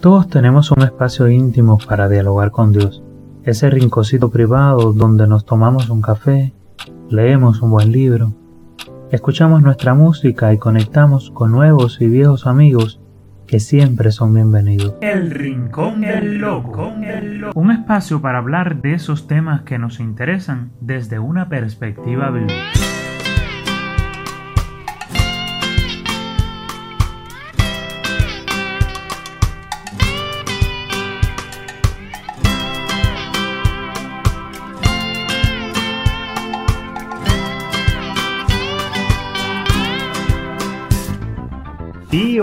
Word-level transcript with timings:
Todos 0.00 0.28
tenemos 0.28 0.70
un 0.70 0.82
espacio 0.82 1.28
íntimo 1.28 1.78
para 1.78 2.08
dialogar 2.08 2.52
con 2.52 2.72
Dios. 2.72 3.02
Ese 3.42 3.68
rinconcito 3.68 4.30
privado 4.30 4.92
donde 4.92 5.26
nos 5.26 5.44
tomamos 5.44 5.90
un 5.90 6.02
café, 6.02 6.54
leemos 7.10 7.62
un 7.62 7.72
buen 7.72 7.90
libro, 7.90 8.32
escuchamos 9.10 9.60
nuestra 9.62 9.94
música 9.94 10.52
y 10.52 10.58
conectamos 10.58 11.32
con 11.32 11.50
nuevos 11.50 12.00
y 12.00 12.06
viejos 12.06 12.46
amigos 12.46 13.00
que 13.48 13.58
siempre 13.58 14.12
son 14.12 14.34
bienvenidos. 14.34 14.94
El 15.00 15.32
Rincón 15.32 16.02
del 16.02 16.38
Loco. 16.38 16.92
Un 17.54 17.70
espacio 17.72 18.20
para 18.20 18.38
hablar 18.38 18.80
de 18.82 18.94
esos 18.94 19.26
temas 19.26 19.62
que 19.62 19.78
nos 19.78 19.98
interesan 19.98 20.70
desde 20.80 21.18
una 21.18 21.48
perspectiva 21.48 22.30
bíblica. 22.30 22.54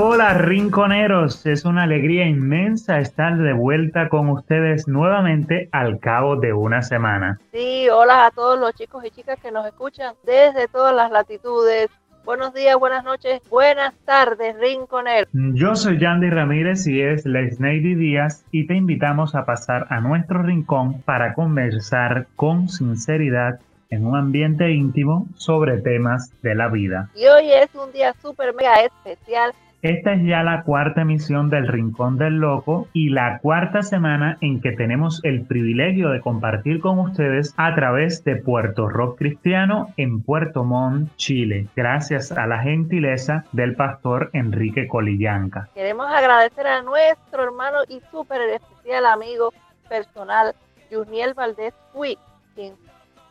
Hola 0.08 0.36
rinconeros, 0.36 1.48
es 1.48 1.66
una 1.66 1.84
alegría 1.84 2.28
inmensa 2.28 3.00
estar 3.00 3.38
de 3.38 3.54
vuelta 3.54 4.08
con 4.08 4.30
ustedes 4.30 4.88
nuevamente 4.88 5.68
al 5.72 6.00
cabo 6.00 6.36
de 6.36 6.54
una 6.54 6.84
semana. 6.84 7.40
Sí, 7.52 7.90
hola 7.90 8.28
a 8.28 8.32
todos 8.32 8.60
los 8.60 8.72
chicos 8.76 9.04
y 9.04 9.10
chicas 9.10 9.40
que 9.42 9.52
nos 9.52 9.66
escuchan 9.66 10.14
desde 10.24 10.68
todas 10.68 10.96
las 10.96 11.10
latitudes. 11.10 11.90
Buenos 12.24 12.54
días, 12.54 12.78
buenas 12.78 13.04
noches, 13.04 13.42
buenas 13.50 13.96
tardes, 14.06 14.56
rinconeros. 14.60 15.28
Yo 15.34 15.76
soy 15.76 15.98
Yandy 15.98 16.30
Ramírez 16.30 16.86
y 16.86 17.02
es 17.02 17.26
Lesneidy 17.26 17.96
Díaz 17.96 18.46
y 18.52 18.68
te 18.68 18.76
invitamos 18.76 19.34
a 19.34 19.46
pasar 19.46 19.88
a 19.90 20.02
nuestro 20.02 20.44
rincón 20.44 21.02
para 21.02 21.34
conversar 21.34 22.28
con 22.36 22.70
sinceridad 22.70 23.60
en 23.90 24.06
un 24.06 24.16
ambiente 24.16 24.70
íntimo 24.72 25.28
sobre 25.36 25.80
temas 25.80 26.32
de 26.44 26.54
la 26.54 26.68
vida. 26.68 27.10
Y 27.16 27.26
hoy 27.26 27.52
es 27.52 27.74
un 27.74 27.92
día 27.92 28.14
súper 28.22 28.54
mega 28.54 28.76
especial. 28.82 29.52
Esta 29.86 30.14
es 30.14 30.24
ya 30.24 30.42
la 30.42 30.64
cuarta 30.64 31.02
emisión 31.02 31.52
del 31.52 31.68
Rincón 31.68 32.18
del 32.18 32.40
Loco 32.40 32.88
y 32.92 33.10
la 33.10 33.38
cuarta 33.38 33.84
semana 33.84 34.36
en 34.42 34.60
que 34.60 34.72
tenemos 34.72 35.24
el 35.24 35.46
privilegio 35.46 36.10
de 36.10 36.22
compartir 36.22 36.80
con 36.80 36.98
ustedes 36.98 37.54
a 37.56 37.76
través 37.76 38.24
de 38.24 38.36
Puerto 38.36 38.90
Rock 38.90 39.20
Cristiano 39.20 39.94
en 39.98 40.24
Puerto 40.24 40.64
Montt, 40.64 41.16
Chile, 41.18 41.68
gracias 41.76 42.32
a 42.32 42.48
la 42.48 42.64
gentileza 42.64 43.46
del 43.52 43.76
pastor 43.76 44.32
Enrique 44.34 44.88
Colillanca. 44.88 45.70
Queremos 45.76 46.08
agradecer 46.08 46.66
a 46.66 46.82
nuestro 46.82 47.44
hermano 47.44 47.82
y 47.88 48.02
súper 48.10 48.42
especial 48.42 49.06
amigo 49.06 49.54
personal, 49.88 50.56
Juniel 50.92 51.36
Valdés 51.36 51.76
Fui, 51.94 52.18
quien 52.56 52.74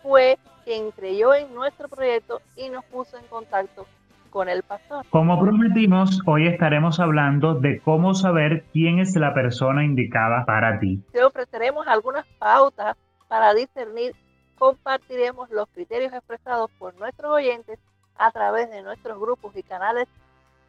fue 0.04 0.38
quien 0.64 0.92
creyó 0.92 1.34
en 1.34 1.52
nuestro 1.52 1.88
proyecto 1.88 2.40
y 2.54 2.68
nos 2.68 2.84
puso 2.84 3.18
en 3.18 3.26
contacto 3.26 3.88
con 4.34 4.48
el 4.48 4.64
pastor. 4.64 5.06
Como 5.10 5.40
prometimos, 5.40 6.20
hoy 6.26 6.48
estaremos 6.48 6.98
hablando 6.98 7.54
de 7.54 7.78
cómo 7.78 8.14
saber 8.14 8.64
quién 8.72 8.98
es 8.98 9.14
la 9.14 9.32
persona 9.32 9.84
indicada 9.84 10.44
para 10.44 10.80
ti. 10.80 11.00
Te 11.12 11.22
ofreceremos 11.22 11.86
algunas 11.86 12.26
pautas 12.40 12.96
para 13.28 13.54
discernir, 13.54 14.12
compartiremos 14.58 15.50
los 15.50 15.68
criterios 15.68 16.12
expresados 16.12 16.68
por 16.80 16.96
nuestros 16.96 17.30
oyentes 17.30 17.78
a 18.16 18.32
través 18.32 18.68
de 18.72 18.82
nuestros 18.82 19.20
grupos 19.20 19.56
y 19.56 19.62
canales 19.62 20.08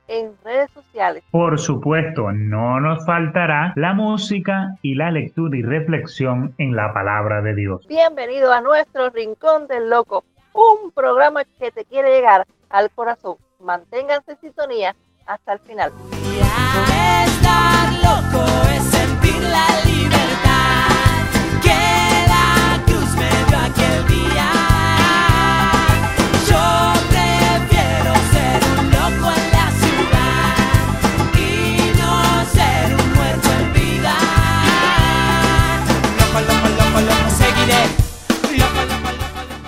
en 0.08 0.34
redes 0.44 0.70
sociales. 0.70 1.24
Por 1.32 1.60
supuesto, 1.60 2.32
no 2.32 2.80
nos 2.80 3.04
faltará 3.04 3.74
la 3.76 3.96
música 3.96 4.78
y 4.84 4.94
la 4.94 5.10
lectura 5.10 5.58
y 5.58 5.64
reflexión 5.64 6.54
en 6.60 6.76
la 6.76 6.94
palabra 6.94 7.42
de 7.42 7.56
Dios. 7.56 7.88
Bienvenido 7.88 8.54
a 8.54 8.62
nuestro 8.62 9.10
Rincón 9.10 9.66
del 9.66 9.90
Loco, 9.90 10.24
un 10.54 10.92
programa 10.92 11.44
que 11.58 11.72
te 11.72 11.84
quiere 11.86 12.12
llegar 12.12 12.46
al 12.70 12.92
corazón. 12.92 13.38
Manténganse 13.60 14.32
en 14.32 14.42
sintonía 14.42 14.96
hasta 15.26 15.54
el 15.54 15.60
final. 15.60 15.92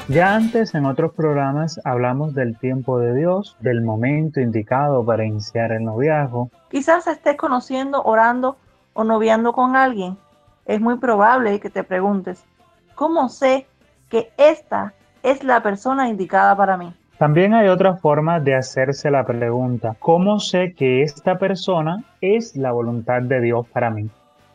Ya 0.09 0.35
antes 0.35 0.73
en 0.73 0.85
otros 0.85 1.11
programas 1.11 1.81
hablamos 1.83 2.33
del 2.33 2.57
tiempo 2.57 2.97
de 2.97 3.13
Dios, 3.13 3.57
del 3.59 3.81
momento 3.81 4.39
indicado 4.39 5.03
para 5.03 5.25
iniciar 5.25 5.73
el 5.73 5.83
noviazgo. 5.83 6.49
Quizás 6.71 7.07
estés 7.07 7.35
conociendo, 7.35 8.01
orando 8.03 8.55
o 8.93 9.03
noviando 9.03 9.51
con 9.51 9.75
alguien. 9.75 10.17
Es 10.65 10.79
muy 10.79 10.97
probable 10.97 11.59
que 11.59 11.69
te 11.69 11.83
preguntes, 11.83 12.45
¿cómo 12.95 13.27
sé 13.27 13.67
que 14.07 14.31
esta 14.37 14.93
es 15.23 15.43
la 15.43 15.61
persona 15.61 16.07
indicada 16.07 16.55
para 16.55 16.77
mí? 16.77 16.93
También 17.17 17.53
hay 17.53 17.67
otra 17.67 17.97
forma 17.97 18.39
de 18.39 18.55
hacerse 18.55 19.11
la 19.11 19.25
pregunta, 19.25 19.97
¿cómo 19.99 20.39
sé 20.39 20.73
que 20.73 21.01
esta 21.01 21.37
persona 21.37 22.05
es 22.21 22.55
la 22.55 22.71
voluntad 22.71 23.23
de 23.23 23.41
Dios 23.41 23.67
para 23.67 23.89
mí? 23.89 24.09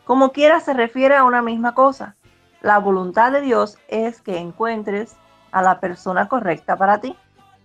Como 0.04 0.32
quiera 0.32 0.60
se 0.60 0.72
refiere 0.72 1.14
a 1.14 1.24
una 1.24 1.42
misma 1.42 1.74
cosa. 1.74 2.16
La 2.62 2.78
voluntad 2.78 3.32
de 3.32 3.42
Dios 3.42 3.76
es 3.88 4.22
que 4.22 4.38
encuentres 4.38 5.16
a 5.52 5.62
la 5.62 5.78
persona 5.78 6.28
correcta 6.28 6.76
para 6.76 7.00
ti. 7.00 7.14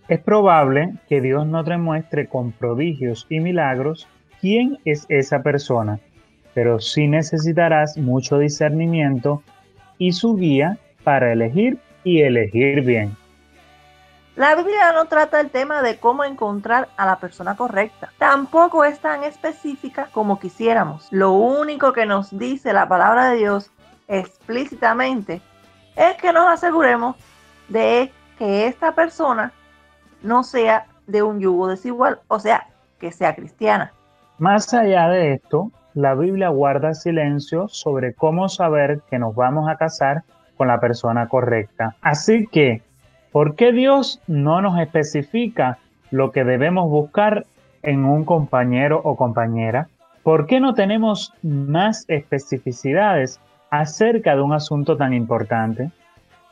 Es 0.06 0.20
probable 0.20 0.94
que 1.08 1.20
Dios 1.20 1.46
no 1.46 1.64
te 1.64 1.76
muestre 1.76 2.28
con 2.28 2.52
prodigios 2.52 3.26
y 3.28 3.40
milagros 3.40 4.08
quién 4.40 4.78
es 4.84 5.04
esa 5.08 5.42
persona, 5.42 5.98
pero 6.54 6.80
sí 6.80 7.08
necesitarás 7.08 7.98
mucho 7.98 8.38
discernimiento 8.38 9.42
y 9.98 10.12
su 10.12 10.36
guía 10.36 10.78
para 11.04 11.32
elegir 11.32 11.78
y 12.04 12.22
elegir 12.22 12.82
bien. 12.82 13.16
La 14.36 14.54
Biblia 14.54 14.92
no 14.92 15.06
trata 15.06 15.40
el 15.40 15.50
tema 15.50 15.82
de 15.82 15.98
cómo 15.98 16.22
encontrar 16.22 16.88
a 16.96 17.04
la 17.06 17.16
persona 17.16 17.56
correcta. 17.56 18.12
Tampoco 18.18 18.84
es 18.84 19.00
tan 19.00 19.24
específica 19.24 20.08
como 20.12 20.38
quisiéramos. 20.38 21.08
Lo 21.10 21.32
único 21.32 21.92
que 21.92 22.06
nos 22.06 22.38
dice 22.38 22.72
la 22.72 22.88
palabra 22.88 23.30
de 23.30 23.38
Dios 23.38 23.72
explícitamente 24.06 25.42
es 25.96 26.14
que 26.18 26.32
nos 26.32 26.46
aseguremos 26.46 27.16
de 27.68 28.10
que 28.38 28.66
esta 28.66 28.92
persona 28.92 29.52
no 30.22 30.42
sea 30.42 30.86
de 31.06 31.22
un 31.22 31.40
yugo 31.40 31.68
desigual, 31.68 32.20
o 32.28 32.38
sea, 32.38 32.66
que 32.98 33.12
sea 33.12 33.34
cristiana. 33.34 33.92
Más 34.38 34.72
allá 34.74 35.08
de 35.08 35.34
esto, 35.34 35.70
la 35.94 36.14
Biblia 36.14 36.48
guarda 36.48 36.94
silencio 36.94 37.68
sobre 37.68 38.14
cómo 38.14 38.48
saber 38.48 39.00
que 39.10 39.18
nos 39.18 39.34
vamos 39.34 39.68
a 39.68 39.76
casar 39.76 40.22
con 40.56 40.68
la 40.68 40.80
persona 40.80 41.28
correcta. 41.28 41.96
Así 42.02 42.46
que, 42.46 42.82
¿por 43.32 43.56
qué 43.56 43.72
Dios 43.72 44.20
no 44.26 44.60
nos 44.60 44.78
especifica 44.78 45.78
lo 46.10 46.30
que 46.30 46.44
debemos 46.44 46.88
buscar 46.88 47.46
en 47.82 48.04
un 48.04 48.24
compañero 48.24 49.00
o 49.02 49.16
compañera? 49.16 49.88
¿Por 50.22 50.46
qué 50.46 50.60
no 50.60 50.74
tenemos 50.74 51.32
más 51.42 52.04
especificidades 52.08 53.40
acerca 53.70 54.34
de 54.36 54.42
un 54.42 54.52
asunto 54.52 54.96
tan 54.96 55.14
importante? 55.14 55.90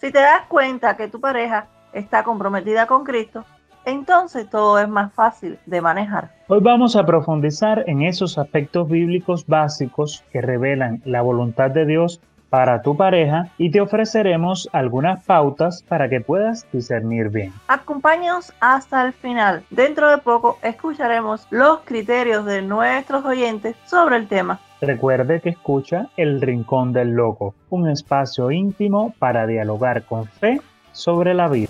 Si 0.06 0.12
te 0.12 0.20
das 0.20 0.42
cuenta 0.46 0.96
que 0.96 1.08
tu 1.08 1.20
pareja 1.20 1.66
está 1.92 2.22
comprometida 2.22 2.86
con 2.86 3.02
Cristo, 3.02 3.44
entonces 3.84 4.48
todo 4.48 4.78
es 4.78 4.88
más 4.88 5.12
fácil 5.12 5.58
de 5.66 5.80
manejar. 5.80 6.30
Hoy 6.46 6.60
vamos 6.62 6.94
a 6.94 7.04
profundizar 7.04 7.82
en 7.88 8.02
esos 8.02 8.38
aspectos 8.38 8.88
bíblicos 8.88 9.44
básicos 9.48 10.22
que 10.30 10.40
revelan 10.40 11.02
la 11.04 11.22
voluntad 11.22 11.72
de 11.72 11.86
Dios 11.86 12.20
para 12.50 12.82
tu 12.82 12.96
pareja 12.96 13.48
y 13.58 13.72
te 13.72 13.80
ofreceremos 13.80 14.68
algunas 14.72 15.24
pautas 15.24 15.82
para 15.82 16.08
que 16.08 16.20
puedas 16.20 16.68
discernir 16.70 17.30
bien. 17.30 17.52
Acompáñanos 17.66 18.52
hasta 18.60 19.04
el 19.04 19.12
final. 19.12 19.64
Dentro 19.70 20.08
de 20.08 20.18
poco 20.18 20.58
escucharemos 20.62 21.48
los 21.50 21.80
criterios 21.80 22.44
de 22.44 22.62
nuestros 22.62 23.24
oyentes 23.24 23.74
sobre 23.86 24.18
el 24.18 24.28
tema. 24.28 24.60
Recuerde 24.80 25.40
que 25.40 25.48
escucha 25.48 26.08
El 26.16 26.40
Rincón 26.40 26.92
del 26.92 27.12
Loco, 27.12 27.54
un 27.70 27.88
espacio 27.88 28.50
íntimo 28.50 29.14
para 29.18 29.46
dialogar 29.46 30.04
con 30.04 30.26
fe 30.26 30.60
sobre 30.92 31.32
la 31.32 31.48
vida. 31.48 31.68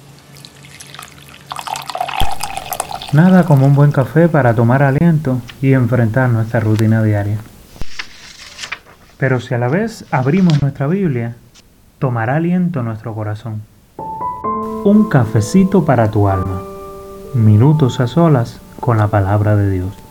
Nada 3.13 3.45
como 3.45 3.67
un 3.67 3.75
buen 3.77 3.93
café 3.93 4.29
para 4.29 4.55
tomar 4.55 4.83
aliento 4.83 5.41
y 5.63 5.73
enfrentar 5.73 6.29
nuestra 6.31 6.59
rutina 6.59 7.03
diaria. 7.03 7.39
Pero 9.19 9.41
si 9.41 9.55
a 9.55 9.59
la 9.59 9.69
vez 9.69 10.05
abrimos 10.11 10.61
nuestra 10.61 10.89
Biblia, 10.89 11.37
tomará 12.01 12.37
aliento 12.37 12.83
nuestro 12.83 13.15
corazón. 13.15 13.63
Un 14.85 15.09
cafecito 15.09 15.85
para 15.85 16.11
tu 16.11 16.29
alma. 16.29 16.61
Minutos 17.35 18.01
a 18.01 18.09
solas 18.09 18.61
con 18.81 18.99
la 18.99 19.07
palabra 19.07 19.57
de 19.57 19.71
Dios. 19.71 20.06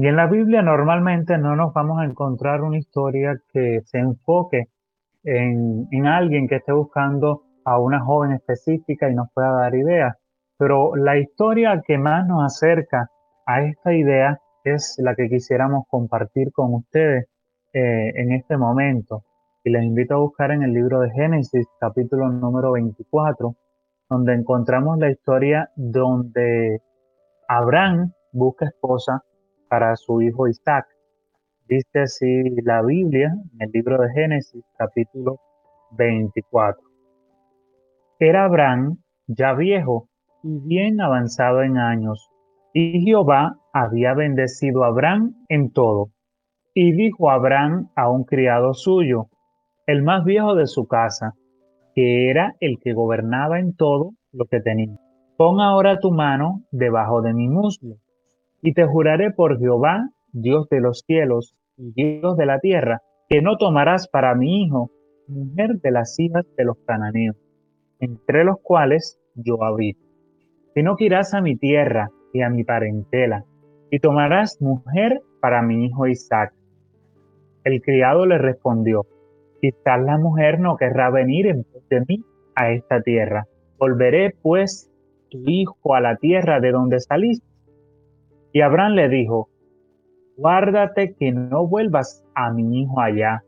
Y 0.00 0.06
en 0.06 0.16
la 0.16 0.26
Biblia 0.28 0.62
normalmente 0.62 1.36
no 1.36 1.54
nos 1.56 1.74
vamos 1.74 2.00
a 2.00 2.06
encontrar 2.06 2.62
una 2.62 2.78
historia 2.78 3.38
que 3.52 3.82
se 3.84 3.98
enfoque 3.98 4.68
en, 5.24 5.88
en 5.90 6.06
alguien 6.06 6.48
que 6.48 6.56
esté 6.56 6.72
buscando 6.72 7.42
a 7.66 7.78
una 7.78 8.00
joven 8.00 8.32
específica 8.32 9.10
y 9.10 9.14
nos 9.14 9.28
pueda 9.34 9.52
dar 9.52 9.74
ideas. 9.74 10.16
Pero 10.56 10.96
la 10.96 11.18
historia 11.18 11.82
que 11.86 11.98
más 11.98 12.26
nos 12.26 12.42
acerca 12.42 13.10
a 13.44 13.62
esta 13.62 13.92
idea 13.92 14.40
es 14.64 14.96
la 15.02 15.14
que 15.14 15.28
quisiéramos 15.28 15.84
compartir 15.86 16.50
con 16.50 16.72
ustedes 16.72 17.26
eh, 17.74 18.12
en 18.14 18.32
este 18.32 18.56
momento. 18.56 19.24
Y 19.64 19.68
les 19.68 19.84
invito 19.84 20.14
a 20.14 20.20
buscar 20.20 20.50
en 20.50 20.62
el 20.62 20.72
libro 20.72 21.00
de 21.00 21.10
Génesis, 21.10 21.66
capítulo 21.78 22.30
número 22.30 22.72
24, 22.72 23.54
donde 24.08 24.32
encontramos 24.32 24.96
la 24.96 25.10
historia 25.10 25.68
donde 25.76 26.80
Abraham 27.48 28.12
busca 28.32 28.64
esposa 28.64 29.24
para 29.70 29.94
su 29.94 30.20
hijo 30.20 30.48
Isaac. 30.48 30.86
Dice 31.68 32.00
así 32.00 32.42
la 32.64 32.82
Biblia 32.82 33.32
en 33.54 33.62
el 33.62 33.70
libro 33.72 33.96
de 34.02 34.10
Génesis, 34.12 34.64
capítulo 34.76 35.38
24. 35.92 36.82
Era 38.18 38.44
Abraham 38.44 38.98
ya 39.28 39.54
viejo 39.54 40.08
y 40.42 40.58
bien 40.58 41.00
avanzado 41.00 41.62
en 41.62 41.78
años, 41.78 42.28
y 42.74 43.00
Jehová 43.04 43.56
había 43.72 44.14
bendecido 44.14 44.82
a 44.82 44.88
Abraham 44.88 45.36
en 45.48 45.70
todo. 45.70 46.10
Y 46.74 46.92
dijo 46.92 47.30
Abraham 47.30 47.90
a 47.94 48.10
un 48.10 48.24
criado 48.24 48.74
suyo, 48.74 49.28
el 49.86 50.02
más 50.02 50.24
viejo 50.24 50.56
de 50.56 50.66
su 50.66 50.86
casa, 50.88 51.34
que 51.94 52.28
era 52.28 52.56
el 52.58 52.78
que 52.82 52.92
gobernaba 52.92 53.60
en 53.60 53.76
todo 53.76 54.14
lo 54.32 54.46
que 54.46 54.60
tenía. 54.60 54.96
Pon 55.36 55.60
ahora 55.60 56.00
tu 56.00 56.10
mano 56.10 56.62
debajo 56.72 57.22
de 57.22 57.32
mi 57.32 57.48
muslo, 57.48 57.96
y 58.62 58.74
te 58.74 58.84
juraré 58.84 59.30
por 59.30 59.58
Jehová, 59.58 60.10
Dios 60.32 60.68
de 60.68 60.80
los 60.80 61.02
cielos 61.06 61.54
y 61.76 61.92
Dios 61.92 62.36
de 62.36 62.46
la 62.46 62.58
tierra, 62.60 63.02
que 63.28 63.42
no 63.42 63.56
tomarás 63.56 64.08
para 64.08 64.34
mi 64.34 64.64
hijo 64.64 64.90
mujer 65.28 65.80
de 65.80 65.90
las 65.90 66.18
hijas 66.18 66.44
de 66.56 66.64
los 66.64 66.76
cananeos, 66.86 67.36
entre 68.00 68.44
los 68.44 68.58
cuales 68.60 69.18
yo 69.34 69.62
habito, 69.62 70.00
sino 70.74 70.96
que 70.96 71.04
irás 71.04 71.34
a 71.34 71.40
mi 71.40 71.56
tierra 71.56 72.10
y 72.32 72.42
a 72.42 72.50
mi 72.50 72.64
parentela, 72.64 73.44
y 73.90 73.98
tomarás 74.00 74.60
mujer 74.60 75.20
para 75.40 75.62
mi 75.62 75.86
hijo 75.86 76.06
Isaac. 76.06 76.52
El 77.64 77.80
criado 77.82 78.26
le 78.26 78.38
respondió, 78.38 79.06
quizás 79.60 80.00
la 80.02 80.18
mujer 80.18 80.60
no 80.60 80.76
querrá 80.76 81.10
venir 81.10 81.46
en 81.46 81.64
pos 81.64 81.88
de 81.88 82.00
mí 82.08 82.24
a 82.54 82.72
esta 82.72 83.00
tierra. 83.02 83.46
Volveré 83.78 84.34
pues 84.42 84.90
tu 85.30 85.38
hijo 85.46 85.94
a 85.94 86.00
la 86.00 86.16
tierra 86.16 86.60
de 86.60 86.72
donde 86.72 87.00
saliste. 87.00 87.49
Y 88.52 88.62
Abraham 88.62 88.92
le 88.92 89.08
dijo, 89.08 89.48
guárdate 90.36 91.14
que 91.14 91.32
no 91.32 91.66
vuelvas 91.66 92.24
a 92.34 92.52
mi 92.52 92.80
hijo 92.80 93.00
allá. 93.00 93.44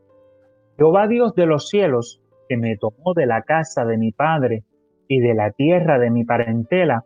Jehová 0.77 1.07
Dios 1.07 1.35
de 1.35 1.45
los 1.45 1.69
cielos, 1.69 2.21
que 2.47 2.57
me 2.57 2.77
tomó 2.77 3.13
de 3.15 3.25
la 3.25 3.41
casa 3.41 3.85
de 3.85 3.97
mi 3.97 4.11
padre 4.11 4.63
y 5.07 5.19
de 5.19 5.33
la 5.33 5.51
tierra 5.51 5.99
de 5.99 6.09
mi 6.09 6.23
parentela, 6.23 7.03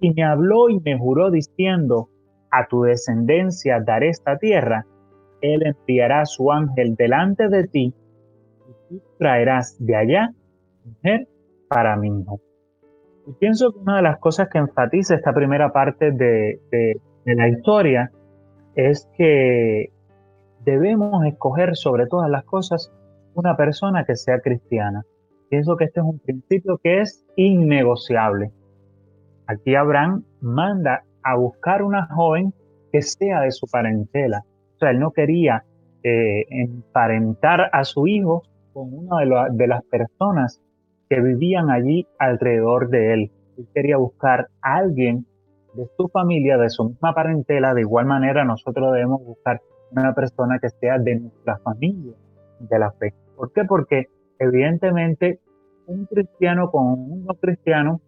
y 0.00 0.12
me 0.12 0.24
habló 0.24 0.68
y 0.68 0.80
me 0.80 0.98
juró 0.98 1.30
diciendo, 1.30 2.08
a 2.50 2.66
tu 2.68 2.82
descendencia 2.82 3.80
daré 3.80 4.08
esta 4.08 4.38
tierra, 4.38 4.86
él 5.40 5.62
enviará 5.64 6.24
su 6.24 6.50
ángel 6.52 6.94
delante 6.96 7.48
de 7.48 7.66
ti, 7.68 7.94
y 8.68 8.88
tú 8.88 9.02
traerás 9.18 9.76
de 9.78 9.96
allá 9.96 10.30
mujer 10.84 11.28
para 11.68 11.96
mi 11.96 12.08
hijo. 12.20 12.40
Y 13.26 13.32
pienso 13.32 13.72
que 13.72 13.80
una 13.80 13.96
de 13.96 14.02
las 14.02 14.18
cosas 14.18 14.48
que 14.48 14.58
enfatiza 14.58 15.16
esta 15.16 15.32
primera 15.32 15.72
parte 15.72 16.12
de, 16.12 16.60
de, 16.70 17.00
de 17.26 17.34
la 17.34 17.48
historia 17.48 18.10
es 18.76 19.08
que 19.18 19.90
debemos 20.64 21.24
escoger 21.26 21.76
sobre 21.76 22.06
todas 22.06 22.30
las 22.30 22.44
cosas 22.44 22.92
una 23.34 23.56
persona 23.56 24.04
que 24.04 24.14
sea 24.14 24.40
cristiana. 24.40 25.04
Pienso 25.50 25.76
que 25.76 25.84
este 25.84 26.00
es 26.00 26.06
un 26.06 26.20
principio 26.20 26.78
que 26.78 27.00
es 27.00 27.24
innegociable. 27.36 28.52
Aquí 29.48 29.74
Abraham 29.74 30.24
manda 30.40 31.02
a 31.22 31.36
buscar 31.36 31.82
una 31.82 32.06
joven 32.06 32.54
que 32.92 33.02
sea 33.02 33.40
de 33.40 33.50
su 33.50 33.66
parentela. 33.66 34.44
O 34.76 34.78
sea, 34.78 34.90
él 34.90 35.00
no 35.00 35.10
quería 35.10 35.64
eh, 36.04 36.44
emparentar 36.48 37.70
a 37.72 37.84
su 37.84 38.06
hijo 38.06 38.44
con 38.72 38.92
una 38.92 39.20
de, 39.20 39.56
de, 39.56 39.66
las 39.66 39.82
personas 39.84 40.60
que 41.08 41.20
vivían 41.20 41.70
allí 41.70 42.06
alrededor 42.18 42.88
de 42.88 43.14
él. 43.14 43.30
Él 43.58 43.66
quería 43.74 43.96
buscar 43.96 44.48
a 44.62 44.76
alguien 44.76 45.26
de 45.76 45.86
su 45.96 46.08
familia, 46.08 46.58
de 46.58 46.70
su 46.70 46.88
misma 46.88 47.14
parentela. 47.14 47.74
De 47.74 47.82
igual 47.82 48.06
manera, 48.06 48.44
nosotros 48.44 48.92
debemos 48.92 49.22
buscar 49.24 49.60
una 49.90 50.14
persona 50.14 50.58
que 50.58 50.70
sea 50.70 50.98
de 50.98 51.20
nuestra 51.20 51.58
familia 51.58 52.14
de 52.58 52.78
la 52.78 52.90
fe. 52.92 53.14
¿Por 53.36 53.52
qué? 53.52 53.64
Porque 53.64 54.06
evidentemente 54.38 55.40
un 55.86 56.06
cristiano 56.06 56.70
con 56.70 56.86
un 56.86 57.24
no 57.24 57.34
cristiano 57.34 58.00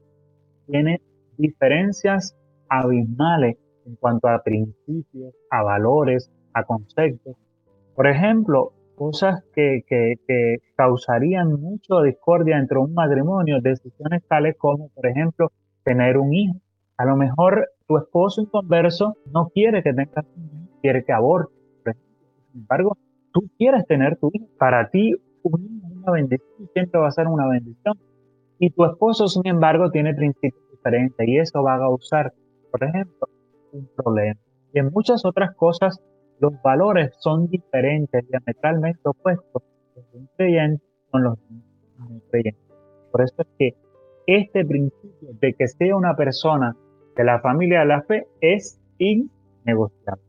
tiene 0.67 1.01
diferencias 1.37 2.37
abismales 2.69 3.57
en 3.87 3.97
cuanto 3.97 4.29
a 4.29 4.43
principios, 4.43 5.35
a 5.51 5.63
valores, 5.63 6.31
a 6.53 6.65
conceptos. 6.65 7.37
Por 7.95 8.07
ejemplo, 8.07 8.73
cosas 8.95 9.45
que, 9.55 9.85
que, 9.87 10.15
que 10.27 10.57
causarían 10.77 11.53
mucha 11.61 12.03
discordia 12.03 12.59
entre 12.59 12.79
un 12.79 12.93
matrimonio, 12.93 13.61
decisiones 13.61 14.23
tales 14.27 14.57
como, 14.59 14.89
por 14.91 15.07
ejemplo, 15.07 15.53
tener 15.85 16.19
un 16.19 16.35
hijo. 16.35 16.57
A 16.99 17.05
lo 17.05 17.17
mejor 17.17 17.69
tu 17.87 17.97
esposo 17.97 18.43
inconverso 18.43 19.17
no 19.33 19.51
quiere 19.51 19.85
que 19.85 19.95
tengas 19.95 20.27
hijo, 20.37 20.69
quiere 20.83 21.05
que 21.05 21.13
aborte. 21.13 21.53
Sin 21.85 22.63
embargo, 22.63 22.99
tú 23.33 23.49
quieres 23.57 23.87
tener 23.87 24.17
tu 24.17 24.31
hijo. 24.35 24.47
Para 24.59 24.91
ti, 24.91 25.15
un 25.45 25.61
hijo 25.63 25.87
es 25.87 25.97
una 25.97 26.13
bendición, 26.13 26.69
siempre 26.73 27.01
va 27.01 27.07
a 27.07 27.13
ser 27.13 27.29
una 27.29 27.47
bendición. 27.47 27.97
Y 28.59 28.71
tu 28.71 28.85
esposo, 28.85 29.29
sin 29.29 29.47
embargo, 29.47 29.93
tiene 29.93 30.13
principios 30.13 30.61
diferentes 30.73 31.29
y 31.29 31.39
eso 31.39 31.63
va 31.63 31.77
a 31.77 31.79
causar, 31.79 32.33
por 32.73 32.83
ejemplo, 32.83 33.29
un 33.73 33.89
problema. 33.95 34.41
Y 34.75 34.81
en 34.81 34.91
muchas 34.93 35.25
otras 35.25 35.55
cosas, 35.55 36.01
los 36.41 36.61
valores 36.63 37.15
son 37.21 37.47
diferentes, 37.47 38.29
diametralmente 38.29 39.01
opuestos. 39.05 39.63
De 39.95 40.19
un 40.19 40.29
creyente 40.37 40.85
con 41.11 41.23
los 41.23 41.39
de 41.49 41.55
un 42.01 42.23
creyente. 42.31 42.61
Por 43.13 43.23
eso 43.23 43.35
es 43.39 43.47
que 43.57 43.75
este 44.27 44.65
principio 44.65 45.29
de 45.41 45.55
que 45.55 45.69
sea 45.69 45.97
una 45.97 46.17
persona 46.17 46.77
de 47.19 47.25
la 47.25 47.41
familia 47.41 47.81
de 47.81 47.87
la 47.87 48.03
fe 48.03 48.29
es 48.41 48.81
innegociable. 48.99 50.23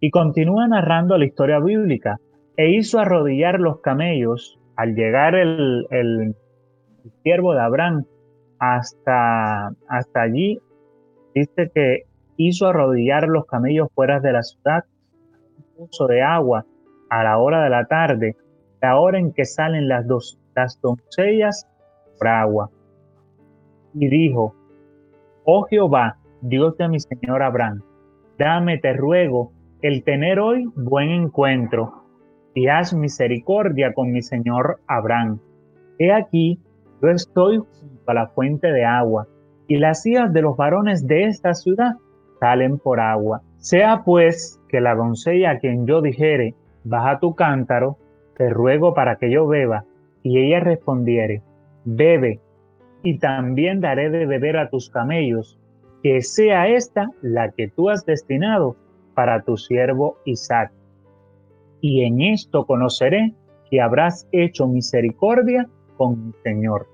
Y 0.00 0.10
continúa 0.10 0.66
narrando 0.66 1.16
la 1.16 1.24
historia 1.24 1.60
bíblica. 1.60 2.18
E 2.56 2.70
hizo 2.70 2.98
arrodillar 2.98 3.60
los 3.60 3.80
camellos 3.80 4.58
al 4.76 4.96
llegar 4.96 5.36
el, 5.36 5.86
el, 5.90 6.34
siervo 7.22 7.54
de 7.54 7.60
Abraham 7.60 8.04
hasta, 8.58 9.68
hasta 9.88 10.22
allí. 10.22 10.58
Dice 11.34 11.70
que 11.72 12.02
hizo 12.36 12.66
arrodillar 12.66 13.28
los 13.28 13.46
camellos 13.46 13.88
fuera 13.94 14.18
de 14.18 14.32
la 14.32 14.42
ciudad, 14.42 14.84
un 15.76 15.88
de 16.08 16.22
agua 16.22 16.66
a 17.10 17.22
la 17.22 17.38
hora 17.38 17.62
de 17.62 17.70
la 17.70 17.86
tarde, 17.86 18.36
la 18.82 18.98
hora 18.98 19.18
en 19.18 19.32
que 19.32 19.44
salen 19.44 19.88
las, 19.88 20.06
dos, 20.06 20.38
las 20.56 20.80
doncellas 20.80 21.68
por 22.18 22.28
agua. 22.28 22.70
Y 23.94 24.08
dijo, 24.08 24.54
oh 25.44 25.62
Jehová, 25.64 26.18
Dios 26.46 26.76
de 26.76 26.90
mi 26.90 27.00
Señor 27.00 27.42
Abraham, 27.42 27.80
dame, 28.38 28.76
te 28.76 28.92
ruego, 28.92 29.52
el 29.80 30.04
tener 30.04 30.38
hoy 30.38 30.70
buen 30.76 31.08
encuentro, 31.08 32.04
y 32.52 32.68
haz 32.68 32.92
misericordia 32.92 33.94
con 33.94 34.12
mi 34.12 34.20
Señor 34.20 34.78
Abraham. 34.86 35.40
He 35.98 36.12
aquí, 36.12 36.60
yo 37.00 37.08
estoy 37.08 37.56
junto 37.56 38.10
a 38.10 38.12
la 38.12 38.26
fuente 38.26 38.72
de 38.72 38.84
agua, 38.84 39.26
y 39.68 39.78
las 39.78 40.04
hijas 40.04 40.34
de 40.34 40.42
los 40.42 40.54
varones 40.54 41.06
de 41.06 41.24
esta 41.24 41.54
ciudad 41.54 41.94
salen 42.40 42.78
por 42.78 43.00
agua. 43.00 43.40
Sea 43.56 44.02
pues 44.04 44.60
que 44.68 44.82
la 44.82 44.94
doncella 44.94 45.52
a 45.52 45.58
quien 45.58 45.86
yo 45.86 46.02
dijere, 46.02 46.54
baja 46.84 47.20
tu 47.20 47.34
cántaro, 47.34 47.96
te 48.36 48.50
ruego 48.50 48.92
para 48.92 49.16
que 49.16 49.30
yo 49.30 49.46
beba, 49.46 49.86
y 50.22 50.40
ella 50.40 50.60
respondiere, 50.60 51.40
bebe, 51.86 52.38
y 53.02 53.18
también 53.18 53.80
daré 53.80 54.10
de 54.10 54.26
beber 54.26 54.58
a 54.58 54.68
tus 54.68 54.90
camellos, 54.90 55.58
que 56.04 56.20
sea 56.20 56.68
esta 56.68 57.10
la 57.22 57.50
que 57.50 57.68
tú 57.68 57.88
has 57.88 58.04
destinado 58.04 58.76
para 59.14 59.42
tu 59.42 59.56
siervo 59.56 60.18
Isaac. 60.26 60.70
Y 61.80 62.04
en 62.04 62.20
esto 62.20 62.66
conoceré 62.66 63.32
que 63.70 63.80
habrás 63.80 64.28
hecho 64.30 64.68
misericordia 64.68 65.66
con 65.96 66.26
mi 66.26 66.32
Señor. 66.42 66.86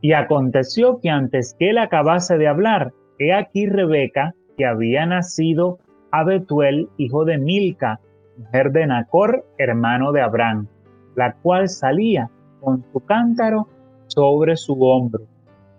Y 0.00 0.14
aconteció 0.14 0.98
que 0.98 1.10
antes 1.10 1.54
que 1.56 1.70
él 1.70 1.78
acabase 1.78 2.38
de 2.38 2.48
hablar, 2.48 2.92
he 3.20 3.32
aquí 3.32 3.68
Rebeca, 3.68 4.34
que 4.56 4.66
había 4.66 5.06
nacido 5.06 5.78
a 6.10 6.24
Betuel, 6.24 6.88
hijo 6.96 7.24
de 7.24 7.38
Milca, 7.38 8.00
mujer 8.36 8.72
de 8.72 8.84
Nacor, 8.88 9.46
hermano 9.58 10.10
de 10.10 10.22
Abraham, 10.22 10.66
la 11.14 11.34
cual 11.34 11.68
salía 11.68 12.28
con 12.60 12.84
su 12.92 12.98
cántaro 12.98 13.68
sobre 14.08 14.56
su 14.56 14.82
hombro. 14.82 15.31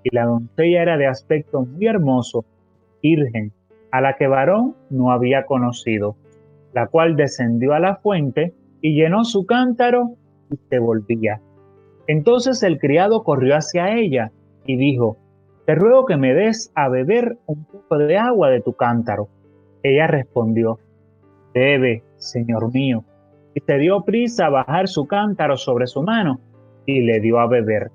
Y 0.03 0.15
la 0.15 0.25
doncella 0.25 0.81
era 0.81 0.98
de 0.98 1.07
aspecto 1.07 1.65
muy 1.65 1.88
hermoso, 1.88 2.45
virgen. 3.01 3.51
a 3.91 4.01
la 4.01 4.15
que 4.15 4.25
varón 4.25 4.75
no 4.89 5.12
había 5.12 5.45
conocido, 5.45 6.15
la 6.74 6.88
cual 6.88 7.15
descendió 7.15 7.74
a 7.74 7.79
la 7.79 7.98
fuente 7.98 8.51
y 8.81 8.95
llenó 8.95 9.24
su 9.24 9.45
cántaro 9.45 10.15
y 10.50 10.57
se 10.67 10.79
volvía. 10.79 11.39
Entonces 12.07 12.63
el 12.63 12.79
criado 12.79 13.24
corrió 13.24 13.55
hacia 13.55 13.95
ella 13.95 14.31
y 14.65 14.77
dijo, 14.77 15.17
Te 15.65 15.75
ruego 15.75 16.05
que 16.05 16.17
me 16.17 16.33
des 16.33 16.72
a 16.74 16.89
beber 16.89 17.38
un 17.45 17.65
poco 17.65 17.98
de 18.00 18.17
agua 18.17 18.50
de 18.50 18.62
tu 18.62 18.74
cántaro. 18.74 19.29
Ella 19.83 20.07
respondió, 20.07 20.79
Bebe, 21.53 22.03
señor 22.17 22.74
mío. 22.74 23.03
Y 23.53 23.60
se 23.60 23.77
dio 23.77 24.01
prisa 24.01 24.48
a 24.48 24.50
bajar 24.50 24.88
su 24.88 25.05
cántaro 25.05 25.55
sobre 25.55 25.86
su 25.86 26.01
mano 26.01 26.39
y 26.86 27.01
le 27.01 27.19
dio 27.19 27.39
a 27.39 27.48
beber. 27.48 27.91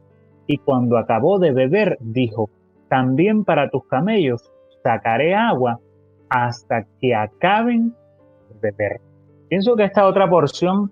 Y 0.49 0.59
cuando 0.59 0.99
acabó 0.99 1.38
de 1.38 1.52
beber, 1.52 1.99
dijo, 2.00 2.50
También 2.88 3.45
para 3.45 3.71
tus 3.71 3.87
camellos 3.87 4.50
sacaré 4.83 5.35
agua 5.35 5.78
hasta 6.31 6.85
que 7.00 7.14
acaben 7.14 7.95
de 8.49 8.73
beber. 8.73 9.00
Pienso 9.49 9.76
que 9.76 9.85
esta 9.85 10.07
otra 10.07 10.28
porción, 10.28 10.90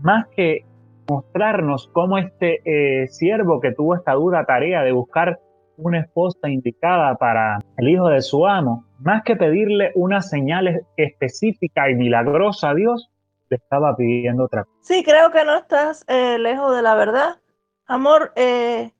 más 0.00 0.26
que 0.28 0.64
mostrarnos 1.08 1.88
cómo 1.92 2.18
este 2.18 2.60
eh, 2.64 3.08
siervo 3.08 3.60
que 3.60 3.72
tuvo 3.72 3.96
esta 3.96 4.12
dura 4.12 4.44
tarea 4.44 4.82
de 4.82 4.92
buscar 4.92 5.40
una 5.76 6.00
esposa 6.00 6.48
indicada 6.48 7.16
para 7.16 7.58
el 7.78 7.88
hijo 7.88 8.08
de 8.08 8.20
su 8.20 8.46
amo, 8.46 8.84
más 8.98 9.22
que 9.24 9.36
pedirle 9.36 9.92
una 9.94 10.20
señal 10.20 10.82
específica 10.96 11.90
y 11.90 11.94
milagrosa 11.94 12.70
a 12.70 12.74
Dios, 12.74 13.10
le 13.48 13.56
estaba 13.56 13.96
pidiendo 13.96 14.44
otra 14.44 14.64
cosa. 14.64 14.76
Sí, 14.82 15.02
creo 15.04 15.30
que 15.30 15.44
no 15.44 15.56
estás 15.56 16.04
eh, 16.08 16.38
lejos 16.38 16.74
de 16.76 16.82
la 16.82 16.94
verdad. 16.94 17.36
Amor, 17.88 18.32
eh, 18.36 18.92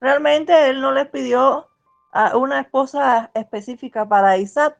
realmente 0.00 0.70
él 0.70 0.80
no 0.80 0.92
le 0.92 1.04
pidió 1.06 1.68
a 2.12 2.36
una 2.36 2.60
esposa 2.60 3.32
específica 3.34 4.08
para 4.08 4.38
Isaac. 4.38 4.78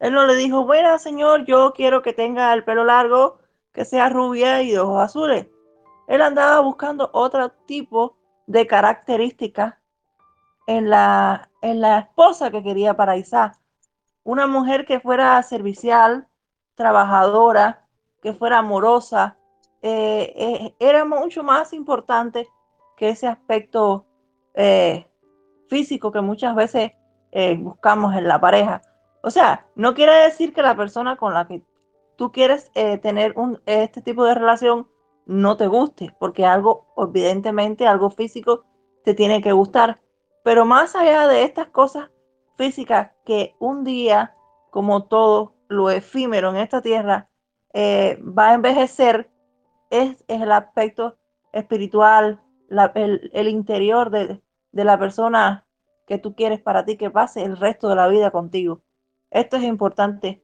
Él 0.00 0.12
no 0.12 0.26
le 0.26 0.34
dijo, 0.34 0.66
bueno, 0.66 0.98
señor, 0.98 1.44
yo 1.46 1.72
quiero 1.72 2.02
que 2.02 2.12
tenga 2.12 2.52
el 2.52 2.64
pelo 2.64 2.84
largo, 2.84 3.38
que 3.72 3.84
sea 3.84 4.08
rubia 4.08 4.60
y 4.62 4.72
de 4.72 4.80
ojos 4.80 5.04
azules. 5.04 5.46
Él 6.08 6.20
andaba 6.20 6.58
buscando 6.58 7.08
otro 7.12 7.50
tipo 7.66 8.16
de 8.46 8.66
características 8.66 9.74
en 10.66 10.90
la, 10.90 11.48
en 11.62 11.80
la 11.80 12.00
esposa 12.00 12.50
que 12.50 12.64
quería 12.64 12.94
para 12.94 13.16
Isaac. 13.16 13.56
Una 14.24 14.48
mujer 14.48 14.84
que 14.84 14.98
fuera 14.98 15.40
servicial, 15.44 16.26
trabajadora, 16.74 17.86
que 18.20 18.34
fuera 18.34 18.58
amorosa, 18.58 19.36
eh, 19.80 20.32
eh, 20.34 20.74
era 20.80 21.04
mucho 21.04 21.44
más 21.44 21.72
importante 21.72 22.48
que 22.96 23.10
ese 23.10 23.26
aspecto 23.26 24.06
eh, 24.54 25.06
físico 25.68 26.10
que 26.12 26.20
muchas 26.20 26.54
veces 26.54 26.92
buscamos 27.58 28.16
en 28.16 28.26
la 28.26 28.40
pareja. 28.40 28.80
O 29.22 29.30
sea, 29.30 29.66
no 29.74 29.92
quiere 29.92 30.14
decir 30.22 30.54
que 30.54 30.62
la 30.62 30.74
persona 30.74 31.16
con 31.16 31.34
la 31.34 31.46
que 31.46 31.62
tú 32.16 32.32
quieres 32.32 32.70
tener 33.02 33.34
un, 33.36 33.60
este 33.66 34.00
tipo 34.00 34.24
de 34.24 34.34
relación 34.34 34.88
no 35.26 35.56
te 35.58 35.66
guste, 35.66 36.14
porque 36.18 36.46
algo, 36.46 36.86
evidentemente, 36.96 37.86
algo 37.86 38.10
físico 38.10 38.64
te 39.04 39.12
tiene 39.12 39.42
que 39.42 39.52
gustar. 39.52 40.00
Pero 40.42 40.64
más 40.64 40.94
allá 40.94 41.26
de 41.26 41.42
estas 41.42 41.68
cosas 41.68 42.10
físicas 42.56 43.10
que 43.24 43.54
un 43.58 43.84
día, 43.84 44.34
como 44.70 45.04
todo 45.04 45.54
lo 45.68 45.90
efímero 45.90 46.50
en 46.50 46.56
esta 46.56 46.80
tierra, 46.80 47.28
eh, 47.74 48.20
va 48.22 48.50
a 48.50 48.54
envejecer, 48.54 49.30
es, 49.90 50.24
el 50.28 50.52
aspecto 50.52 51.16
espiritual, 51.52 52.40
el, 52.70 53.48
interior 53.48 54.10
de, 54.10 54.40
de 54.72 54.84
la 54.84 54.98
persona 54.98 55.64
que 56.06 56.18
tú 56.18 56.34
quieres 56.34 56.60
para 56.60 56.84
ti 56.84 56.96
que 56.96 57.10
pase 57.10 57.42
el 57.42 57.56
resto 57.56 57.88
de 57.88 57.96
la 57.96 58.08
vida 58.08 58.30
contigo. 58.30 58.82
Esto 59.30 59.56
es 59.56 59.64
importante 59.64 60.42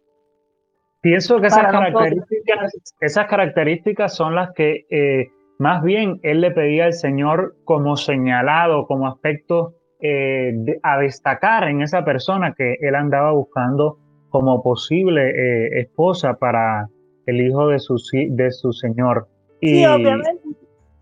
Pienso 1.03 1.41
que 1.41 1.49
esas 1.49 1.65
características, 1.65 2.73
esas 3.01 3.27
características 3.27 4.15
son 4.15 4.37
las 4.37 4.53
que 4.53 4.87
eh, 4.89 5.33
más 5.59 5.83
bien 5.83 6.21
él 6.23 6.41
le 6.41 6.53
pedía 6.53 6.85
al 6.85 6.93
Señor 6.93 7.57
como 7.65 7.97
señalado, 7.97 8.87
como 8.87 9.09
aspecto 9.09 9.75
eh, 10.01 10.55
a 10.85 10.99
destacar 10.99 11.69
en 11.69 11.83
esa 11.83 12.05
persona 12.05 12.55
que 12.57 12.77
él 12.81 12.95
andaba 12.95 13.33
buscando 13.33 13.99
como 14.29 14.63
posible 14.63 15.31
eh, 15.31 15.81
esposa 15.81 16.35
para 16.35 16.89
el 17.27 17.41
hijo 17.41 17.67
de 17.67 17.81
su, 17.81 17.97
de 18.13 18.53
su 18.53 18.73
Señor. 18.73 19.27
Sí, 19.61 19.85
obviamente. 19.85 20.42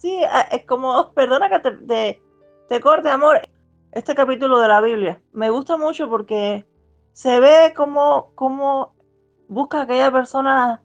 Sí, 0.01 0.19
es 0.51 0.65
como, 0.65 1.13
perdona 1.15 1.51
que 1.51 1.59
te, 1.59 2.23
te 2.69 2.81
corte, 2.81 3.11
amor, 3.11 3.41
este 3.93 4.15
capítulo 4.15 4.59
de 4.59 4.69
la 4.69 4.81
Biblia. 4.81 5.21
Me 5.33 5.51
gusta 5.51 5.77
mucho 5.77 6.09
porque 6.09 6.65
se 7.13 7.39
ve 7.39 7.75
como, 7.77 8.33
como 8.35 8.95
busca 9.49 9.83
aquella 9.83 10.11
persona 10.11 10.81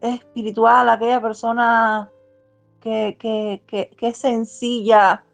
espiritual, 0.00 0.88
aquella 0.88 1.20
persona 1.20 2.10
que, 2.80 3.92
es 4.00 4.16
sencilla, 4.16 5.24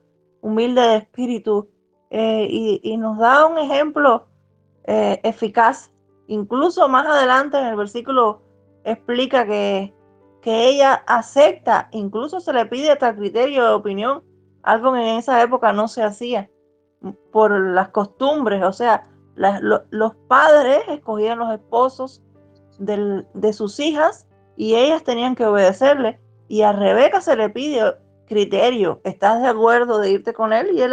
humilde 0.41 0.81
de 0.81 0.97
espíritu, 0.97 1.69
eh, 2.11 2.81
y, 2.83 2.97
nos 2.97 3.19
da 3.19 3.47
un 3.47 3.59
ejemplo 3.59 4.27
eh, 4.85 5.21
eficaz. 5.23 5.93
Incluso 6.27 6.89
más 6.89 7.07
adelante 7.07 7.59
en 7.59 7.67
el 7.67 7.77
versículo 7.77 8.43
explica 8.83 9.47
que, 9.47 9.95
que 10.41 10.69
ella 10.69 11.03
acepta, 11.07 11.89
incluso 11.93 12.41
se 12.41 12.53
le 12.53 12.67
pide 12.67 12.91
hasta 12.91 13.15
criterio 13.15 13.65
de 13.65 13.75
opinión, 13.75 14.23
algo 14.63 14.93
que 14.93 15.01
en 15.01 15.19
esa 15.19 15.43
época 15.43 15.73
no 15.73 15.89
se 15.89 16.03
hacía 16.03 16.51
por 17.33 17.59
las 17.59 17.89
costumbres, 17.89 18.63
o 18.63 18.73
sea, 18.73 19.07
los 19.37 20.15
padres 20.29 20.81
escogían 20.89 21.39
los 21.39 21.53
esposos 21.53 22.23
de 22.79 23.53
sus 23.53 23.81
hijas 23.81 24.27
y 24.57 24.75
ellas 24.75 25.03
tenían 25.03 25.35
que 25.35 25.47
obedecerle. 25.47 26.21
Y 26.49 26.63
a 26.63 26.73
Rebeca 26.73 27.21
se 27.21 27.37
le 27.37 27.49
pide 27.49 27.95
criterio, 28.27 29.01
¿estás 29.05 29.41
de 29.41 29.49
acuerdo 29.49 29.99
de 29.99 30.11
irte 30.11 30.35
con 30.35 30.53
él? 30.53 30.71
Y, 30.75 30.83
él, 30.83 30.93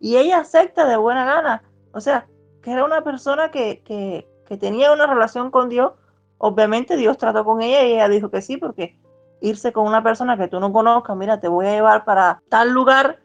y 0.00 0.16
ella 0.16 0.38
acepta 0.38 0.86
de 0.86 0.96
buena 0.96 1.24
gana. 1.24 1.62
O 1.92 2.00
sea, 2.00 2.28
que 2.62 2.72
era 2.72 2.84
una 2.84 3.02
persona 3.02 3.50
que, 3.50 3.82
que, 3.82 4.28
que 4.46 4.56
tenía 4.56 4.92
una 4.92 5.06
relación 5.06 5.50
con 5.50 5.68
Dios. 5.68 5.92
Obviamente 6.38 6.96
Dios 6.96 7.18
trató 7.18 7.44
con 7.44 7.60
ella 7.60 7.84
y 7.84 7.92
ella 7.94 8.08
dijo 8.08 8.30
que 8.30 8.42
sí, 8.42 8.56
porque 8.56 8.96
irse 9.40 9.72
con 9.72 9.86
una 9.86 10.02
persona 10.02 10.36
que 10.36 10.48
tú 10.48 10.60
no 10.60 10.72
conozcas, 10.72 11.16
mira, 11.16 11.40
te 11.40 11.48
voy 11.48 11.66
a 11.66 11.72
llevar 11.72 12.04
para 12.04 12.42
tal 12.48 12.70
lugar 12.70 13.18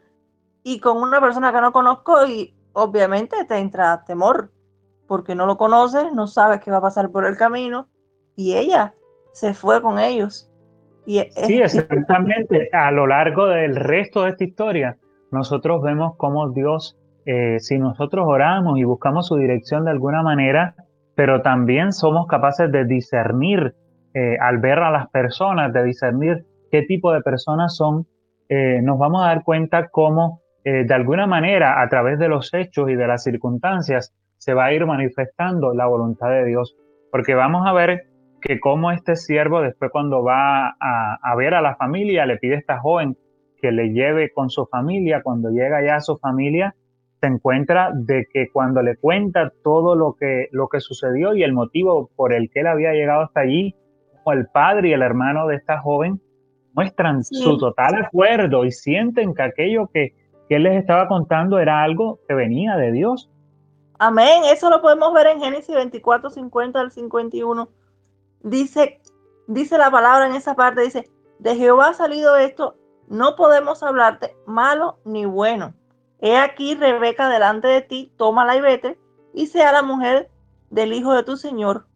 y 0.62 0.80
con 0.80 0.98
una 0.98 1.20
persona 1.20 1.52
que 1.52 1.60
no 1.60 1.72
conozco 1.72 2.26
y 2.26 2.54
obviamente 2.72 3.44
te 3.44 3.58
entra 3.58 4.04
temor 4.04 4.50
porque 5.06 5.34
no 5.34 5.46
lo 5.46 5.56
conoces, 5.56 6.12
no 6.12 6.26
sabes 6.26 6.60
qué 6.60 6.70
va 6.70 6.78
a 6.78 6.82
pasar 6.82 7.10
por 7.10 7.24
el 7.26 7.36
camino 7.36 7.88
y 8.36 8.54
ella 8.54 8.94
se 9.32 9.54
fue 9.54 9.82
con 9.82 9.98
ellos. 9.98 10.50
Y 11.06 11.20
sí, 11.30 11.60
exactamente. 11.60 12.70
A 12.72 12.90
lo 12.90 13.06
largo 13.06 13.46
del 13.46 13.76
resto 13.76 14.22
de 14.22 14.30
esta 14.30 14.44
historia, 14.44 14.96
nosotros 15.30 15.82
vemos 15.82 16.16
cómo 16.16 16.48
Dios, 16.50 16.96
eh, 17.26 17.58
si 17.60 17.78
nosotros 17.78 18.24
oramos 18.26 18.78
y 18.78 18.84
buscamos 18.84 19.26
su 19.26 19.36
dirección 19.36 19.84
de 19.84 19.90
alguna 19.90 20.22
manera, 20.22 20.74
pero 21.14 21.42
también 21.42 21.92
somos 21.92 22.26
capaces 22.26 22.70
de 22.70 22.84
discernir 22.84 23.74
eh, 24.14 24.36
al 24.40 24.58
ver 24.58 24.78
a 24.78 24.90
las 24.90 25.08
personas, 25.10 25.72
de 25.72 25.84
discernir 25.84 26.44
qué 26.70 26.82
tipo 26.82 27.12
de 27.12 27.20
personas 27.20 27.76
son, 27.76 28.06
eh, 28.48 28.80
nos 28.82 28.98
vamos 28.98 29.22
a 29.22 29.28
dar 29.28 29.44
cuenta 29.44 29.88
cómo 29.88 30.40
de 30.66 30.94
alguna 30.94 31.26
manera 31.26 31.82
a 31.82 31.88
través 31.90 32.18
de 32.18 32.26
los 32.26 32.54
hechos 32.54 32.88
y 32.88 32.94
de 32.94 33.06
las 33.06 33.22
circunstancias 33.22 34.14
se 34.38 34.54
va 34.54 34.64
a 34.64 34.72
ir 34.72 34.86
manifestando 34.86 35.74
la 35.74 35.86
voluntad 35.86 36.30
de 36.30 36.46
Dios. 36.46 36.74
Porque 37.10 37.34
vamos 37.34 37.66
a 37.66 37.74
ver 37.74 38.04
que 38.44 38.60
como 38.60 38.92
este 38.92 39.16
siervo 39.16 39.62
después 39.62 39.90
cuando 39.90 40.22
va 40.22 40.76
a, 40.78 41.34
ver 41.34 41.54
a 41.54 41.62
la 41.62 41.76
familia, 41.76 42.26
le 42.26 42.36
pide 42.36 42.56
a 42.56 42.58
esta 42.58 42.78
joven 42.78 43.16
que 43.56 43.72
le 43.72 43.94
lleve 43.94 44.32
con 44.32 44.50
su 44.50 44.66
familia, 44.66 45.22
cuando 45.22 45.48
llega 45.48 45.82
ya 45.82 45.96
a 45.96 46.00
su 46.02 46.18
familia, 46.18 46.74
se 47.20 47.26
encuentra 47.26 47.90
de 47.94 48.26
que 48.32 48.50
cuando 48.50 48.82
le 48.82 48.96
cuenta 48.96 49.52
todo 49.62 49.94
lo 49.94 50.14
que, 50.14 50.48
lo 50.52 50.68
que 50.68 50.80
sucedió 50.80 51.34
y 51.34 51.42
el 51.42 51.52
motivo 51.52 52.10
por 52.16 52.32
el 52.32 52.50
que 52.50 52.60
él 52.60 52.66
había 52.66 52.92
llegado 52.92 53.22
hasta 53.22 53.40
allí, 53.40 53.74
el 54.26 54.46
padre 54.48 54.88
y 54.88 54.92
el 54.92 55.02
hermano 55.02 55.46
de 55.46 55.56
esta 55.56 55.80
joven 55.80 56.20
muestran 56.72 57.22
su 57.24 57.58
total 57.58 58.04
acuerdo 58.04 58.64
y 58.64 58.72
sienten 58.72 59.34
que 59.34 59.42
aquello 59.42 59.88
que, 59.92 60.14
que 60.48 60.56
él 60.56 60.64
les 60.64 60.78
estaba 60.78 61.08
contando 61.08 61.58
era 61.58 61.82
algo 61.82 62.18
que 62.26 62.34
venía 62.34 62.76
de 62.76 62.90
Dios. 62.90 63.30
Amén, 63.98 64.42
eso 64.46 64.70
lo 64.70 64.80
podemos 64.80 65.12
ver 65.12 65.28
en 65.28 65.40
Génesis 65.40 65.74
24, 65.74 66.30
50 66.30 66.80
al 66.80 66.90
51 66.90 67.68
dice, 68.44 69.00
dice 69.48 69.78
la 69.78 69.90
palabra 69.90 70.26
en 70.26 70.34
esa 70.34 70.54
parte, 70.54 70.82
dice, 70.82 71.10
de 71.38 71.56
Jehová 71.56 71.88
ha 71.88 71.94
salido 71.94 72.36
esto, 72.36 72.76
no 73.08 73.34
podemos 73.34 73.82
hablarte 73.82 74.36
malo 74.46 74.98
ni 75.04 75.24
bueno. 75.24 75.74
He 76.20 76.36
aquí 76.36 76.74
Rebeca 76.74 77.28
delante 77.28 77.68
de 77.68 77.82
ti, 77.82 78.12
tómala 78.16 78.56
y 78.56 78.60
vete, 78.60 78.98
y 79.34 79.46
sea 79.46 79.72
la 79.72 79.82
mujer 79.82 80.30
del 80.70 80.92
hijo 80.92 81.12
de 81.12 81.22
tu 81.22 81.36
Señor, 81.36 81.86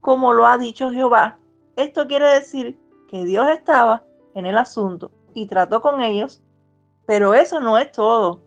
como 0.00 0.32
lo 0.32 0.46
ha 0.46 0.58
dicho 0.58 0.90
Jehová. 0.90 1.38
Esto 1.76 2.06
quiere 2.06 2.26
decir 2.26 2.78
que 3.08 3.24
Dios 3.24 3.48
estaba 3.48 4.04
en 4.34 4.46
el 4.46 4.58
asunto 4.58 5.10
y 5.34 5.46
trató 5.46 5.80
con 5.80 6.02
ellos, 6.02 6.42
pero 7.06 7.34
eso 7.34 7.60
no 7.60 7.78
es 7.78 7.90
todo. 7.92 8.40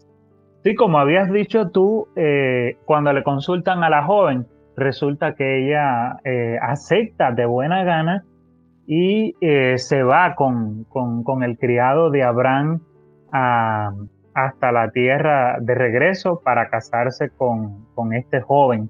Sí, 0.64 0.74
como 0.76 0.98
habías 0.98 1.32
dicho 1.32 1.70
tú, 1.70 2.08
eh, 2.16 2.78
cuando 2.86 3.14
le 3.14 3.24
consultan 3.24 3.84
a 3.84 3.90
la 3.90 4.04
joven, 4.04 4.48
resulta 4.76 5.36
que 5.36 5.66
ella 5.66 6.20
eh, 6.24 6.58
acepta 6.62 7.32
de 7.32 7.46
buena 7.46 7.84
gana 7.84 8.26
y 8.88 9.36
eh, 9.42 9.78
se 9.78 10.04
va 10.04 10.36
con, 10.36 10.86
con, 10.86 11.24
con, 11.24 11.44
el 11.44 11.58
criado 11.58 12.10
de 12.10 12.24
Abraham 12.24 12.82
a, 13.32 13.92
hasta 14.36 14.72
la 14.72 14.92
tierra 14.92 15.58
de 15.60 15.74
regreso 15.74 16.42
para 16.44 16.70
casarse 16.70 17.30
con, 17.30 17.86
con 17.96 18.14
este 18.14 18.42
joven. 18.42 18.90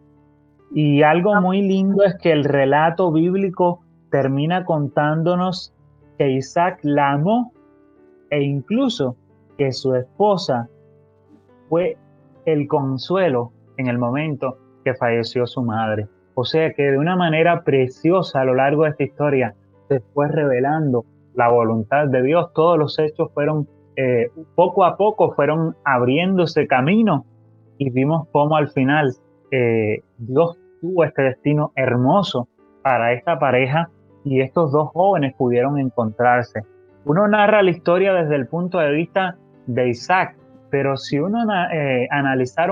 Y 0.71 1.03
algo 1.03 1.39
muy 1.39 1.61
lindo 1.61 2.03
es 2.03 2.15
que 2.15 2.31
el 2.31 2.43
relato 2.43 3.11
bíblico 3.11 3.81
termina 4.09 4.65
contándonos 4.65 5.73
que 6.17 6.31
Isaac 6.31 6.79
la 6.83 7.11
amó 7.11 7.53
e 8.29 8.41
incluso 8.41 9.15
que 9.57 9.71
su 9.71 9.95
esposa 9.95 10.67
fue 11.69 11.97
el 12.45 12.67
consuelo 12.67 13.51
en 13.77 13.87
el 13.87 13.97
momento 13.97 14.57
que 14.83 14.93
falleció 14.95 15.47
su 15.47 15.61
madre. 15.61 16.07
O 16.35 16.43
sea 16.43 16.73
que 16.73 16.91
de 16.91 16.97
una 16.97 17.15
manera 17.15 17.63
preciosa 17.63 18.41
a 18.41 18.45
lo 18.45 18.55
largo 18.55 18.83
de 18.83 18.89
esta 18.89 19.03
historia 19.03 19.55
se 19.87 19.99
fue 20.13 20.27
revelando 20.27 21.05
la 21.33 21.49
voluntad 21.49 22.07
de 22.07 22.21
Dios. 22.21 22.51
Todos 22.53 22.77
los 22.77 22.99
hechos 22.99 23.31
fueron, 23.33 23.67
eh, 23.95 24.29
poco 24.55 24.83
a 24.83 24.97
poco 24.97 25.33
fueron 25.33 25.75
abriéndose 25.83 26.67
camino 26.67 27.25
y 27.77 27.89
vimos 27.89 28.27
cómo 28.31 28.57
al 28.57 28.69
final 28.69 29.13
eh, 29.51 30.01
Dios 30.17 30.57
tuvo 30.81 31.03
este 31.03 31.23
destino 31.23 31.71
hermoso 31.75 32.47
para 32.83 33.13
esta 33.13 33.39
pareja 33.39 33.89
y 34.23 34.41
estos 34.41 34.71
dos 34.71 34.89
jóvenes 34.91 35.33
pudieron 35.37 35.79
encontrarse. 35.79 36.61
Uno 37.05 37.27
narra 37.27 37.61
la 37.61 37.71
historia 37.71 38.13
desde 38.13 38.35
el 38.35 38.47
punto 38.47 38.79
de 38.79 38.91
vista 38.91 39.37
de 39.67 39.89
Isaac, 39.89 40.35
pero 40.71 40.97
si 40.97 41.19
uno 41.19 41.45
eh, 41.71 42.07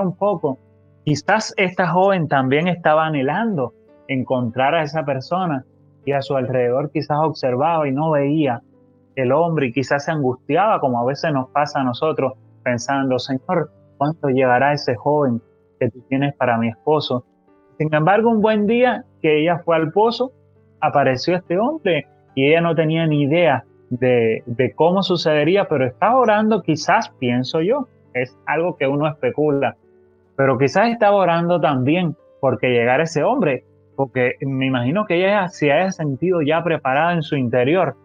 un 0.02 0.16
poco, 0.16 0.58
quizás 1.04 1.54
esta 1.56 1.88
joven 1.88 2.28
también 2.28 2.68
estaba 2.68 3.06
anhelando 3.06 3.72
encontrar 4.08 4.74
a 4.74 4.82
esa 4.82 5.04
persona 5.04 5.64
y 6.04 6.12
a 6.12 6.20
su 6.20 6.36
alrededor 6.36 6.90
quizás 6.90 7.18
observaba 7.22 7.88
y 7.88 7.92
no 7.92 8.10
veía 8.10 8.60
el 9.16 9.32
hombre 9.32 9.66
y 9.66 9.72
quizás 9.72 10.04
se 10.04 10.12
angustiaba 10.12 10.80
como 10.80 11.00
a 11.00 11.04
veces 11.04 11.32
nos 11.32 11.48
pasa 11.50 11.80
a 11.80 11.84
nosotros 11.84 12.32
pensando, 12.62 13.18
Señor, 13.18 13.70
¿cuánto 13.98 14.28
llegará 14.28 14.72
ese 14.72 14.94
joven 14.96 15.40
que 15.78 15.90
tú 15.90 16.00
tienes 16.08 16.34
para 16.34 16.58
mi 16.58 16.68
esposo? 16.68 17.24
Sin 17.78 17.92
embargo, 17.92 18.30
un 18.30 18.40
buen 18.40 18.66
día 18.66 19.04
que 19.20 19.42
ella 19.42 19.58
fue 19.64 19.76
al 19.76 19.92
pozo, 19.92 20.32
apareció 20.80 21.36
este 21.36 21.58
hombre 21.58 22.06
y 22.34 22.48
ella 22.48 22.60
no 22.60 22.74
tenía 22.74 23.06
ni 23.06 23.22
idea 23.22 23.64
de, 23.90 24.72
cómo 24.74 25.02
sucedería, 25.02 25.66
pero 25.68 25.86
estaba 25.86 26.16
orando, 26.16 26.62
quizás, 26.62 27.10
pienso 27.18 27.60
yo, 27.60 27.88
es 28.12 28.36
algo 28.46 28.76
que 28.76 28.86
uno 28.86 29.08
especula, 29.08 29.76
pero 30.36 30.58
quizás 30.58 30.88
estaba 30.88 31.16
orando 31.16 31.60
también 31.60 32.16
porque 32.40 32.68
llegara 32.68 33.04
ese 33.04 33.22
hombre, 33.22 33.64
porque 33.96 34.34
me 34.40 34.66
imagino 34.66 35.06
que 35.06 35.16
ella 35.16 35.48
se 35.48 35.72
haya 35.72 35.90
sentido 35.92 36.42
ya 36.42 36.62
preparada 36.62 37.14
en 37.14 37.22
su 37.22 37.36
interior, 37.36 37.96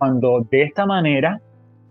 cuando 0.00 0.40
de 0.50 0.62
esta 0.62 0.86
manera 0.86 1.42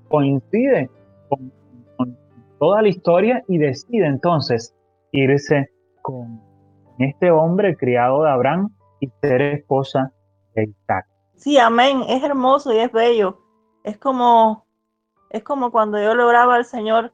coincide 0.10 0.90
con, 1.30 2.18
toda 2.58 2.82
la 2.82 2.90
historia 2.90 3.44
y 3.48 3.60
decide 3.60 4.08
entonces 4.08 4.76
irse 5.12 5.70
con 6.02 6.42
este 6.98 7.30
hombre 7.30 7.78
criado 7.78 8.24
de 8.24 8.32
Abraham 8.32 8.72
y 9.00 9.08
ser 9.22 9.42
esposa 9.42 10.12
de 10.56 10.64
Isaac. 10.64 11.06
Sí, 11.36 11.58
amén. 11.60 12.02
Es 12.10 12.24
hermoso 12.24 12.74
y 12.74 12.80
es 12.80 12.92
bello. 12.92 13.40
Es 13.84 13.98
como, 13.98 14.66
es 15.30 15.44
como 15.44 15.72
cuando 15.72 16.02
yo 16.02 16.16
le 16.16 16.24
al 16.24 16.66
Señor 16.66 17.14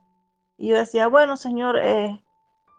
y 0.58 0.69
yo 0.69 0.78
decía, 0.78 1.08
bueno, 1.08 1.36
Señor, 1.36 1.78
eh, 1.78 2.24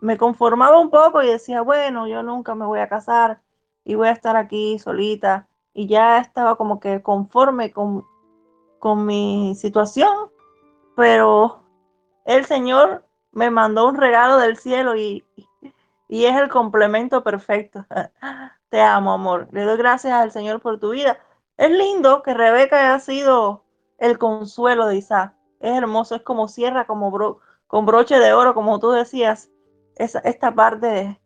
me 0.00 0.16
conformaba 0.16 0.80
un 0.80 0.88
poco 0.88 1.22
y 1.22 1.28
decía, 1.28 1.60
bueno, 1.60 2.08
yo 2.08 2.22
nunca 2.22 2.54
me 2.54 2.64
voy 2.64 2.80
a 2.80 2.88
casar 2.88 3.42
y 3.84 3.94
voy 3.94 4.08
a 4.08 4.12
estar 4.12 4.36
aquí 4.36 4.78
solita. 4.78 5.48
Y 5.74 5.86
ya 5.86 6.18
estaba 6.18 6.56
como 6.56 6.80
que 6.80 7.02
conforme 7.02 7.70
con, 7.70 8.04
con 8.78 9.06
mi 9.06 9.54
situación, 9.56 10.30
pero 10.94 11.62
el 12.24 12.44
Señor 12.44 13.04
me 13.32 13.50
mandó 13.50 13.88
un 13.88 13.96
regalo 13.96 14.38
del 14.38 14.56
cielo 14.56 14.96
y, 14.96 15.24
y 16.08 16.24
es 16.24 16.36
el 16.36 16.48
complemento 16.48 17.22
perfecto. 17.22 17.84
Te 18.68 18.80
amo, 18.80 19.12
amor. 19.12 19.48
Le 19.52 19.62
doy 19.62 19.76
gracias 19.76 20.12
al 20.12 20.32
Señor 20.32 20.60
por 20.60 20.78
tu 20.78 20.90
vida. 20.90 21.18
Es 21.56 21.70
lindo 21.70 22.22
que 22.22 22.34
Rebeca 22.34 22.78
haya 22.78 23.00
sido 23.00 23.64
el 23.98 24.18
consuelo 24.18 24.86
de 24.86 24.96
Isaac. 24.96 25.34
Es 25.60 25.74
hermoso, 25.74 26.16
es 26.16 26.22
como 26.22 26.48
cierra 26.48 26.86
como 26.86 27.40
con 27.66 27.86
broche 27.86 28.18
de 28.18 28.32
oro, 28.32 28.54
como 28.54 28.78
tú 28.78 28.90
decías, 28.90 29.50
esta 29.96 30.54
parte 30.54 31.18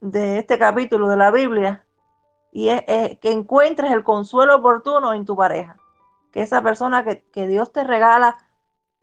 de, 0.00 0.38
este 0.38 0.58
capítulo 0.58 1.08
de 1.08 1.16
la 1.16 1.30
Biblia. 1.30 1.86
Y 2.50 2.68
es, 2.68 2.82
que 3.18 3.32
encuentres 3.32 3.90
el 3.92 4.04
consuelo 4.04 4.56
oportuno 4.56 5.14
en 5.14 5.24
tu 5.24 5.34
pareja. 5.34 5.76
Que 6.32 6.42
esa 6.42 6.62
persona 6.62 7.04
que, 7.04 7.22
que 7.30 7.46
Dios 7.46 7.72
te 7.72 7.84
regala 7.84 8.38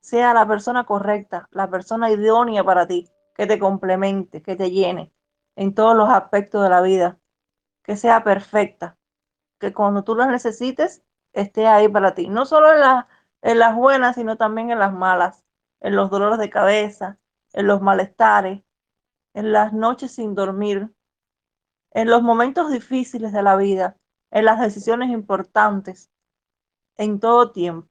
sea 0.02 0.34
la 0.34 0.48
persona 0.48 0.86
correcta, 0.86 1.48
la 1.52 1.70
persona 1.70 2.12
idónea 2.12 2.64
para 2.64 2.88
ti 2.88 3.10
que 3.40 3.48
te 3.48 3.58
complemente, 3.58 4.42
que 4.42 4.58
te 4.58 4.70
llene 4.70 5.14
en 5.56 5.74
todos 5.74 5.96
los 5.96 6.10
aspectos 6.10 6.62
de 6.62 6.70
la 6.70 6.82
vida, 6.82 7.20
que 7.84 7.96
sea 7.96 8.24
perfecta, 8.24 8.98
que 9.60 9.74
cuando 9.74 10.04
tú 10.04 10.16
la 10.16 10.28
necesites 10.28 11.04
esté 11.32 11.68
ahí 11.68 11.88
para 11.88 12.16
ti, 12.16 12.28
no 12.28 12.46
solo 12.46 12.74
en, 12.74 12.82
en 13.42 13.60
las 13.60 13.76
buenas, 13.76 14.16
sino 14.16 14.36
también 14.36 14.72
en 14.72 14.80
las 14.80 14.94
malas, 14.94 15.46
en 15.80 15.96
los 15.96 16.10
dolores 16.10 16.40
de 16.40 16.50
cabeza, 16.50 17.18
en 17.54 17.68
los 17.68 17.82
malestares, 17.82 18.62
en 19.34 19.54
las 19.54 19.72
noches 19.72 20.12
sin 20.12 20.36
dormir, 20.36 20.94
en 21.92 22.10
los 22.10 22.22
momentos 22.22 22.72
difíciles 22.72 23.32
de 23.32 23.44
la 23.44 23.56
vida, 23.56 23.96
en 24.32 24.46
las 24.46 24.60
decisiones 24.60 25.12
importantes, 25.12 26.12
en 27.00 27.20
todo 27.20 27.50
tiempo. 27.50 27.88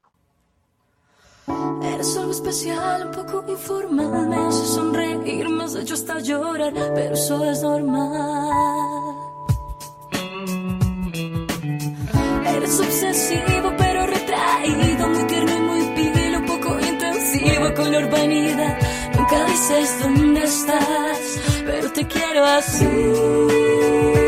Eres 1.83 2.17
algo 2.19 2.31
especial, 2.31 3.07
un 3.07 3.13
poco 3.13 3.45
informal. 3.49 4.29
Me 4.29 4.37
hace 4.37 4.67
sonreír, 4.67 5.49
me 5.49 5.65
has 5.65 5.75
hecho 5.75 5.95
hasta 5.95 6.21
llorar, 6.21 6.75
pero 6.95 7.15
eso 7.15 7.45
es 7.45 7.63
normal. 7.63 9.15
Eres 12.55 12.81
obsesivo, 12.81 13.73
pero 13.79 14.07
retraído, 14.07 15.09
muy 15.09 15.25
tierno 15.25 15.57
y 15.57 15.61
muy 15.61 15.83
pilo, 15.97 16.45
poco 16.47 16.79
intensivo 16.79 17.75
con 17.75 17.91
la 17.91 17.99
urbanidad. 18.01 18.79
Nunca 19.17 19.45
dices 19.47 19.99
dónde 20.03 20.45
estás, 20.45 21.41
pero 21.65 21.91
te 21.93 22.07
quiero 22.07 22.45
así. 22.45 24.28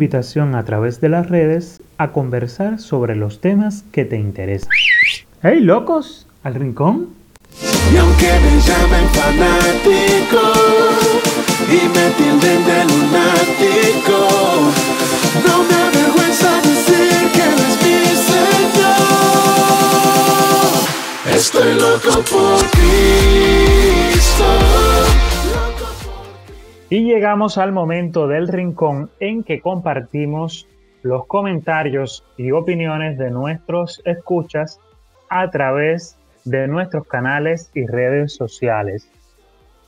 invitación 0.00 0.54
a 0.54 0.64
través 0.64 1.02
de 1.02 1.10
las 1.10 1.28
redes 1.28 1.82
a 1.98 2.12
conversar 2.12 2.80
sobre 2.80 3.16
los 3.16 3.42
temas 3.42 3.84
que 3.92 4.06
te 4.06 4.16
interesan. 4.16 4.70
¡Hey, 5.42 5.60
locos! 5.60 6.26
¿Al 6.42 6.54
rincón? 6.54 7.10
Y 7.92 7.98
aunque 7.98 8.32
me 8.32 8.60
llamen 8.62 9.06
fanático 9.12 10.40
y 11.68 11.86
me 11.86 12.10
tilden 12.16 12.64
de 12.64 12.84
lunático, 12.86 14.18
no 15.46 15.54
me 15.68 15.74
avergüenza 15.74 16.50
decir 16.62 17.20
que 17.34 17.42
eres 17.42 17.76
mi 17.84 18.00
Señor. 18.32 18.96
Estoy 21.36 21.74
loco 21.74 22.12
por 22.22 22.60
Cristo. 22.70 24.48
Y 26.92 27.04
llegamos 27.04 27.56
al 27.56 27.70
momento 27.70 28.26
del 28.26 28.48
rincón 28.48 29.10
en 29.20 29.44
que 29.44 29.60
compartimos 29.60 30.66
los 31.02 31.24
comentarios 31.26 32.24
y 32.36 32.50
opiniones 32.50 33.16
de 33.16 33.30
nuestros 33.30 34.02
escuchas 34.04 34.80
a 35.28 35.48
través 35.52 36.18
de 36.44 36.66
nuestros 36.66 37.06
canales 37.06 37.70
y 37.74 37.86
redes 37.86 38.34
sociales. 38.34 39.08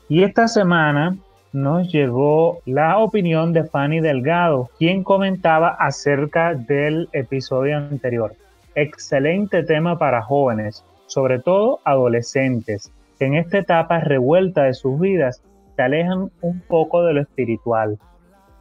Y 0.09 0.23
esta 0.23 0.47
semana 0.47 1.17
nos 1.53 1.91
llegó 1.91 2.61
la 2.67 2.99
opinión 2.99 3.53
de 3.53 3.65
Fanny 3.65 3.99
Delgado, 3.99 4.71
quien 4.79 5.03
comentaba 5.03 5.71
acerca 5.71 6.55
del 6.55 7.09
episodio 7.13 7.79
anterior. 7.79 8.37
Excelente 8.77 9.65
tema 9.65 9.99
para 9.99 10.23
jóvenes, 10.23 10.85
sobre 11.07 11.41
todo 11.41 11.81
adolescentes, 11.83 12.93
en 13.19 13.35
esta 13.35 13.59
etapa 13.59 13.99
revuelta 13.99 14.63
de 14.63 14.75
sus 14.75 15.01
vidas 15.01 15.43
se 15.77 15.83
alejan 15.83 16.31
un 16.41 16.61
poco 16.61 17.05
de 17.05 17.15
lo 17.15 17.23
espiritual. 17.23 17.99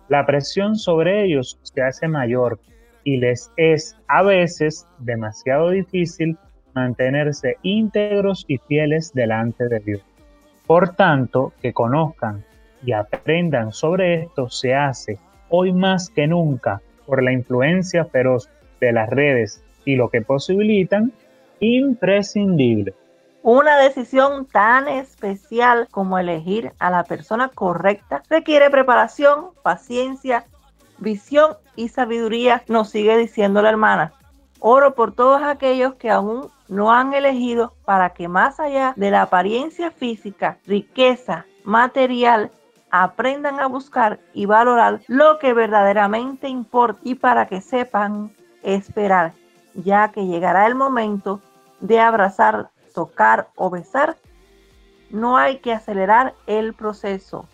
La 0.08 0.26
presión 0.26 0.76
sobre 0.76 1.24
ellos 1.24 1.60
se 1.64 1.82
hace 1.82 2.08
mayor 2.08 2.60
y 3.04 3.18
les 3.18 3.52
es 3.58 3.98
a 4.08 4.24
veces 4.24 4.88
demasiado 5.00 5.70
difícil 5.70 6.38
mantenerse 6.74 7.58
íntegros 7.64 8.46
y 8.48 8.58
fieles 8.58 9.14
delante 9.14 9.68
de 9.68 9.80
Dios. 9.80 10.02
Por 10.68 10.96
tanto, 10.96 11.54
que 11.62 11.74
conozcan 11.74 12.44
y 12.84 12.94
aprendan 12.94 13.72
sobre 13.72 14.24
esto 14.24 14.50
se 14.50 14.74
hace 14.74 15.20
hoy 15.50 15.74
más 15.74 16.10
que 16.10 16.28
nunca 16.28 16.82
por 17.06 17.22
la 17.22 17.34
influencia 17.34 18.06
feroz 18.06 18.50
de 18.80 18.94
las 18.94 19.10
redes 19.10 19.64
y 19.86 19.96
lo 19.96 20.10
que 20.10 20.22
posibilitan, 20.22 21.12
imprescindible. 21.60 22.94
Una 23.44 23.78
decisión 23.78 24.46
tan 24.46 24.88
especial 24.88 25.88
como 25.90 26.20
elegir 26.20 26.74
a 26.78 26.92
la 26.92 27.04
persona 27.04 27.50
correcta 27.50 28.22
requiere 28.30 28.70
preparación, 28.70 29.50
paciencia, 29.64 30.46
visión 31.00 31.58
y 31.76 31.90
sabiduría, 31.90 32.64
nos 32.68 32.90
sigue 32.90 33.18
diciendo 33.18 33.64
la 33.64 33.70
hermana. 33.70 34.14
Oro 34.60 34.94
por 34.94 35.14
todos 35.14 35.42
aquellos 35.42 35.96
que 35.96 36.12
aún 36.12 36.52
no 36.68 36.92
han 36.92 37.16
elegido 37.16 37.74
para 37.84 38.12
que 38.12 38.28
más 38.28 38.60
allá 38.60 38.94
de 38.96 39.10
la 39.10 39.24
apariencia 39.24 39.90
física, 39.90 40.60
riqueza, 40.68 41.46
material, 41.64 42.52
aprendan 42.92 43.60
a 43.60 43.66
buscar 43.66 44.20
y 44.34 44.46
valorar 44.46 45.02
lo 45.08 45.40
que 45.40 45.54
verdaderamente 45.54 46.48
importa 46.48 47.00
y 47.04 47.16
para 47.16 47.48
que 47.48 47.62
sepan 47.62 48.32
esperar, 48.62 49.34
ya 49.74 50.12
que 50.12 50.28
llegará 50.28 50.68
el 50.68 50.76
momento 50.76 51.42
de 51.80 52.00
abrazar, 52.00 52.70
tocar 52.94 53.50
o 53.56 53.70
besar. 53.70 54.18
No 55.10 55.38
hay 55.38 55.58
que 55.58 55.74
acelerar 55.74 56.34
el 56.48 56.74
proceso. 56.74 57.46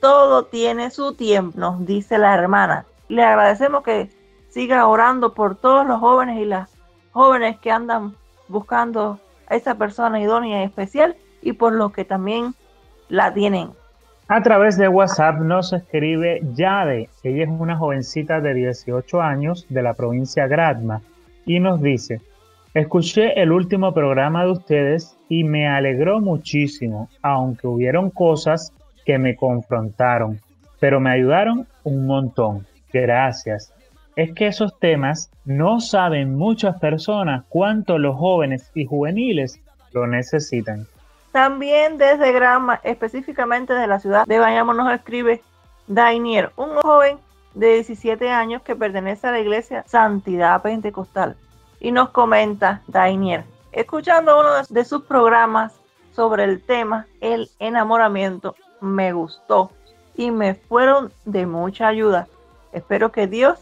Todo 0.00 0.44
tiene 0.44 0.90
su 0.90 1.14
tiempo, 1.14 1.58
nos 1.58 1.86
dice 1.86 2.18
la 2.18 2.34
hermana. 2.34 2.86
Le 3.08 3.22
agradecemos 3.22 3.82
que 3.84 4.10
siga 4.48 4.86
orando 4.86 5.34
por 5.34 5.56
todos 5.56 5.86
los 5.86 6.00
jóvenes 6.00 6.40
y 6.40 6.44
las 6.44 6.76
jóvenes 7.12 7.58
que 7.58 7.70
andan 7.70 8.16
buscando 8.48 9.18
a 9.46 9.54
esa 9.54 9.76
persona 9.76 10.20
idónea 10.20 10.62
y 10.62 10.64
especial 10.64 11.16
y 11.40 11.52
por 11.52 11.72
los 11.72 11.92
que 11.92 12.04
también 12.04 12.54
la 13.08 13.32
tienen. 13.32 13.70
A 14.28 14.42
través 14.42 14.78
de 14.78 14.88
WhatsApp 14.88 15.40
nos 15.40 15.72
escribe 15.72 16.40
Yade. 16.54 17.10
Ella 17.22 17.44
es 17.44 17.50
una 17.50 17.76
jovencita 17.76 18.40
de 18.40 18.54
18 18.54 19.20
años 19.20 19.66
de 19.68 19.82
la 19.82 19.94
provincia 19.94 20.46
Gradma 20.46 21.02
y 21.44 21.60
nos 21.60 21.82
dice, 21.82 22.20
escuché 22.74 23.40
el 23.40 23.52
último 23.52 23.92
programa 23.92 24.44
de 24.44 24.52
ustedes 24.52 25.16
y 25.28 25.44
me 25.44 25.68
alegró 25.68 26.20
muchísimo, 26.20 27.08
aunque 27.22 27.66
hubieron 27.66 28.10
cosas 28.10 28.72
que 29.04 29.18
me 29.18 29.36
confrontaron, 29.36 30.40
pero 30.80 31.00
me 31.00 31.10
ayudaron 31.10 31.66
un 31.84 32.06
montón. 32.06 32.66
Gracias. 32.92 33.72
Es 34.14 34.34
que 34.34 34.46
esos 34.46 34.78
temas 34.78 35.30
no 35.44 35.80
saben 35.80 36.36
muchas 36.36 36.78
personas 36.78 37.44
cuánto 37.48 37.98
los 37.98 38.16
jóvenes 38.16 38.70
y 38.74 38.84
juveniles 38.84 39.58
lo 39.92 40.06
necesitan. 40.06 40.86
También 41.32 41.96
desde 41.96 42.30
Granma, 42.32 42.80
específicamente 42.84 43.72
de 43.72 43.86
la 43.86 44.00
ciudad 44.00 44.26
de 44.26 44.38
Bayamo, 44.38 44.74
nos 44.74 44.92
escribe 44.92 45.40
Dainier, 45.86 46.50
un 46.56 46.76
joven 46.76 47.16
de 47.54 47.74
17 47.74 48.30
años 48.30 48.62
que 48.62 48.76
pertenece 48.76 49.26
a 49.26 49.32
la 49.32 49.40
iglesia 49.40 49.82
Santidad 49.86 50.60
Pentecostal. 50.60 51.36
Y 51.84 51.90
nos 51.90 52.10
comenta 52.10 52.80
Dainier, 52.86 53.42
escuchando 53.72 54.38
uno 54.38 54.50
de 54.68 54.84
sus 54.84 55.02
programas 55.02 55.72
sobre 56.12 56.44
el 56.44 56.62
tema 56.62 57.08
el 57.20 57.50
enamoramiento, 57.58 58.54
me 58.80 59.12
gustó 59.12 59.72
y 60.14 60.30
me 60.30 60.54
fueron 60.54 61.12
de 61.24 61.44
mucha 61.44 61.88
ayuda. 61.88 62.28
Espero 62.72 63.10
que 63.10 63.26
Dios 63.26 63.58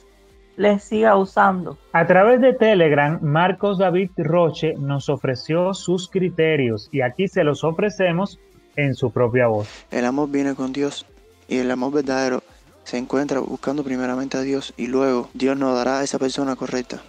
les 0.59 0.85
siga 0.85 1.17
usando. 1.17 1.79
A 1.93 2.07
través 2.07 2.43
de 2.43 2.53
Telegram, 2.53 3.19
Marcos 3.23 3.79
David 3.79 4.11
Roche 4.19 4.75
nos 4.79 5.09
ofreció 5.09 5.73
sus 5.73 6.11
criterios 6.11 6.91
y 6.93 7.01
aquí 7.01 7.27
se 7.27 7.43
los 7.43 7.65
ofrecemos 7.65 8.39
en 8.77 8.95
su 8.95 9.11
propia 9.11 9.47
voz. 9.47 9.87
El 9.91 10.05
amor 10.05 10.29
viene 10.31 10.55
con 10.55 10.75
Dios 10.75 11.07
y 11.49 11.57
el 11.57 11.71
amor 11.71 11.95
verdadero 11.95 12.43
se 12.91 12.99
encuentra 12.99 13.39
buscando 13.39 13.85
primeramente 13.85 14.37
a 14.37 14.41
Dios 14.41 14.75
y 14.77 14.89
luego 14.89 15.31
Dios 15.33 15.57
nos 15.57 15.77
dará 15.77 16.01
a 16.01 16.03
esa 16.03 16.19
persona 16.19 16.57
correcta. 16.57 17.01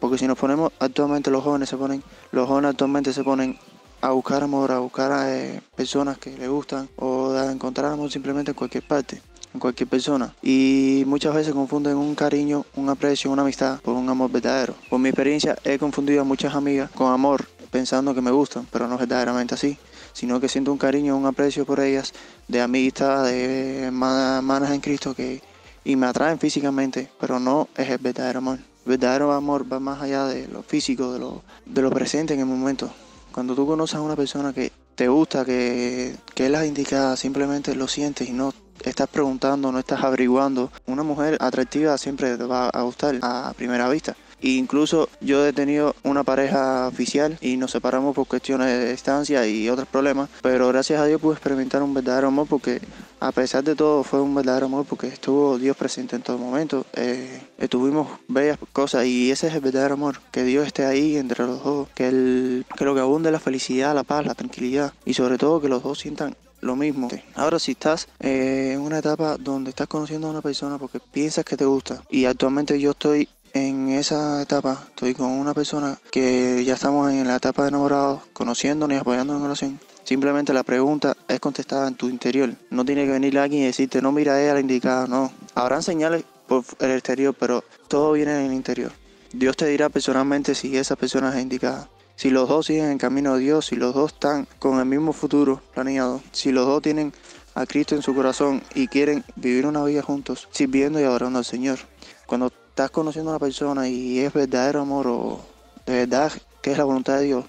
Porque 0.00 0.16
si 0.16 0.26
nos 0.26 0.38
ponemos 0.38 0.72
actualmente 0.78 1.30
los 1.30 1.44
jóvenes 1.44 1.68
se 1.68 1.76
ponen, 1.76 2.02
los 2.32 2.48
jóvenes 2.48 2.70
actualmente 2.70 3.12
se 3.12 3.22
ponen 3.22 3.58
a 4.00 4.12
buscar 4.12 4.42
amor, 4.42 4.72
a 4.72 4.78
buscar 4.78 5.12
a 5.12 5.36
eh, 5.36 5.60
personas 5.74 6.16
que 6.16 6.34
les 6.38 6.48
gustan 6.48 6.88
o 6.96 7.32
a 7.32 7.52
encontrar 7.52 7.92
amor 7.92 8.10
simplemente 8.10 8.52
en 8.52 8.56
cualquier 8.56 8.86
parte, 8.86 9.20
en 9.52 9.60
cualquier 9.60 9.90
persona. 9.90 10.34
Y 10.42 11.04
muchas 11.06 11.34
veces 11.34 11.52
confunden 11.52 11.98
un 11.98 12.14
cariño, 12.14 12.64
un 12.74 12.88
aprecio, 12.88 13.30
una 13.30 13.42
amistad 13.42 13.78
por 13.82 13.94
un 13.94 14.08
amor 14.08 14.30
verdadero. 14.30 14.74
Por 14.88 15.00
mi 15.00 15.10
experiencia 15.10 15.58
he 15.64 15.78
confundido 15.78 16.22
a 16.22 16.24
muchas 16.24 16.54
amigas 16.54 16.90
con 16.92 17.12
amor 17.12 17.44
pensando 17.70 18.14
que 18.14 18.22
me 18.22 18.30
gustan, 18.30 18.66
pero 18.72 18.88
no 18.88 18.94
es 18.94 19.00
verdaderamente 19.00 19.54
así 19.54 19.76
sino 20.16 20.40
que 20.40 20.48
siento 20.48 20.72
un 20.72 20.78
cariño, 20.78 21.14
un 21.14 21.26
aprecio 21.26 21.66
por 21.66 21.78
ellas, 21.78 22.14
de 22.48 22.62
amistad, 22.62 23.26
de 23.26 23.82
hermanas 23.82 24.70
en 24.70 24.80
Cristo 24.80 25.14
que 25.14 25.42
y 25.84 25.94
me 25.94 26.06
atraen 26.06 26.38
físicamente, 26.38 27.10
pero 27.20 27.38
no 27.38 27.68
es 27.76 27.90
el 27.90 27.98
verdadero 27.98 28.38
amor. 28.38 28.58
El 28.86 28.90
verdadero 28.92 29.32
amor 29.32 29.70
va 29.70 29.78
más 29.78 30.00
allá 30.00 30.24
de 30.24 30.48
lo 30.48 30.62
físico, 30.62 31.12
de 31.12 31.18
lo, 31.18 31.42
de 31.66 31.82
lo 31.82 31.90
presente 31.90 32.32
en 32.32 32.40
el 32.40 32.46
momento. 32.46 32.90
Cuando 33.30 33.54
tú 33.54 33.66
conoces 33.66 33.96
a 33.96 34.00
una 34.00 34.16
persona 34.16 34.54
que 34.54 34.72
te 34.94 35.06
gusta, 35.08 35.44
que, 35.44 36.16
que 36.34 36.46
es 36.46 36.50
la 36.50 36.64
indicada, 36.64 37.14
simplemente 37.18 37.74
lo 37.74 37.86
sientes 37.86 38.26
y 38.26 38.32
no 38.32 38.54
estás 38.82 39.08
preguntando, 39.08 39.70
no 39.70 39.78
estás 39.78 40.02
averiguando. 40.02 40.72
Una 40.86 41.02
mujer 41.02 41.36
atractiva 41.40 41.98
siempre 41.98 42.38
te 42.38 42.44
va 42.44 42.70
a 42.70 42.82
gustar 42.82 43.18
a 43.20 43.52
primera 43.54 43.86
vista. 43.90 44.16
Incluso 44.46 45.08
yo 45.20 45.44
he 45.44 45.52
tenido 45.52 45.96
una 46.04 46.22
pareja 46.22 46.86
oficial 46.86 47.36
y 47.40 47.56
nos 47.56 47.72
separamos 47.72 48.14
por 48.14 48.28
cuestiones 48.28 48.68
de 48.68 48.92
distancia 48.92 49.44
y 49.44 49.68
otros 49.68 49.88
problemas, 49.88 50.28
pero 50.40 50.68
gracias 50.68 51.00
a 51.00 51.06
Dios 51.06 51.20
pude 51.20 51.34
experimentar 51.34 51.82
un 51.82 51.92
verdadero 51.92 52.28
amor 52.28 52.46
porque 52.48 52.80
a 53.18 53.32
pesar 53.32 53.64
de 53.64 53.74
todo 53.74 54.04
fue 54.04 54.20
un 54.20 54.34
verdadero 54.36 54.66
amor 54.66 54.86
porque 54.88 55.08
estuvo 55.08 55.58
Dios 55.58 55.76
presente 55.76 56.14
en 56.14 56.22
todo 56.22 56.38
momento. 56.38 56.86
Eh, 56.94 57.40
estuvimos 57.58 58.06
bellas 58.28 58.58
cosas 58.72 59.06
y 59.06 59.32
ese 59.32 59.48
es 59.48 59.54
el 59.54 59.60
verdadero 59.60 59.94
amor, 59.94 60.20
que 60.30 60.44
Dios 60.44 60.64
esté 60.64 60.84
ahí 60.84 61.16
entre 61.16 61.44
los 61.44 61.64
dos, 61.64 61.88
que, 61.94 62.06
el, 62.06 62.66
que 62.76 62.84
lo 62.84 62.94
que 62.94 63.00
abunde 63.00 63.32
la 63.32 63.40
felicidad, 63.40 63.96
la 63.96 64.04
paz, 64.04 64.24
la 64.26 64.36
tranquilidad 64.36 64.92
y 65.04 65.14
sobre 65.14 65.38
todo 65.38 65.60
que 65.60 65.68
los 65.68 65.82
dos 65.82 65.98
sientan 65.98 66.36
lo 66.60 66.76
mismo. 66.76 67.08
Ahora 67.34 67.58
si 67.58 67.72
estás 67.72 68.08
eh, 68.20 68.72
en 68.74 68.80
una 68.80 68.98
etapa 68.98 69.36
donde 69.38 69.70
estás 69.70 69.88
conociendo 69.88 70.28
a 70.28 70.30
una 70.30 70.42
persona 70.42 70.78
porque 70.78 71.00
piensas 71.00 71.44
que 71.44 71.56
te 71.56 71.64
gusta 71.64 72.02
y 72.10 72.24
actualmente 72.24 72.78
yo 72.80 72.92
estoy 72.92 73.28
en 73.56 73.88
esa 73.88 74.42
etapa 74.42 74.84
estoy 74.88 75.14
con 75.14 75.30
una 75.30 75.54
persona 75.54 75.98
que 76.10 76.64
ya 76.64 76.74
estamos 76.74 77.10
en 77.10 77.26
la 77.26 77.36
etapa 77.36 77.62
de 77.62 77.68
enamorados, 77.68 78.22
conociéndonos 78.32 78.94
y 78.94 79.00
apoyándonos 79.00 79.40
en 79.40 79.44
relación. 79.44 79.80
Simplemente 80.04 80.52
la 80.52 80.62
pregunta 80.62 81.16
es 81.26 81.40
contestada 81.40 81.88
en 81.88 81.94
tu 81.94 82.08
interior. 82.08 82.54
No 82.70 82.84
tiene 82.84 83.04
que 83.04 83.12
venir 83.12 83.38
alguien 83.38 83.62
y 83.62 83.66
decirte, 83.66 84.00
no 84.02 84.12
mira 84.12 84.34
a 84.34 84.42
ella 84.42 84.54
la 84.54 84.60
indicada, 84.60 85.06
no. 85.06 85.32
Habrán 85.54 85.82
señales 85.82 86.24
por 86.46 86.64
el 86.78 86.92
exterior, 86.92 87.34
pero 87.38 87.64
todo 87.88 88.12
viene 88.12 88.38
en 88.38 88.50
el 88.50 88.52
interior. 88.52 88.92
Dios 89.32 89.56
te 89.56 89.66
dirá 89.66 89.88
personalmente 89.88 90.54
si 90.54 90.76
esa 90.76 90.94
persona 90.94 91.34
es 91.34 91.42
indicada. 91.42 91.88
Si 92.14 92.30
los 92.30 92.48
dos 92.48 92.66
siguen 92.66 92.90
en 92.90 92.98
camino 92.98 93.34
de 93.34 93.40
Dios, 93.40 93.66
si 93.66 93.76
los 93.76 93.94
dos 93.94 94.12
están 94.12 94.46
con 94.58 94.78
el 94.78 94.86
mismo 94.86 95.12
futuro 95.12 95.60
planeado, 95.74 96.22
si 96.32 96.52
los 96.52 96.66
dos 96.66 96.82
tienen 96.82 97.12
a 97.54 97.66
Cristo 97.66 97.94
en 97.94 98.02
su 98.02 98.14
corazón 98.14 98.62
y 98.74 98.86
quieren 98.86 99.24
vivir 99.34 99.66
una 99.66 99.82
vida 99.84 100.02
juntos, 100.02 100.48
sirviendo 100.50 101.00
y 101.00 101.04
adorando 101.04 101.38
al 101.38 101.44
Señor. 101.44 101.78
Cuando 102.26 102.52
estás 102.76 102.90
conociendo 102.90 103.30
a 103.30 103.36
una 103.36 103.40
persona 103.40 103.88
y 103.88 104.18
es 104.18 104.34
verdadero 104.34 104.82
amor 104.82 105.06
o 105.06 105.40
de 105.86 105.94
verdad 105.94 106.30
que 106.60 106.72
es 106.72 106.76
la 106.76 106.84
voluntad 106.84 107.16
de 107.16 107.24
Dios, 107.24 107.46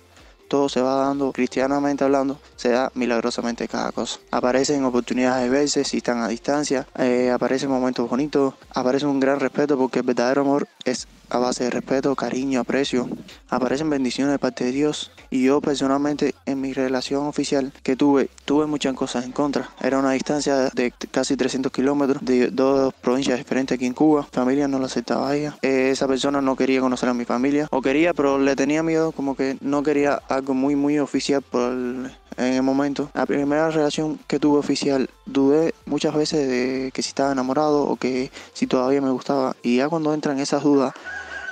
todo 0.47 0.69
se 0.69 0.79
va 0.79 0.95
dando, 0.95 1.33
cristianamente 1.33 2.05
hablando, 2.05 2.39
se 2.55 2.69
da 2.69 2.93
milagrosamente 2.95 3.67
cada 3.67 3.91
cosa. 3.91 4.21
Aparecen 4.31 4.85
oportunidades 4.85 5.43
de 5.43 5.49
verse 5.49 5.83
si 5.83 5.97
están 5.97 6.21
a 6.21 6.29
distancia, 6.29 6.87
eh, 6.97 7.29
aparecen 7.29 7.69
momentos 7.69 8.09
bonitos, 8.09 8.53
aparece 8.73 9.05
un 9.05 9.19
gran 9.19 9.41
respeto 9.41 9.77
porque 9.77 9.99
el 9.99 10.05
verdadero 10.05 10.43
amor 10.43 10.65
es 10.85 11.09
a 11.29 11.37
base 11.37 11.65
de 11.65 11.69
respeto, 11.69 12.15
cariño, 12.15 12.59
aprecio. 12.59 13.09
Aparecen 13.49 13.89
bendiciones 13.89 14.31
de 14.31 14.39
parte 14.39 14.65
de 14.65 14.71
Dios. 14.71 15.11
Y 15.29 15.43
yo 15.43 15.61
personalmente 15.61 16.35
en 16.45 16.61
mi 16.61 16.73
relación 16.73 17.27
oficial 17.27 17.73
que 17.83 17.95
tuve, 17.95 18.29
tuve 18.45 18.65
muchas 18.65 18.93
cosas 18.93 19.25
en 19.25 19.31
contra. 19.31 19.69
Era 19.81 19.99
una 19.99 20.11
distancia 20.11 20.69
de 20.69 20.93
casi 21.11 21.35
300 21.35 21.71
kilómetros 21.71 22.23
de 22.23 22.49
dos 22.49 22.93
provincias 22.93 23.37
diferentes 23.37 23.75
aquí 23.75 23.85
en 23.85 23.93
Cuba. 23.93 24.27
Familia 24.31 24.67
no 24.67 24.79
la 24.79 24.85
aceptaba 24.85 25.35
ella. 25.35 25.57
esa 25.61 26.07
persona 26.07 26.41
no 26.41 26.55
quería 26.55 26.79
conocer 26.79 27.09
a 27.09 27.13
mi 27.13 27.25
familia. 27.25 27.67
O 27.71 27.81
quería, 27.81 28.13
pero 28.13 28.39
le 28.39 28.55
tenía 28.55 28.83
miedo, 28.83 29.11
como 29.11 29.35
que 29.35 29.57
no 29.61 29.83
quería 29.83 30.21
algo 30.29 30.53
muy, 30.53 30.75
muy 30.75 30.99
oficial 30.99 31.41
por 31.41 31.71
el, 31.71 32.11
en 32.37 32.53
el 32.53 32.63
momento. 32.63 33.09
La 33.13 33.25
primera 33.25 33.69
relación 33.69 34.19
que 34.27 34.39
tuve 34.39 34.59
oficial, 34.59 35.09
dudé 35.27 35.73
muchas 35.85 36.15
veces 36.15 36.47
de 36.47 36.91
que 36.93 37.01
si 37.01 37.09
estaba 37.09 37.31
enamorado 37.31 37.83
o 37.83 37.95
que 37.95 38.31
si 38.53 38.67
todavía 38.67 39.01
me 39.01 39.11
gustaba. 39.11 39.55
Y 39.61 39.77
ya 39.77 39.89
cuando 39.89 40.13
entran 40.13 40.39
esas 40.39 40.63
dudas, 40.63 40.93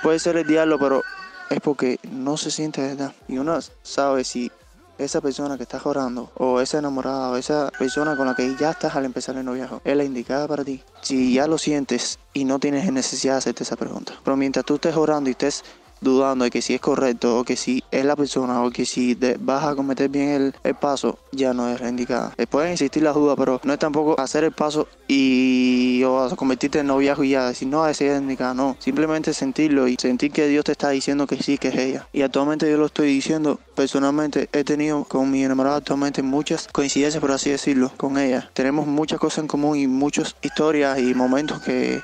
puede 0.02 0.18
ser 0.18 0.36
el 0.36 0.46
diablo, 0.46 0.78
pero 0.78 1.02
es 1.50 1.60
porque 1.60 1.98
no 2.10 2.36
se 2.36 2.50
siente 2.50 2.82
verdad. 2.82 3.14
Y 3.28 3.38
uno 3.38 3.58
sabe 3.82 4.24
si 4.24 4.50
esa 4.98 5.20
persona 5.20 5.56
que 5.56 5.62
estás 5.62 5.84
orando, 5.84 6.30
o 6.36 6.60
esa 6.60 6.78
enamorada, 6.78 7.30
o 7.30 7.36
esa 7.36 7.70
persona 7.78 8.16
con 8.16 8.26
la 8.26 8.34
que 8.34 8.56
ya 8.56 8.70
estás 8.70 8.96
al 8.96 9.04
empezar 9.04 9.36
el 9.36 9.44
noviazgo, 9.44 9.82
es 9.84 9.96
la 9.96 10.04
indicada 10.04 10.48
para 10.48 10.64
ti. 10.64 10.82
Si 11.02 11.34
ya 11.34 11.46
lo 11.46 11.58
sientes 11.58 12.18
y 12.32 12.44
no 12.44 12.58
tienes 12.58 12.90
necesidad 12.90 13.34
de 13.34 13.38
hacerte 13.38 13.64
esa 13.64 13.76
pregunta. 13.76 14.14
Pero 14.24 14.36
mientras 14.36 14.64
tú 14.64 14.76
estés 14.76 14.96
orando 14.96 15.28
y 15.28 15.32
estés 15.32 15.64
dudando 16.00 16.44
de 16.44 16.50
que 16.50 16.62
si 16.62 16.74
es 16.74 16.80
correcto 16.80 17.38
o 17.38 17.44
que 17.44 17.56
si 17.56 17.82
es 17.90 18.04
la 18.04 18.16
persona 18.16 18.62
o 18.62 18.70
que 18.70 18.86
si 18.86 19.16
vas 19.40 19.64
a 19.64 19.74
cometer 19.74 20.08
bien 20.08 20.54
el, 20.62 20.74
paso, 20.74 21.18
ya 21.32 21.54
no 21.54 21.68
es 21.68 21.80
la 21.80 21.88
indicada. 21.88 22.34
Eh, 22.36 22.46
pueden 22.46 22.72
existir 22.72 23.02
las 23.02 23.14
dudas, 23.14 23.36
pero 23.38 23.60
no 23.64 23.72
es 23.72 23.78
tampoco 23.78 24.20
hacer 24.20 24.44
el 24.44 24.52
paso 24.52 24.88
y 25.08 26.02
o 26.04 26.28
convertirte 26.36 26.80
en 26.80 26.88
noviazgo 26.88 27.24
y 27.24 27.30
ya 27.30 27.48
decir, 27.48 27.68
no, 27.68 27.86
esa 27.86 28.04
es 28.04 28.22
la 28.22 28.54
no. 28.54 28.76
Simplemente 28.78 29.32
sentirlo 29.32 29.88
y 29.88 29.96
sentir 29.98 30.32
que 30.32 30.48
Dios 30.48 30.64
te 30.64 30.72
está 30.72 30.90
diciendo 30.90 31.26
que 31.26 31.42
sí, 31.42 31.58
que 31.58 31.68
es 31.68 31.76
ella. 31.76 32.08
Y 32.12 32.22
actualmente 32.22 32.70
yo 32.70 32.76
lo 32.76 32.86
estoy 32.86 33.08
diciendo, 33.08 33.58
personalmente 33.74 34.48
he 34.52 34.64
tenido 34.64 35.04
con 35.04 35.30
mi 35.30 35.44
enamorada 35.44 35.76
actualmente 35.76 36.22
muchas 36.22 36.68
coincidencias, 36.72 37.20
por 37.20 37.32
así 37.32 37.50
decirlo, 37.50 37.90
con 37.96 38.18
ella. 38.18 38.50
Tenemos 38.52 38.86
muchas 38.86 39.18
cosas 39.18 39.38
en 39.38 39.48
común 39.48 39.78
y 39.78 39.86
muchas 39.86 40.36
historias 40.42 40.98
y 40.98 41.14
momentos 41.14 41.60
que 41.62 42.02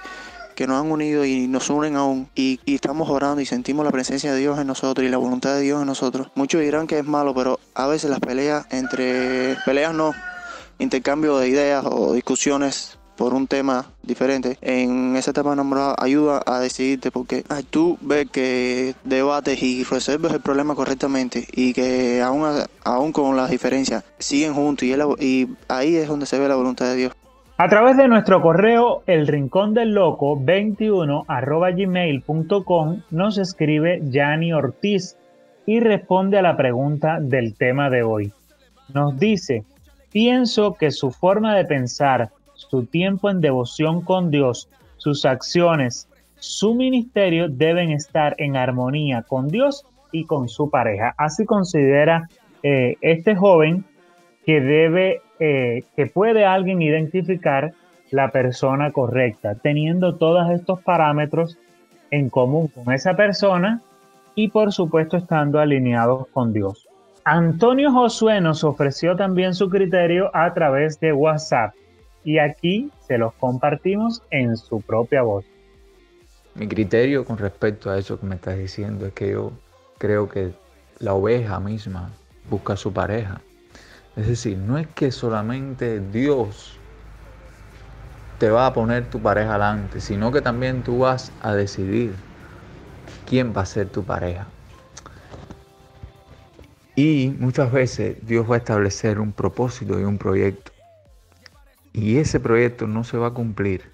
que 0.63 0.69
nos 0.69 0.81
han 0.81 0.93
unido 0.93 1.25
y 1.25 1.49
nos 1.49 1.71
unen 1.71 1.97
aún 1.97 2.29
y, 2.37 2.61
estamos 2.67 3.11
orando 3.11 3.41
y 3.41 3.47
sentimos 3.47 3.85
la 3.85 3.91
presencia 3.91 4.33
de 4.33 4.39
Dios 4.39 4.61
en 4.61 4.69
nosotros 4.69 5.05
y 5.05 5.11
la 5.11 5.17
voluntad 5.17 5.57
de 5.57 5.63
Dios 5.63 5.81
en 5.81 5.89
nosotros. 5.89 6.29
Muchos 6.37 6.61
dirán 6.61 6.87
que 6.87 7.01
es 7.01 7.05
malo, 7.05 7.35
pero 7.35 7.59
a 7.75 7.89
veces 7.89 8.11
las 8.11 8.21
peleas 8.21 8.65
entre 8.71 9.57
peleas 9.67 9.93
no, 9.93 10.15
intercambio 10.79 11.37
de 11.39 11.49
ideas 11.49 11.85
o 11.85 12.13
discusiones 12.13 12.97
por 13.17 13.35
un 13.35 13.49
tema 13.49 13.91
diferente 14.05 14.57
en 14.61 15.17
esa 15.17 15.33
etapa 15.33 15.53
enamorada 15.53 15.97
ayuda 15.99 16.41
a 16.47 16.61
decidirte 16.61 17.11
porque 17.11 17.45
tú 17.71 17.99
ves 18.01 18.31
que 18.31 18.95
debates 19.03 19.61
y 19.65 19.83
resuelves 19.83 20.33
el 20.33 20.41
problema 20.41 20.77
correctamente 20.77 21.45
y 21.53 21.73
que 21.73 22.23
aún, 22.23 22.49
aún 22.85 23.13
con 23.13 23.37
las 23.37 23.51
diferencias 23.51 24.05
siguen 24.21 24.55
juntos 24.55 24.87
y 25.19 25.49
ahí 25.67 25.97
es 25.97 26.07
donde 26.07 26.27
se 26.27 26.39
ve 26.39 26.47
la 26.47 26.55
voluntad 26.55 26.87
de 26.87 26.95
Dios. 26.95 27.13
A 27.63 27.69
través 27.69 27.97
de 27.97 28.09
nuestro 28.09 28.43
correo 28.43 29.05
el 29.07 29.29
rincón 29.29 29.73
del 29.73 29.95
loco 29.95 30.37
21 30.37 31.27
gmail.com 31.29 33.03
nos 33.13 33.39
escribe 33.39 34.01
Yanni 34.03 34.53
Ortiz 34.53 35.17
y 35.65 35.79
responde 35.79 36.39
a 36.39 36.43
la 36.43 36.57
pregunta 36.57 37.21
del 37.21 37.55
tema 37.55 37.89
de 37.89 38.03
hoy. 38.03 38.33
Nos 38.93 39.17
dice, 39.17 39.63
pienso 40.11 40.75
que 40.75 40.91
su 40.91 41.13
forma 41.13 41.55
de 41.55 41.65
pensar, 41.65 42.31
su 42.55 42.85
tiempo 42.87 43.31
en 43.31 43.41
devoción 43.41 44.01
con 44.01 44.33
Dios, 44.33 44.69
sus 44.97 45.25
acciones, 45.25 46.09
su 46.41 46.75
ministerio 46.75 47.49
deben 47.49 47.93
estar 47.93 48.35
en 48.39 48.57
armonía 48.57 49.23
con 49.23 49.47
Dios 49.47 49.87
y 50.11 50.25
con 50.25 50.49
su 50.49 50.69
pareja. 50.69 51.15
Así 51.17 51.45
considera 51.45 52.29
eh, 52.65 52.97
este 53.03 53.37
joven 53.37 53.85
que 54.45 54.61
debe 54.61 55.23
eh, 55.45 55.83
que 55.97 56.07
puede 56.07 56.45
alguien 56.45 56.81
identificar 56.83 57.73
la 58.13 58.31
persona 58.31 58.93
correcta, 58.93 59.57
teniendo 59.57 60.15
todos 60.15 60.49
estos 60.53 60.81
parámetros 60.83 61.59
en 62.13 62.31
común 62.31 62.69
con 62.69 62.95
esa 62.95 63.17
persona 63.17 63.83
y 64.37 64.51
por 64.51 64.73
supuesto 64.73 65.17
estando 65.17 65.59
alineados 65.59 66.29
con 66.29 66.53
Dios. 66.53 66.87
Antonio 67.25 67.91
Josué 67.91 68.41
nos 68.41 68.63
ofreció 68.63 69.17
también 69.17 69.53
su 69.53 69.69
criterio 69.69 70.31
a 70.33 70.55
través 70.55 71.01
de 71.01 71.13
WhatsApp 71.13 71.75
y 72.23 72.39
aquí 72.39 72.93
se 73.01 73.19
los 73.19 73.33
compartimos 73.35 74.23
en 74.31 74.57
su 74.57 74.81
propia 74.81 75.23
voz. 75.23 75.45
Mi 76.55 76.69
criterio 76.69 77.25
con 77.25 77.37
respecto 77.37 77.91
a 77.91 77.99
eso 77.99 78.21
que 78.21 78.27
me 78.27 78.37
estás 78.37 78.59
diciendo 78.59 79.07
es 79.07 79.13
que 79.13 79.33
yo 79.33 79.51
creo 79.99 80.29
que 80.29 80.53
la 81.01 81.15
oveja 81.15 81.59
misma 81.59 82.11
busca 82.49 82.75
a 82.75 82.77
su 82.77 82.93
pareja 82.93 83.41
es 84.17 84.27
decir, 84.27 84.59
no 84.59 84.79
es 84.79 84.87
que 84.89 85.11
solamente 85.11 86.01
Dios 86.01 86.77
te 88.39 88.51
va 88.51 88.67
a 88.67 88.75
poner 88.75 89.09
tu 89.09 89.21
pareja 89.21 89.51
adelante, 89.51 90.01
sino 90.01 90.33
que 90.33 90.43
también 90.43 90.83
tú 90.83 90.99
vas 90.99 91.33
a 91.41 91.55
decidir 91.55 92.15
quién 93.27 93.55
va 93.57 93.63
a 93.63 93.67
ser 93.67 93.89
tu 93.89 94.05
pareja. 94.05 94.47
Y 96.95 97.35
muchas 97.39 97.73
veces 97.73 98.17
Dios 98.27 98.51
va 98.51 98.57
a 98.57 98.59
establecer 98.59 99.19
un 99.19 99.33
propósito 99.33 99.99
y 99.99 100.05
un 100.05 100.19
proyecto. 100.19 100.73
Y 101.95 102.19
ese 102.19 102.39
proyecto 102.39 102.87
no 102.87 103.05
se 103.05 103.17
va 103.17 103.29
a 103.29 103.35
cumplir. 103.35 103.91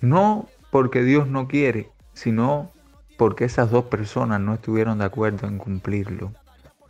No 0.00 0.48
porque 0.70 1.02
Dios 1.02 1.28
no 1.28 1.48
quiere, 1.48 1.90
sino 2.14 2.70
porque 3.18 3.44
esas 3.44 3.70
dos 3.70 3.84
personas 3.84 4.40
no 4.40 4.54
estuvieron 4.54 4.98
de 4.98 5.04
acuerdo 5.04 5.46
en 5.46 5.58
cumplirlo. 5.58 6.32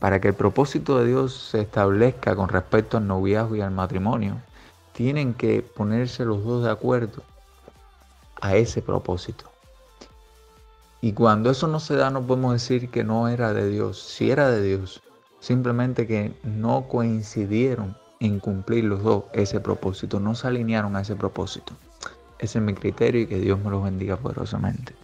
Para 0.04 0.20
que 0.20 0.28
el 0.28 0.34
propósito 0.34 0.98
de 0.98 1.06
Dios 1.06 1.32
se 1.32 1.62
establezca 1.62 2.36
con 2.36 2.50
respecto 2.50 2.98
al 2.98 3.06
noviazgo 3.06 3.56
y 3.56 3.62
al 3.62 3.70
matrimonio, 3.70 4.36
tienen 4.92 5.32
que 5.32 5.62
ponerse 5.62 6.26
los 6.26 6.44
dos 6.44 6.62
de 6.62 6.70
acuerdo 6.70 7.22
a 8.42 8.54
ese 8.54 8.82
propósito. 8.82 9.46
Y 11.00 11.14
cuando 11.14 11.50
eso 11.50 11.68
no 11.68 11.80
se 11.80 11.96
da, 11.96 12.10
no 12.10 12.20
podemos 12.20 12.52
decir 12.52 12.90
que 12.90 13.02
no 13.02 13.28
era 13.28 13.54
de 13.54 13.66
Dios. 13.70 13.98
Si 13.98 14.30
era 14.30 14.50
de 14.50 14.60
Dios, 14.60 15.00
simplemente 15.40 16.06
que 16.06 16.34
no 16.42 16.86
coincidieron 16.86 17.96
en 18.20 18.40
cumplir 18.40 18.84
los 18.84 19.02
dos 19.02 19.24
ese 19.32 19.58
propósito, 19.58 20.20
no 20.20 20.34
se 20.34 20.48
alinearon 20.48 20.96
a 20.96 21.00
ese 21.00 21.16
propósito. 21.16 21.72
Ese 22.38 22.58
es 22.58 22.62
mi 22.62 22.74
criterio 22.74 23.22
y 23.22 23.26
que 23.26 23.38
Dios 23.38 23.58
me 23.58 23.70
los 23.70 23.82
bendiga 23.82 24.18
poderosamente. 24.18 24.94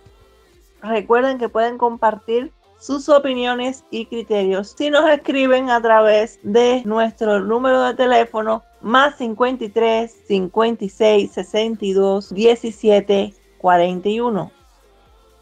Recuerden 0.82 1.38
que 1.38 1.48
pueden 1.48 1.78
compartir 1.78 2.52
sus 2.80 3.08
opiniones 3.08 3.84
y 3.90 4.06
criterios. 4.06 4.74
Si 4.76 4.90
nos 4.90 5.08
escriben 5.08 5.70
a 5.70 5.80
través 5.80 6.40
de 6.42 6.82
nuestro 6.84 7.38
número 7.40 7.82
de 7.82 7.94
teléfono 7.94 8.62
más 8.80 9.16
53 9.16 10.10
56 10.26 11.30
62 11.30 12.34
17 12.34 13.34
41 13.58 14.50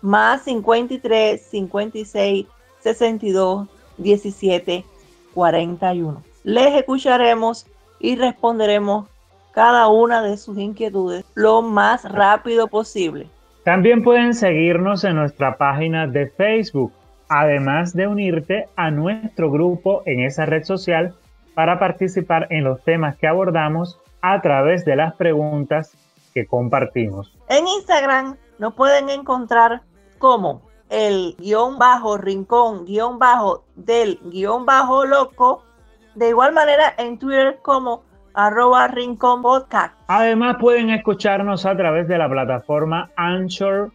más 0.03 0.43
53 0.43 1.41
56 1.41 2.47
62 2.81 3.69
17 3.97 4.85
41 5.35 6.23
les 6.45 6.75
escucharemos 6.75 7.67
y 8.01 8.17
responderemos 8.17 9.07
cada 9.53 9.89
una 9.89 10.23
de 10.23 10.37
sus 10.37 10.57
inquietudes 10.59 11.25
lo 11.35 11.63
más 11.63 12.05
rápido 12.11 12.69
posible. 12.69 13.29
También 13.65 14.03
pueden 14.03 14.35
seguirnos 14.35 15.05
en 15.05 15.17
nuestra 15.17 15.59
página 15.59 16.07
de 16.07 16.29
Facebook 16.29 16.93
además 17.29 17.95
de 17.95 18.07
unirte 18.07 18.69
a 18.77 18.91
nuestro 18.91 19.51
grupo 19.51 20.03
en 20.07 20.21
esa 20.21 20.47
red 20.47 20.65
social 20.65 21.15
para 21.55 21.79
participar 21.79 22.47
en 22.51 22.65
los 22.65 22.83
temas 22.85 23.17
que 23.17 23.27
abordamos 23.27 23.99
a 24.23 24.41
través 24.41 24.85
de 24.85 24.97
las 24.97 25.15
preguntas 25.15 25.93
que 26.35 26.47
compartimos. 26.47 27.35
En 27.49 27.67
Instagram 27.67 28.37
nos 28.59 28.75
pueden 28.75 29.09
encontrar 29.09 29.83
como 30.19 30.63
el 30.91 31.37
guion 31.39 31.79
bajo 31.79 32.17
rincón 32.17 32.87
guion 32.87 33.19
bajo 33.19 33.65
del 33.77 34.19
guion 34.25 34.65
bajo 34.67 35.05
loco. 35.05 35.63
De 36.15 36.29
igual 36.31 36.53
manera 36.53 36.95
en 36.99 37.19
Twitter 37.19 37.59
como 37.63 38.03
arroba 38.35 38.89
rincón 38.89 39.43
podcast. 39.43 39.95
Además 40.09 40.57
pueden 40.61 40.91
escucharnos 40.91 41.67
a 41.67 41.77
través 41.77 42.09
de 42.09 42.19
la 42.19 42.29
plataforma 42.29 43.11
anchor.fm 43.17 43.93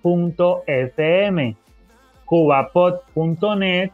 cubapod.net 2.34 3.93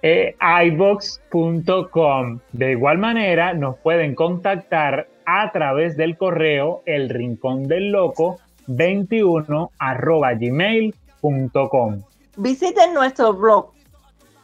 e 0.00 0.34
ibox.com. 0.64 2.40
De 2.52 2.72
igual 2.72 2.96
manera, 2.96 3.52
nos 3.52 3.76
pueden 3.76 4.14
contactar 4.14 5.06
a 5.26 5.52
través 5.52 5.98
del 5.98 6.16
correo 6.16 6.80
el 6.86 7.10
rincón 7.10 7.68
del 7.68 7.92
loco 7.92 8.40
21 8.68 9.70
arroba 9.78 10.32
gmail.com. 10.32 12.00
Visiten 12.38 12.94
nuestro 12.94 13.34
blog 13.34 13.72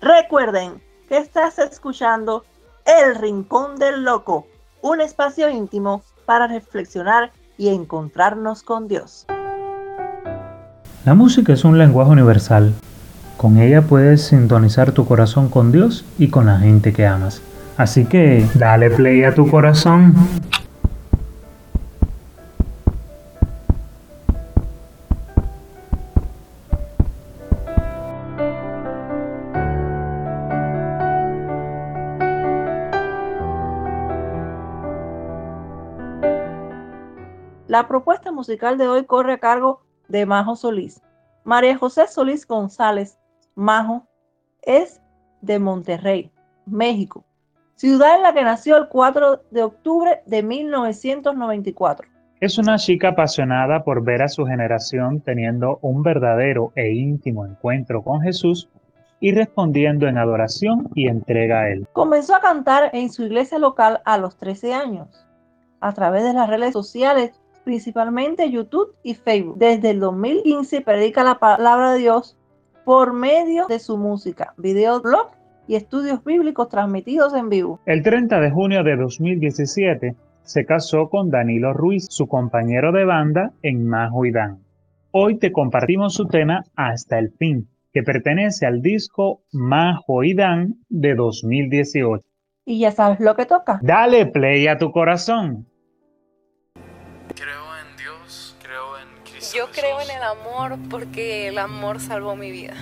Recuerden 0.00 0.80
que 1.08 1.16
estás 1.16 1.58
escuchando 1.58 2.44
el 2.86 3.14
Rincón 3.16 3.76
del 3.76 4.04
Loco, 4.04 4.46
un 4.80 5.00
espacio 5.00 5.48
íntimo 5.50 6.02
para 6.26 6.46
reflexionar 6.46 7.32
y 7.56 7.68
encontrarnos 7.68 8.62
con 8.62 8.88
Dios. 8.88 9.26
La 11.04 11.14
música 11.14 11.52
es 11.52 11.64
un 11.64 11.78
lenguaje 11.78 12.10
universal. 12.10 12.72
Con 13.36 13.58
ella 13.58 13.82
puedes 13.82 14.22
sintonizar 14.22 14.92
tu 14.92 15.04
corazón 15.04 15.48
con 15.48 15.72
Dios 15.72 16.04
y 16.18 16.28
con 16.28 16.46
la 16.46 16.58
gente 16.58 16.92
que 16.92 17.06
amas. 17.06 17.42
Así 17.76 18.04
que 18.04 18.46
dale 18.54 18.90
play 18.90 19.24
a 19.24 19.34
tu 19.34 19.50
corazón. 19.50 20.14
La 37.72 37.88
propuesta 37.88 38.30
musical 38.30 38.76
de 38.76 38.86
hoy 38.86 39.06
corre 39.06 39.32
a 39.32 39.38
cargo 39.38 39.80
de 40.06 40.26
Majo 40.26 40.56
Solís. 40.56 41.00
María 41.42 41.74
José 41.78 42.06
Solís 42.06 42.46
González, 42.46 43.18
Majo, 43.54 44.06
es 44.60 45.00
de 45.40 45.58
Monterrey, 45.58 46.30
México, 46.66 47.24
ciudad 47.76 48.16
en 48.16 48.24
la 48.24 48.34
que 48.34 48.42
nació 48.42 48.76
el 48.76 48.88
4 48.88 49.44
de 49.50 49.62
octubre 49.62 50.20
de 50.26 50.42
1994. 50.42 52.06
Es 52.40 52.58
una 52.58 52.76
chica 52.76 53.08
apasionada 53.08 53.82
por 53.84 54.04
ver 54.04 54.20
a 54.20 54.28
su 54.28 54.44
generación 54.44 55.22
teniendo 55.22 55.78
un 55.80 56.02
verdadero 56.02 56.72
e 56.74 56.92
íntimo 56.92 57.46
encuentro 57.46 58.02
con 58.02 58.20
Jesús 58.20 58.68
y 59.18 59.32
respondiendo 59.32 60.06
en 60.06 60.18
adoración 60.18 60.90
y 60.94 61.08
entrega 61.08 61.60
a 61.60 61.70
Él. 61.70 61.88
Comenzó 61.94 62.36
a 62.36 62.40
cantar 62.40 62.90
en 62.92 63.10
su 63.10 63.22
iglesia 63.22 63.58
local 63.58 64.02
a 64.04 64.18
los 64.18 64.36
13 64.36 64.74
años. 64.74 65.26
A 65.80 65.94
través 65.94 66.22
de 66.22 66.34
las 66.34 66.50
redes 66.50 66.74
sociales 66.74 67.32
principalmente 67.64 68.50
YouTube 68.50 68.94
y 69.02 69.14
Facebook. 69.14 69.58
Desde 69.58 69.90
el 69.90 70.00
2015 70.00 70.80
predica 70.80 71.24
la 71.24 71.38
palabra 71.38 71.92
de 71.92 72.00
Dios 72.00 72.36
por 72.84 73.12
medio 73.12 73.66
de 73.66 73.78
su 73.78 73.96
música, 73.96 74.54
videoblog 74.56 75.30
y 75.68 75.76
estudios 75.76 76.24
bíblicos 76.24 76.68
transmitidos 76.68 77.34
en 77.34 77.48
vivo. 77.48 77.80
El 77.86 78.02
30 78.02 78.40
de 78.40 78.50
junio 78.50 78.82
de 78.82 78.96
2017 78.96 80.16
se 80.42 80.66
casó 80.66 81.08
con 81.08 81.30
Danilo 81.30 81.72
Ruiz, 81.72 82.06
su 82.10 82.26
compañero 82.26 82.92
de 82.92 83.04
banda 83.04 83.52
en 83.62 83.86
Majo 83.86 84.24
y 84.24 84.32
Dan. 84.32 84.58
Hoy 85.12 85.38
te 85.38 85.52
compartimos 85.52 86.14
su 86.14 86.26
tema 86.26 86.64
Hasta 86.74 87.18
el 87.18 87.30
fin, 87.32 87.68
que 87.92 88.02
pertenece 88.02 88.66
al 88.66 88.82
disco 88.82 89.42
Majo 89.52 90.24
y 90.24 90.34
Dan 90.34 90.74
de 90.88 91.14
2018. 91.14 92.24
Y 92.64 92.80
ya 92.80 92.92
sabes 92.92 93.20
lo 93.20 93.34
que 93.34 93.46
toca. 93.46 93.78
Dale 93.82 94.26
play 94.26 94.66
a 94.68 94.78
tu 94.78 94.90
corazón. 94.92 95.66
Yo 99.50 99.68
creo 99.72 100.00
en 100.00 100.08
el 100.08 100.22
amor 100.22 100.78
porque 100.88 101.48
el 101.48 101.58
amor 101.58 102.00
salvó 102.00 102.36
mi 102.36 102.52
vida. 102.52 102.74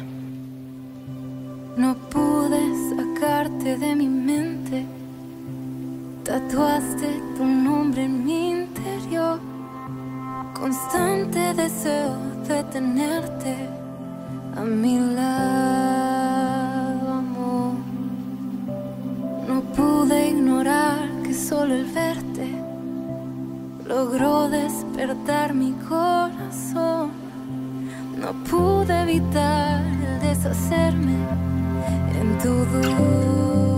No 1.76 1.94
pude 1.94 2.60
sacarte 2.90 3.78
de 3.78 3.96
mi 3.96 4.06
mente. 4.06 4.84
Tatuaste 6.22 7.08
tu 7.36 7.46
nombre 7.46 8.04
en 8.04 8.26
mi 8.26 8.50
interior. 8.50 9.40
Constante 10.52 11.54
deseo 11.54 12.14
de 12.46 12.62
tenerte 12.64 13.56
a 14.54 14.60
mi 14.60 15.00
lado, 15.00 17.14
amor. 17.14 17.72
No 19.48 19.62
pude 19.74 20.28
ignorar 20.28 21.08
que 21.24 21.32
solo 21.32 21.74
el 21.74 21.86
verte 21.86 22.69
logró 23.90 24.48
despertar 24.48 25.52
mi 25.52 25.72
corazón. 25.88 27.10
No 28.16 28.32
pude 28.48 29.02
evitar 29.02 29.82
deshacerme 30.22 31.16
en 32.20 32.38
tu 32.38 32.54
dulce 32.72 33.69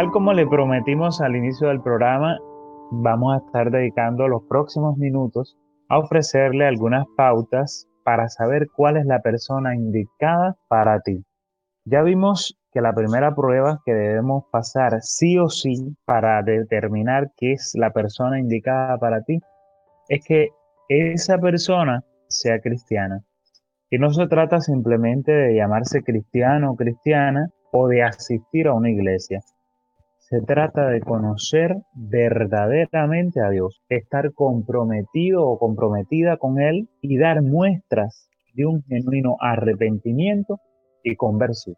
Tal 0.00 0.12
como 0.12 0.32
le 0.32 0.46
prometimos 0.46 1.20
al 1.20 1.36
inicio 1.36 1.68
del 1.68 1.82
programa, 1.82 2.38
vamos 2.90 3.34
a 3.34 3.44
estar 3.44 3.70
dedicando 3.70 4.28
los 4.28 4.44
próximos 4.48 4.96
minutos 4.96 5.58
a 5.90 5.98
ofrecerle 5.98 6.66
algunas 6.66 7.04
pautas 7.18 7.86
para 8.02 8.30
saber 8.30 8.68
cuál 8.74 8.96
es 8.96 9.04
la 9.04 9.20
persona 9.20 9.74
indicada 9.74 10.56
para 10.68 11.00
ti. 11.00 11.22
Ya 11.84 12.00
vimos 12.00 12.58
que 12.72 12.80
la 12.80 12.94
primera 12.94 13.34
prueba 13.34 13.82
que 13.84 13.92
debemos 13.92 14.44
pasar 14.50 15.02
sí 15.02 15.36
o 15.36 15.50
sí 15.50 15.94
para 16.06 16.42
determinar 16.42 17.32
qué 17.36 17.52
es 17.52 17.72
la 17.74 17.90
persona 17.90 18.40
indicada 18.40 18.96
para 18.96 19.20
ti 19.20 19.38
es 20.08 20.24
que 20.24 20.48
esa 20.88 21.36
persona 21.36 22.02
sea 22.26 22.58
cristiana. 22.60 23.20
Y 23.90 23.98
no 23.98 24.08
se 24.14 24.26
trata 24.28 24.62
simplemente 24.62 25.30
de 25.30 25.56
llamarse 25.56 26.02
cristiano 26.02 26.70
o 26.70 26.76
cristiana 26.76 27.50
o 27.70 27.86
de 27.86 28.02
asistir 28.02 28.66
a 28.66 28.72
una 28.72 28.88
iglesia. 28.88 29.40
Se 30.30 30.40
trata 30.42 30.86
de 30.86 31.00
conocer 31.00 31.74
verdaderamente 31.92 33.40
a 33.40 33.50
Dios, 33.50 33.82
estar 33.88 34.32
comprometido 34.32 35.44
o 35.44 35.58
comprometida 35.58 36.36
con 36.36 36.60
Él 36.60 36.88
y 37.00 37.18
dar 37.18 37.42
muestras 37.42 38.28
de 38.54 38.64
un 38.64 38.84
genuino 38.84 39.36
arrepentimiento 39.40 40.60
y 41.02 41.16
conversión. 41.16 41.74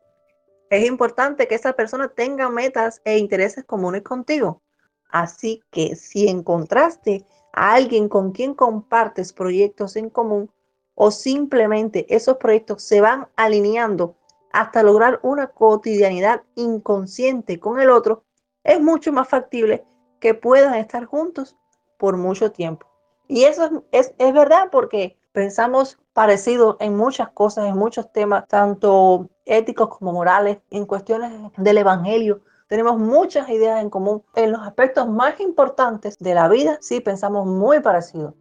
Es 0.69 0.87
importante 0.87 1.49
que 1.49 1.55
esa 1.55 1.73
persona 1.73 2.09
tenga 2.09 2.51
metas 2.51 3.01
e 3.07 3.17
intereses 3.17 3.65
comunes 3.65 4.03
contigo. 4.03 4.61
Así 5.09 5.63
que 5.71 5.97
si 5.97 6.29
encontraste 6.29 7.25
a 7.55 7.73
alguien 7.73 8.11
con 8.11 8.33
quien 8.33 8.53
compartes 8.53 9.33
proyectos 9.33 9.97
en 9.97 10.11
común 10.11 10.51
o 10.95 11.11
simplemente 11.11 12.05
esos 12.15 12.37
proyectos 12.37 12.83
se 12.83 13.01
van 13.01 13.29
alineando 13.35 14.15
hasta 14.53 14.83
lograr 14.83 15.21
una 15.23 15.47
cotidianidad 15.47 16.43
inconsciente 16.55 17.59
con 17.59 17.81
el 17.81 17.89
otro, 17.89 18.25
es 18.65 18.81
mucho 18.81 19.13
más 19.13 19.29
factible 19.29 19.85
que 20.21 20.35
puedan 20.35 20.75
estar 20.75 21.05
juntos 21.05 21.57
por 21.99 22.17
mucho 22.17 22.53
tiempo. 22.53 22.87
Y 23.29 23.45
eso 23.45 23.85
es, 23.93 24.15
es, 24.19 24.33
verdad 24.33 24.69
porque 24.71 25.19
pensamos 25.33 25.99
parecido 26.13 26.77
en 26.81 26.97
muchas 26.97 27.31
cosas, 27.31 27.67
en 27.67 27.77
muchos 27.77 28.13
temas, 28.13 28.47
tanto 28.49 29.31
éticos 29.47 29.89
como 29.89 30.13
morales, 30.13 30.59
en 30.71 30.87
cuestiones 30.87 31.33
del 31.57 31.79
Evangelio. 31.79 32.43
Tenemos 32.69 32.99
muchas 32.99 33.49
ideas 33.49 33.81
en 33.81 33.91
común. 33.91 34.23
En 34.35 34.53
los 34.53 34.67
aspectos 34.67 35.09
más 35.09 35.41
importantes 35.41 36.19
de 36.19 36.35
la 36.35 36.49
vida, 36.49 36.79
sí 36.81 37.01
pensamos 37.01 37.47
muy 37.47 37.81
parecido. 37.81 38.35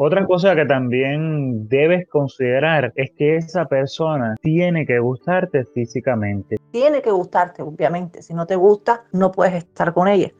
Otra 0.00 0.24
cosa 0.26 0.54
que 0.54 0.64
también 0.64 1.68
debes 1.68 2.08
considerar 2.08 2.92
es 2.94 3.10
que 3.18 3.34
esa 3.34 3.64
persona 3.64 4.36
tiene 4.40 4.86
que 4.86 5.00
gustarte 5.00 5.64
físicamente. 5.64 6.56
Tiene 6.70 7.02
que 7.02 7.10
gustarte, 7.10 7.62
obviamente. 7.62 8.22
Si 8.22 8.32
no 8.32 8.46
te 8.46 8.54
gusta, 8.54 9.06
no 9.10 9.32
puedes 9.32 9.54
estar 9.54 9.92
con 9.92 10.06
ella. 10.06 10.30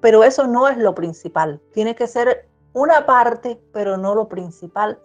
Pero 0.00 0.24
eso 0.24 0.48
no 0.48 0.66
es 0.66 0.78
lo 0.78 0.96
principal. 0.96 1.60
Tiene 1.72 1.94
que 1.94 2.08
ser 2.08 2.48
una 2.72 3.06
parte, 3.06 3.60
pero 3.72 3.96
no 3.96 4.16
lo 4.16 4.28
principal, 4.28 4.98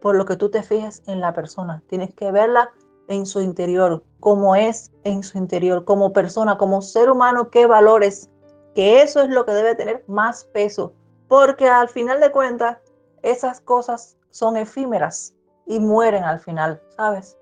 por 0.00 0.16
lo 0.16 0.24
que 0.24 0.36
tú 0.36 0.48
te 0.48 0.62
fijes 0.62 1.02
en 1.06 1.20
la 1.20 1.34
persona. 1.34 1.82
Tienes 1.86 2.14
que 2.14 2.32
verla 2.32 2.70
en 3.08 3.26
su 3.26 3.42
interior, 3.42 4.02
cómo 4.20 4.56
es 4.56 4.90
en 5.02 5.22
su 5.22 5.36
interior, 5.36 5.84
como 5.84 6.14
persona, 6.14 6.56
como 6.56 6.80
ser 6.80 7.10
humano, 7.10 7.50
qué 7.50 7.66
valores, 7.66 8.30
que 8.74 9.02
eso 9.02 9.20
es 9.20 9.28
lo 9.28 9.44
que 9.44 9.52
debe 9.52 9.74
tener 9.74 10.02
más 10.06 10.46
peso. 10.46 10.94
Porque 11.28 11.68
al 11.68 11.90
final 11.90 12.22
de 12.22 12.30
cuentas, 12.30 12.78
esas 13.24 13.60
cosas 13.60 14.18
son 14.30 14.56
efímeras 14.56 15.34
y 15.66 15.80
mueren 15.80 16.24
al 16.24 16.40
final, 16.40 16.80
¿sabes? 16.96 17.38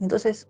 Entonces, 0.00 0.48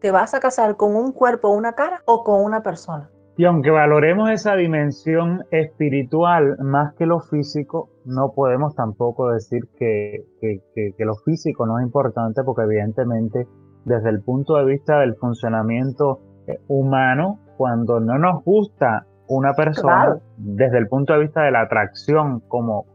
¿te 0.00 0.10
vas 0.10 0.34
a 0.34 0.40
casar 0.40 0.76
con 0.76 0.96
un 0.96 1.12
cuerpo, 1.12 1.50
una 1.50 1.74
cara 1.74 2.02
o 2.06 2.24
con 2.24 2.42
una 2.42 2.62
persona? 2.62 3.10
Y 3.36 3.44
aunque 3.44 3.70
valoremos 3.70 4.30
esa 4.30 4.56
dimensión 4.56 5.44
espiritual 5.50 6.56
más 6.58 6.94
que 6.94 7.04
lo 7.04 7.20
físico, 7.20 7.90
no 8.06 8.32
podemos 8.34 8.74
tampoco 8.74 9.30
decir 9.30 9.68
que, 9.78 10.24
que, 10.40 11.04
lo 11.04 11.16
físico 11.16 11.66
no 11.66 11.78
es 11.78 11.84
importante 11.84 12.42
porque 12.42 12.62
evidentemente 12.62 13.46
desde 13.84 14.08
el 14.08 14.22
punto 14.22 14.56
de 14.56 14.64
vista 14.64 15.00
del 15.00 15.16
funcionamiento 15.16 16.20
eh, 16.46 16.58
humano, 16.68 17.40
cuando 17.58 18.00
no 18.00 18.18
nos 18.18 18.42
gusta 18.42 19.06
una 19.28 19.54
persona 19.54 20.18
desde 20.36 20.78
el 20.78 20.88
punto 20.88 21.12
de 21.12 21.20
vista 21.20 21.42
de 21.42 21.50
la 21.50 21.62
atracción 21.62 22.40
como, 22.48 22.86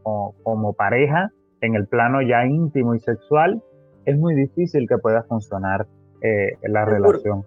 como, 0.42 0.72
pareja, 0.72 1.30
en 1.60 1.74
el 1.74 1.86
plano 1.86 2.22
ya 2.22 2.44
íntimo 2.46 2.94
y 2.94 3.00
sexual, 3.00 3.62
es 4.04 4.18
muy 4.18 4.34
difícil 4.34 4.88
que 4.88 4.98
pueda 4.98 5.22
funcionar 5.24 5.86
eh, 6.22 6.56
la 6.62 6.84
relación. 6.84 7.44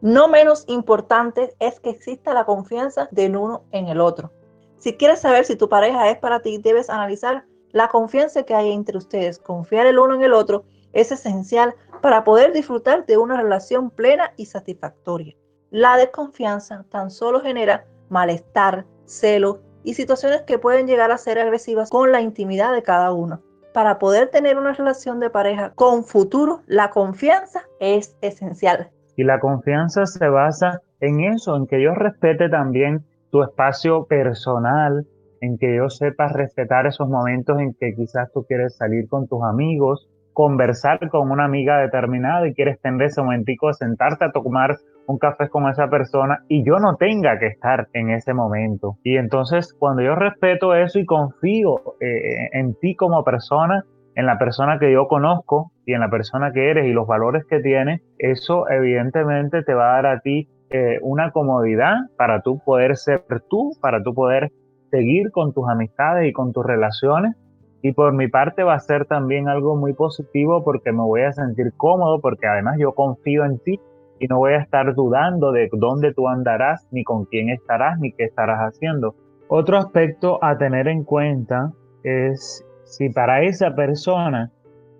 No 0.00 0.28
menos 0.28 0.64
importante 0.68 1.54
es 1.58 1.78
que 1.80 1.90
exista 1.90 2.32
la 2.32 2.44
confianza 2.44 3.08
del 3.10 3.36
uno 3.36 3.64
en 3.70 3.88
el 3.88 4.00
otro. 4.00 4.32
Si 4.78 4.94
quieres 4.94 5.20
saber 5.20 5.44
si 5.44 5.56
tu 5.56 5.68
pareja 5.68 6.08
es 6.08 6.16
para 6.18 6.40
ti, 6.40 6.56
debes 6.56 6.88
analizar 6.88 7.44
la 7.72 7.88
confianza 7.88 8.44
que 8.44 8.54
hay 8.54 8.72
entre 8.72 8.96
ustedes. 8.96 9.38
Confiar 9.38 9.86
el 9.86 9.98
uno 9.98 10.14
en 10.14 10.22
el 10.22 10.32
otro 10.32 10.64
es 10.94 11.12
esencial 11.12 11.74
para 12.00 12.24
poder 12.24 12.52
disfrutar 12.52 13.04
de 13.04 13.18
una 13.18 13.36
relación 13.36 13.90
plena 13.90 14.32
y 14.36 14.46
satisfactoria. 14.46 15.36
La 15.70 15.96
desconfianza 15.96 16.84
tan 16.90 17.10
solo 17.10 17.40
genera 17.40 17.84
malestar, 18.10 18.84
celo 19.04 19.60
y 19.82 19.94
situaciones 19.94 20.42
que 20.42 20.58
pueden 20.58 20.86
llegar 20.86 21.10
a 21.10 21.18
ser 21.18 21.38
agresivas 21.38 21.90
con 21.90 22.12
la 22.12 22.20
intimidad 22.20 22.74
de 22.74 22.82
cada 22.82 23.12
uno. 23.12 23.40
Para 23.72 23.98
poder 23.98 24.28
tener 24.28 24.58
una 24.58 24.72
relación 24.72 25.20
de 25.20 25.30
pareja 25.30 25.72
con 25.74 26.04
futuro, 26.04 26.62
la 26.66 26.90
confianza 26.90 27.62
es 27.78 28.16
esencial. 28.20 28.90
Y 29.16 29.24
la 29.24 29.38
confianza 29.38 30.06
se 30.06 30.28
basa 30.28 30.82
en 31.00 31.20
eso, 31.20 31.56
en 31.56 31.66
que 31.66 31.80
yo 31.80 31.94
respete 31.94 32.48
también 32.48 33.04
tu 33.30 33.42
espacio 33.42 34.04
personal, 34.06 35.06
en 35.40 35.56
que 35.56 35.76
yo 35.76 35.88
sepa 35.88 36.28
respetar 36.28 36.86
esos 36.86 37.08
momentos 37.08 37.58
en 37.60 37.74
que 37.74 37.94
quizás 37.94 38.30
tú 38.32 38.44
quieres 38.44 38.76
salir 38.76 39.08
con 39.08 39.26
tus 39.26 39.42
amigos, 39.42 40.08
conversar 40.32 41.08
con 41.08 41.30
una 41.30 41.44
amiga 41.44 41.78
determinada 41.78 42.46
y 42.46 42.54
quieres 42.54 42.80
tener 42.80 43.08
ese 43.08 43.22
momentico 43.22 43.72
sentarte 43.72 44.24
a 44.24 44.32
tomar 44.32 44.78
un 45.10 45.18
café 45.18 45.48
con 45.48 45.68
esa 45.68 45.88
persona 45.88 46.44
y 46.48 46.64
yo 46.64 46.78
no 46.78 46.96
tenga 46.96 47.38
que 47.38 47.48
estar 47.48 47.88
en 47.92 48.10
ese 48.10 48.32
momento. 48.32 48.96
Y 49.02 49.16
entonces 49.16 49.74
cuando 49.78 50.02
yo 50.02 50.14
respeto 50.14 50.74
eso 50.74 50.98
y 50.98 51.04
confío 51.04 51.96
eh, 52.00 52.48
en 52.52 52.74
ti 52.74 52.94
como 52.94 53.24
persona, 53.24 53.84
en 54.14 54.26
la 54.26 54.38
persona 54.38 54.78
que 54.78 54.92
yo 54.92 55.08
conozco 55.08 55.72
y 55.84 55.94
en 55.94 56.00
la 56.00 56.10
persona 56.10 56.52
que 56.52 56.70
eres 56.70 56.86
y 56.86 56.92
los 56.92 57.06
valores 57.06 57.44
que 57.46 57.60
tienes, 57.60 58.02
eso 58.18 58.68
evidentemente 58.70 59.62
te 59.62 59.74
va 59.74 59.92
a 59.92 60.02
dar 60.02 60.06
a 60.06 60.20
ti 60.20 60.48
eh, 60.70 60.98
una 61.02 61.32
comodidad 61.32 61.96
para 62.16 62.42
tú 62.42 62.60
poder 62.64 62.96
ser 62.96 63.24
tú, 63.48 63.72
para 63.80 64.02
tú 64.02 64.14
poder 64.14 64.52
seguir 64.90 65.32
con 65.32 65.52
tus 65.52 65.68
amistades 65.68 66.28
y 66.28 66.32
con 66.32 66.52
tus 66.52 66.64
relaciones. 66.64 67.34
Y 67.82 67.92
por 67.92 68.12
mi 68.12 68.28
parte 68.28 68.62
va 68.62 68.74
a 68.74 68.80
ser 68.80 69.06
también 69.06 69.48
algo 69.48 69.74
muy 69.74 69.94
positivo 69.94 70.62
porque 70.62 70.92
me 70.92 71.02
voy 71.02 71.22
a 71.22 71.32
sentir 71.32 71.72
cómodo, 71.76 72.20
porque 72.20 72.46
además 72.46 72.76
yo 72.78 72.92
confío 72.92 73.44
en 73.44 73.58
ti 73.58 73.80
y 74.20 74.26
no 74.26 74.38
voy 74.38 74.52
a 74.52 74.58
estar 74.58 74.94
dudando 74.94 75.50
de 75.50 75.68
dónde 75.72 76.12
tú 76.12 76.28
andarás, 76.28 76.86
ni 76.92 77.02
con 77.02 77.24
quién 77.24 77.48
estarás, 77.48 77.98
ni 77.98 78.12
qué 78.12 78.24
estarás 78.24 78.58
haciendo. 78.60 79.14
Otro 79.48 79.78
aspecto 79.78 80.38
a 80.44 80.56
tener 80.58 80.86
en 80.86 81.02
cuenta 81.02 81.72
es 82.04 82.64
si 82.84 83.08
para 83.08 83.42
esa 83.42 83.74
persona 83.74 84.52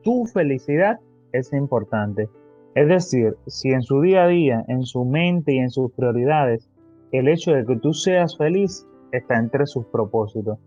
tu 0.02 0.24
felicidad 0.26 0.98
es 1.32 1.52
importante. 1.52 2.28
Es 2.74 2.88
decir, 2.88 3.36
si 3.46 3.70
en 3.70 3.82
su 3.82 4.00
día 4.00 4.24
a 4.24 4.28
día, 4.28 4.64
en 4.68 4.84
su 4.84 5.04
mente 5.04 5.52
y 5.52 5.58
en 5.58 5.70
sus 5.70 5.92
prioridades, 5.92 6.68
el 7.12 7.28
hecho 7.28 7.52
de 7.52 7.66
que 7.66 7.76
tú 7.76 7.92
seas 7.92 8.36
feliz 8.38 8.86
está 9.12 9.36
entre 9.36 9.66
sus 9.66 9.84
propósitos. 9.86 10.58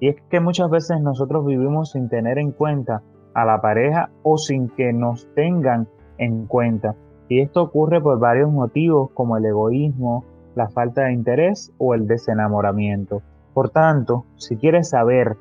Y 0.00 0.08
es 0.08 0.16
que 0.30 0.40
muchas 0.40 0.70
veces 0.70 1.00
nosotros 1.00 1.44
vivimos 1.44 1.92
sin 1.92 2.08
tener 2.08 2.38
en 2.38 2.52
cuenta 2.52 3.02
a 3.34 3.44
la 3.44 3.60
pareja 3.60 4.10
o 4.22 4.38
sin 4.38 4.68
que 4.68 4.92
nos 4.92 5.26
tengan 5.34 5.88
en 6.18 6.46
cuenta. 6.46 6.94
Y 7.28 7.40
esto 7.40 7.62
ocurre 7.62 8.00
por 8.00 8.18
varios 8.18 8.50
motivos 8.50 9.10
como 9.12 9.36
el 9.36 9.44
egoísmo, 9.44 10.24
la 10.54 10.68
falta 10.68 11.04
de 11.04 11.12
interés 11.12 11.72
o 11.78 11.94
el 11.94 12.06
desenamoramiento. 12.06 13.22
Por 13.54 13.70
tanto, 13.70 14.24
si 14.36 14.56
quieres 14.56 14.90
saber 14.90 15.36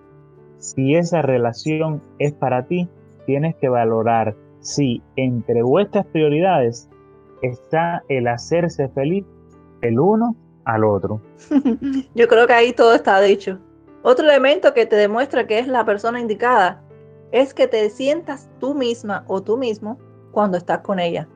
si 0.57 0.95
esa 0.95 1.21
relación 1.21 2.01
es 2.19 2.33
para 2.33 2.65
ti, 2.65 2.89
tienes 3.25 3.55
que 3.55 3.69
valorar 3.69 4.35
si 4.59 5.01
entre 5.15 5.61
vuestras 5.61 6.05
prioridades 6.07 6.89
está 7.41 8.03
el 8.09 8.27
hacerse 8.27 8.89
feliz 8.89 9.25
el 9.81 9.99
uno 9.99 10.35
al 10.65 10.83
otro. 10.83 11.21
Yo 12.15 12.27
creo 12.27 12.47
que 12.47 12.53
ahí 12.53 12.73
todo 12.73 12.93
está 12.93 13.21
dicho. 13.21 13.59
Otro 14.03 14.25
elemento 14.25 14.73
que 14.73 14.85
te 14.85 14.95
demuestra 14.95 15.47
que 15.47 15.59
es 15.59 15.67
la 15.67 15.85
persona 15.85 16.19
indicada 16.19 16.81
es 17.31 17.53
que 17.53 17.67
te 17.67 17.89
sientas 17.89 18.49
tú 18.59 18.73
misma 18.73 19.23
o 19.27 19.41
tú 19.41 19.57
mismo 19.57 19.97
cuando 20.31 20.57
estás 20.57 20.79
con 20.79 20.99
ella. 20.99 21.27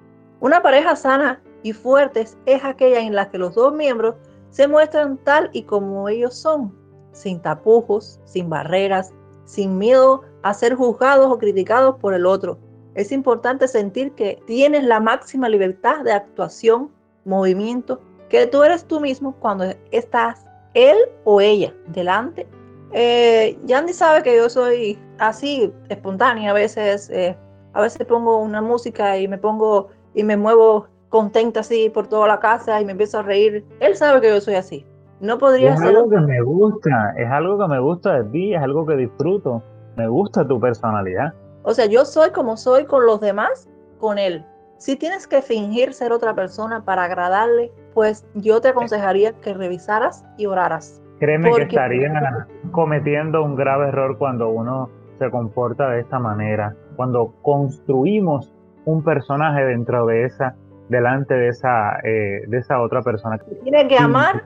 Una 0.42 0.64
pareja 0.64 0.96
sana 0.96 1.40
y 1.62 1.72
fuerte 1.72 2.26
es 2.48 2.64
aquella 2.64 3.00
en 3.00 3.16
la 3.16 3.30
que 3.30 3.38
los 3.38 3.54
dos 3.54 3.74
miembros 3.74 4.16
se 4.50 4.68
muestran 4.68 5.18
tal 5.20 5.52
y 5.54 5.64
como 5.64 6.10
ellos 6.10 6.36
son, 6.36 6.76
sin 7.12 7.40
tapujos, 7.40 8.20
sin 8.26 8.50
barreras, 8.50 9.14
sin 9.46 9.78
miedo 9.78 10.24
a 10.42 10.54
ser 10.56 10.74
juzgados 10.74 11.32
o 11.32 11.38
criticados 11.38 11.96
por 11.98 12.16
el 12.16 12.26
otro. 12.26 12.58
Es 12.96 13.12
importante 13.12 13.68
sentir 13.68 14.14
que 14.14 14.42
tienes 14.48 14.84
la 14.84 15.00
máxima 15.00 15.48
libertad 15.48 16.04
de 16.04 16.12
actuación, 16.12 16.90
movimiento 17.24 18.02
que 18.28 18.48
tú 18.48 18.64
eres 18.64 18.86
tú 18.86 19.00
mismo 19.00 19.36
cuando 19.40 19.66
estás 19.92 20.44
él 20.74 20.98
o 21.24 21.40
ella 21.40 21.72
delante. 21.88 22.48
Eh, 22.94 23.60
Yandy 23.66 23.94
sabe 23.94 24.24
que 24.24 24.36
yo 24.36 24.50
soy 24.50 24.98
así, 25.20 25.72
espontánea 25.90 26.50
a 26.50 26.54
veces. 26.54 27.10
Eh, 27.12 27.38
a 27.74 27.82
veces 27.82 28.06
pongo 28.06 28.40
una 28.40 28.62
música 28.62 29.18
y 29.18 29.28
me 29.28 29.38
pongo 29.38 29.90
y 30.14 30.24
me 30.24 30.38
muevo 30.38 30.88
contenta 31.10 31.60
así 31.60 31.90
por 31.90 32.08
toda 32.08 32.28
la 32.28 32.40
casa 32.40 32.82
y 32.82 32.86
me 32.86 32.94
empiezo 32.94 33.20
a 33.20 33.24
reír. 33.24 33.66
Él 33.80 33.96
sabe 33.96 34.22
que 34.22 34.30
yo 34.30 34.42
soy 34.42 34.56
así. 34.56 34.86
No 35.20 35.38
podría 35.38 35.78
ser. 35.78 35.92
Es 35.92 35.96
algo 35.96 36.10
que 36.10 36.20
me 36.20 36.42
gusta, 36.42 37.14
es 37.18 37.30
algo 37.30 37.60
que 37.60 37.68
me 37.68 37.80
gusta 37.80 38.22
de 38.22 38.30
ti, 38.32 38.54
es 38.56 38.62
algo 38.62 38.86
que 38.86 38.96
disfruto. 38.96 39.62
Me 39.96 40.08
gusta 40.08 40.48
tu 40.48 40.60
personalidad. 40.60 41.34
O 41.64 41.74
sea, 41.74 41.86
yo 41.86 42.06
soy 42.06 42.32
como 42.32 42.58
soy 42.58 42.86
con 42.86 43.06
los 43.06 43.22
demás, 43.22 43.70
con 44.00 44.18
él. 44.18 44.44
Si 44.78 44.96
tienes 44.96 45.28
que 45.28 45.44
fingir 45.44 45.94
ser 45.94 46.12
otra 46.12 46.34
persona 46.34 46.84
para 46.84 47.04
agradarle, 47.04 47.72
pues 47.94 48.26
yo 48.34 48.62
te 48.62 48.70
aconsejaría 48.70 49.34
que 49.34 49.54
revisaras 49.54 50.26
y 50.38 50.48
oraras. 50.48 51.04
Créeme 51.20 51.54
que 51.54 51.62
estaría 51.64 52.48
cometiendo 52.72 53.44
un 53.44 53.56
grave 53.56 53.90
error 53.90 54.18
cuando 54.18 54.50
uno 54.50 54.90
se 55.20 55.30
comporta 55.30 55.92
de 55.92 56.00
esta 56.00 56.18
manera, 56.18 56.76
cuando 56.96 57.32
construimos 57.44 58.52
un 58.86 59.04
personaje 59.04 59.64
dentro 59.66 60.06
de 60.06 60.26
esa, 60.26 60.56
delante 60.90 61.34
de 61.34 61.50
esa, 61.50 62.00
eh, 62.04 62.44
de 62.48 62.58
esa 62.58 62.82
otra 62.82 63.02
persona. 63.02 63.40
Tienes 63.64 63.88
que 63.88 63.98
amar 63.98 64.46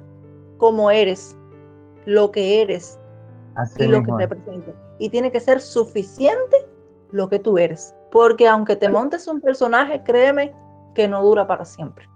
como 0.58 0.92
eres, 0.92 1.38
lo 2.06 2.32
que 2.32 2.62
eres 2.62 3.00
y 3.78 3.88
lo 3.88 4.04
que 4.04 4.12
representas. 4.18 4.76
Y 5.00 5.10
tiene 5.10 5.32
que 5.32 5.40
ser 5.40 5.60
suficiente 5.60 6.58
lo 7.12 7.30
que 7.30 7.40
tú 7.40 7.58
eres. 7.58 7.96
Porque 8.12 8.48
aunque 8.48 8.76
te 8.76 8.90
montes 8.90 9.28
un 9.28 9.42
personaje, 9.42 10.02
créeme 10.04 10.54
que 10.94 11.08
no 11.08 11.22
dura 11.24 11.48
para 11.48 11.66
siempre. 11.66 12.08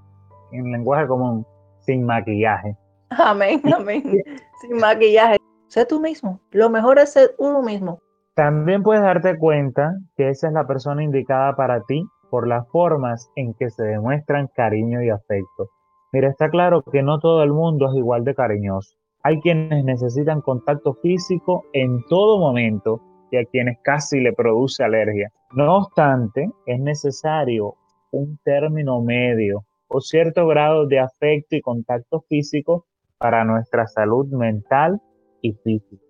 En 0.52 0.72
lenguaje 0.72 1.08
común, 1.08 1.46
sin 1.80 2.06
maquillaje. 2.06 2.76
Amén, 3.10 3.62
amén. 3.74 4.04
sin 4.62 4.78
maquillaje. 4.78 5.38
Sé 5.68 5.86
tú 5.86 6.00
mismo. 6.00 6.40
Lo 6.52 6.70
mejor 6.70 7.00
es 7.00 7.14
ser 7.14 7.36
uno 7.38 7.62
mismo. 7.62 8.02
También 8.40 8.84
puedes 8.84 9.04
darte 9.04 9.38
cuenta 9.38 9.98
que 10.16 10.30
esa 10.30 10.48
es 10.48 10.54
la 10.54 10.66
persona 10.66 11.04
indicada 11.04 11.58
para 11.58 11.84
ti 11.84 12.06
por 12.30 12.48
las 12.48 12.66
formas 12.70 13.30
en 13.36 13.54
que 13.54 13.70
se 13.70 13.84
demuestran 13.84 14.48
cariño 14.56 15.04
y 15.04 15.10
afecto. 15.10 15.68
Mira, 16.14 16.30
está 16.30 16.50
claro 16.50 16.82
que 16.82 17.04
no 17.04 17.20
todo 17.20 17.44
el 17.44 17.52
mundo 17.52 17.90
es 17.90 17.98
igual 17.98 18.24
de 18.24 18.34
cariñoso. 18.34 18.96
Hay 19.24 19.42
quienes 19.42 19.84
necesitan 19.84 20.40
contacto 20.40 20.94
físico 20.94 21.66
en 21.74 22.02
todo 22.06 22.40
momento 22.40 23.02
y 23.30 23.36
a 23.36 23.44
quienes 23.44 23.78
casi 23.84 24.22
le 24.22 24.32
produce 24.32 24.86
alergia. 24.86 25.30
No 25.52 25.76
obstante, 25.76 26.50
es 26.66 26.80
necesario 26.80 27.76
un 28.12 28.40
término 28.46 29.02
medio 29.02 29.66
o 29.90 30.00
cierto 30.00 30.48
grado 30.48 30.88
de 30.88 31.00
afecto 31.02 31.58
y 31.58 31.62
contacto 31.62 32.22
físico 32.30 32.86
para 33.18 33.44
nuestra 33.44 33.86
salud 33.86 34.28
mental 34.28 35.02
y 35.42 35.52
física. 35.56 36.09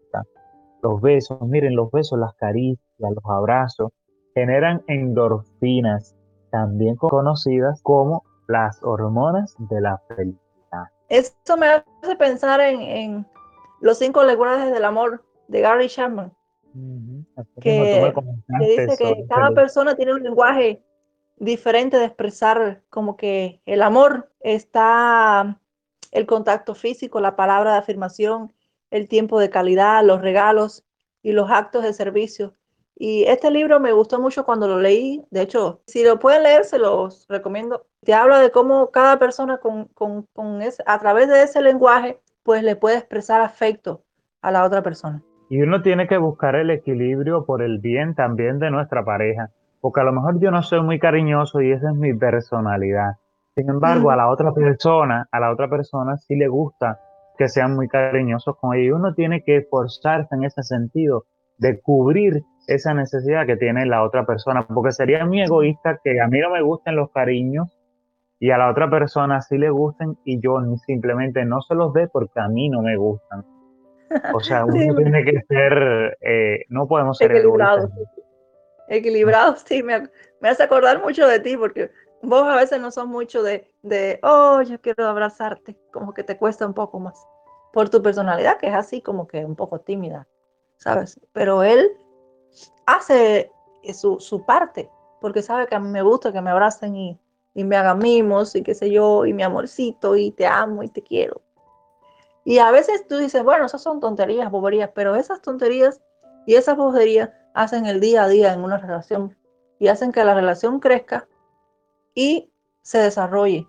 Los 0.81 1.01
besos, 1.01 1.41
miren, 1.41 1.75
los 1.75 1.91
besos, 1.91 2.17
las 2.19 2.33
caricias, 2.35 2.79
los 2.97 3.23
abrazos, 3.25 3.91
generan 4.33 4.83
endorfinas, 4.87 6.15
también 6.51 6.95
conocidas 6.95 7.81
como 7.83 8.23
las 8.47 8.81
hormonas 8.83 9.55
de 9.57 9.81
la 9.81 10.01
felicidad. 10.07 10.39
Esto 11.09 11.57
me 11.57 11.67
hace 11.67 12.15
pensar 12.17 12.61
en, 12.61 13.25
los 13.81 13.97
cinco 13.97 14.23
lenguajes 14.23 14.71
del 14.73 14.85
amor 14.85 15.23
de 15.47 15.61
Gary 15.61 15.87
Chapman, 15.87 16.33
que, 17.61 18.13
dice 18.59 18.97
que 18.97 19.25
cada 19.27 19.51
persona 19.51 19.95
tiene 19.95 20.13
un 20.13 20.23
lenguaje 20.23 20.83
diferente 21.37 21.97
de 21.97 22.05
expresar 22.05 22.83
como 22.89 23.15
que 23.15 23.61
el 23.65 23.81
amor 23.81 24.29
está 24.41 25.59
el 26.11 26.25
contacto 26.25 26.75
físico, 26.75 27.21
la 27.21 27.35
palabra 27.35 27.73
de 27.73 27.79
afirmación, 27.79 28.53
el 28.91 29.07
tiempo 29.07 29.39
de 29.39 29.49
calidad, 29.49 30.03
los 30.03 30.21
regalos 30.21 30.83
y 31.21 31.31
los 31.31 31.49
actos 31.51 31.83
de 31.83 31.93
servicio. 31.93 32.55
Y 32.95 33.23
este 33.23 33.49
libro 33.49 33.79
me 33.79 33.93
gustó 33.93 34.19
mucho 34.19 34.45
cuando 34.45 34.67
lo 34.67 34.79
leí. 34.79 35.23
De 35.31 35.41
hecho, 35.41 35.81
si 35.87 36.03
lo 36.03 36.19
pueden 36.19 36.43
leer, 36.43 36.65
se 36.65 36.77
los 36.77 37.25
recomiendo. 37.29 37.85
Te 38.03 38.13
habla 38.13 38.39
de 38.39 38.51
cómo 38.51 38.91
cada 38.91 39.17
persona 39.17 39.57
con, 39.57 39.85
con, 39.93 40.23
con 40.33 40.59
a 40.85 40.99
través 40.99 41.29
de 41.29 41.43
ese 41.43 41.61
lenguaje, 41.61 42.19
pues 42.43 42.61
le 42.61 42.75
puede 42.75 42.97
expresar 42.97 43.41
afecto 43.41 44.03
a 44.41 44.51
la 44.51 44.65
otra 44.65 44.81
persona. 44.81 45.23
Y 45.49 45.61
uno 45.61 45.81
tiene 45.81 46.07
que 46.07 46.17
buscar 46.17 46.55
el 46.55 46.69
equilibrio 46.71 47.45
por 47.45 47.61
el 47.61 47.79
bien 47.79 48.15
también 48.15 48.59
de 48.59 48.69
nuestra 48.69 49.03
pareja, 49.03 49.49
porque 49.79 50.01
a 50.01 50.03
lo 50.03 50.11
mejor 50.11 50.39
yo 50.39 50.51
no 50.51 50.61
soy 50.61 50.81
muy 50.81 50.99
cariñoso 50.99 51.61
y 51.61 51.71
esa 51.71 51.89
es 51.89 51.95
mi 51.95 52.13
personalidad. 52.13 53.13
Sin 53.55 53.69
embargo, 53.69 54.11
a 54.11 54.15
la 54.15 54.29
otra 54.29 54.53
persona, 54.53 55.27
a 55.31 55.39
la 55.39 55.51
otra 55.51 55.69
persona 55.69 56.17
sí 56.17 56.35
le 56.35 56.47
gusta 56.47 56.99
que 57.39 57.47
sean 57.47 57.73
muy 57.73 57.87
cariñosos 57.87 58.57
con 58.57 58.75
ella. 58.75 58.83
Y 58.83 58.91
uno 58.91 59.13
tiene 59.15 59.41
que 59.43 59.55
esforzarse 59.55 60.35
en 60.35 60.43
ese 60.43 60.61
sentido 60.61 61.25
de 61.57 61.79
cubrir 61.79 62.43
esa 62.67 62.93
necesidad 62.93 63.47
que 63.47 63.55
tiene 63.55 63.85
la 63.85 64.03
otra 64.03 64.25
persona, 64.25 64.67
porque 64.67 64.91
sería 64.91 65.25
muy 65.25 65.41
egoísta 65.41 66.01
que 66.03 66.19
a 66.19 66.27
mí 66.27 66.39
no 66.39 66.49
me 66.51 66.61
gusten 66.61 66.97
los 66.97 67.09
cariños 67.11 67.69
y 68.39 68.51
a 68.51 68.57
la 68.57 68.69
otra 68.69 68.89
persona 68.89 69.41
sí 69.41 69.57
le 69.57 69.69
gusten 69.69 70.17
y 70.25 70.41
yo 70.41 70.59
simplemente 70.85 71.45
no 71.45 71.61
se 71.61 71.75
los 71.75 71.93
dé 71.93 72.09
porque 72.09 72.41
a 72.41 72.49
mí 72.49 72.69
no 72.69 72.81
me 72.81 72.97
gustan. 72.97 73.45
O 74.33 74.41
sea, 74.41 74.65
uno 74.65 74.95
tiene 74.95 75.23
que 75.23 75.41
ser, 75.47 76.17
eh, 76.19 76.65
no 76.67 76.89
podemos 76.89 77.17
ser 77.17 77.31
equilibrados. 77.31 77.89
Equilibrados, 78.89 79.61
sí, 79.65 79.81
me, 79.81 80.09
me, 80.41 80.49
hace 80.49 80.63
acordar 80.63 81.01
mucho 81.01 81.25
de 81.25 81.39
ti 81.39 81.55
porque 81.55 81.89
vos 82.21 82.43
a 82.43 82.55
veces 82.55 82.79
no 82.79 82.91
sos 82.91 83.07
mucho 83.07 83.43
de, 83.43 83.71
de, 83.81 84.19
oh, 84.23 84.61
yo 84.61 84.79
quiero 84.81 85.07
abrazarte, 85.07 85.77
como 85.91 86.13
que 86.13 86.23
te 86.23 86.37
cuesta 86.37 86.65
un 86.65 86.73
poco 86.73 86.99
más 86.99 87.25
por 87.71 87.89
tu 87.89 88.01
personalidad, 88.01 88.57
que 88.57 88.67
es 88.67 88.73
así 88.73 89.01
como 89.01 89.27
que 89.27 89.45
un 89.45 89.55
poco 89.55 89.79
tímida, 89.79 90.27
¿sabes? 90.77 91.19
Pero 91.33 91.63
él 91.63 91.91
hace 92.85 93.51
su, 93.93 94.19
su 94.19 94.45
parte, 94.45 94.89
porque 95.21 95.41
sabe 95.41 95.67
que 95.67 95.75
a 95.75 95.79
mí 95.79 95.89
me 95.89 96.01
gusta 96.01 96.33
que 96.33 96.41
me 96.41 96.49
abracen 96.49 96.95
y, 96.95 97.19
y 97.53 97.63
me 97.63 97.75
hagan 97.75 97.99
mimos 97.99 98.55
y 98.55 98.63
qué 98.63 98.73
sé 98.73 98.89
yo, 98.89 99.25
y 99.25 99.33
mi 99.33 99.43
amorcito, 99.43 100.15
y 100.15 100.31
te 100.31 100.47
amo 100.47 100.83
y 100.83 100.89
te 100.89 101.01
quiero. 101.01 101.41
Y 102.43 102.57
a 102.57 102.71
veces 102.71 103.05
tú 103.07 103.17
dices, 103.17 103.43
bueno, 103.43 103.65
esas 103.65 103.83
son 103.83 103.99
tonterías, 103.99 104.49
boberías, 104.49 104.89
pero 104.95 105.15
esas 105.15 105.41
tonterías 105.41 106.01
y 106.47 106.55
esas 106.55 106.77
boberías 106.77 107.29
hacen 107.53 107.85
el 107.85 107.99
día 107.99 108.23
a 108.23 108.27
día 108.27 108.53
en 108.53 108.63
una 108.63 108.77
relación 108.77 109.37
y 109.77 109.87
hacen 109.87 110.11
que 110.11 110.23
la 110.23 110.33
relación 110.33 110.79
crezca 110.79 111.27
y 112.19 112.51
se 112.81 112.97
desarrolle. 112.97 113.65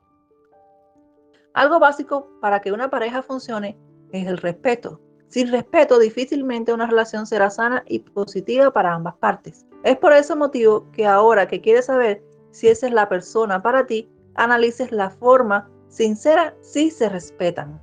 Algo 1.55 1.79
básico 1.79 2.29
para 2.41 2.61
que 2.61 2.73
una 2.73 2.91
pareja 2.91 3.23
funcione 3.23 3.79
es 4.11 4.27
el 4.27 4.39
respeto. 4.39 5.01
Sin 5.29 5.53
respeto, 5.53 6.01
difícilmente 6.01 6.73
una 6.73 6.89
relación 6.89 7.29
será 7.29 7.49
sana 7.49 7.85
y 7.87 8.01
positiva 8.01 8.73
para 8.73 8.93
ambas 8.93 9.15
partes. 9.19 9.65
Es 9.85 9.97
por 9.99 10.13
ese 10.13 10.35
motivo 10.35 10.91
que 10.91 11.07
ahora 11.07 11.47
que 11.47 11.61
quieres 11.61 11.87
saber 11.87 12.25
si 12.51 12.67
esa 12.67 12.89
es 12.89 12.93
la 12.93 13.09
persona 13.09 13.63
para 13.63 13.87
ti, 13.87 14.11
analices 14.35 14.91
la 14.91 15.11
forma 15.11 15.71
sincera 15.87 16.53
si 16.61 16.91
se 16.91 17.09
respetan. 17.09 17.81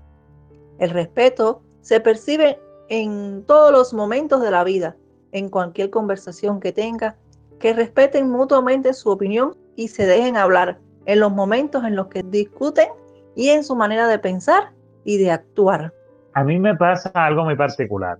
El 0.80 0.90
respeto 0.90 1.62
se 1.80 2.02
percibe 2.02 2.60
en 2.90 3.46
todos 3.46 3.72
los 3.72 3.94
momentos 3.94 4.42
de 4.42 4.52
la 4.52 4.66
vida, 4.66 4.98
en 5.32 5.48
cualquier 5.48 5.92
conversación 5.92 6.60
que 6.60 6.74
tenga, 6.74 7.16
que 7.58 7.72
respeten 7.72 8.30
mutuamente 8.30 8.94
su 8.94 9.10
opinión 9.10 9.56
y 9.78 9.88
se 9.88 10.06
dejen 10.06 10.36
hablar 10.36 10.80
en 11.06 11.22
los 11.22 11.32
momentos 11.32 11.86
en 11.86 11.96
los 11.96 12.08
que 12.08 12.24
discuten 12.24 12.88
y 13.36 13.50
en 13.50 13.64
su 13.64 13.76
manera 13.76 14.10
de 14.10 14.20
pensar 14.20 14.72
y 15.06 15.18
de 15.18 15.32
actuar. 15.32 15.94
A 16.34 16.44
mí 16.44 16.60
me 16.60 16.76
pasa 16.76 17.10
algo 17.14 17.46
muy 17.46 17.56
particular 17.56 18.18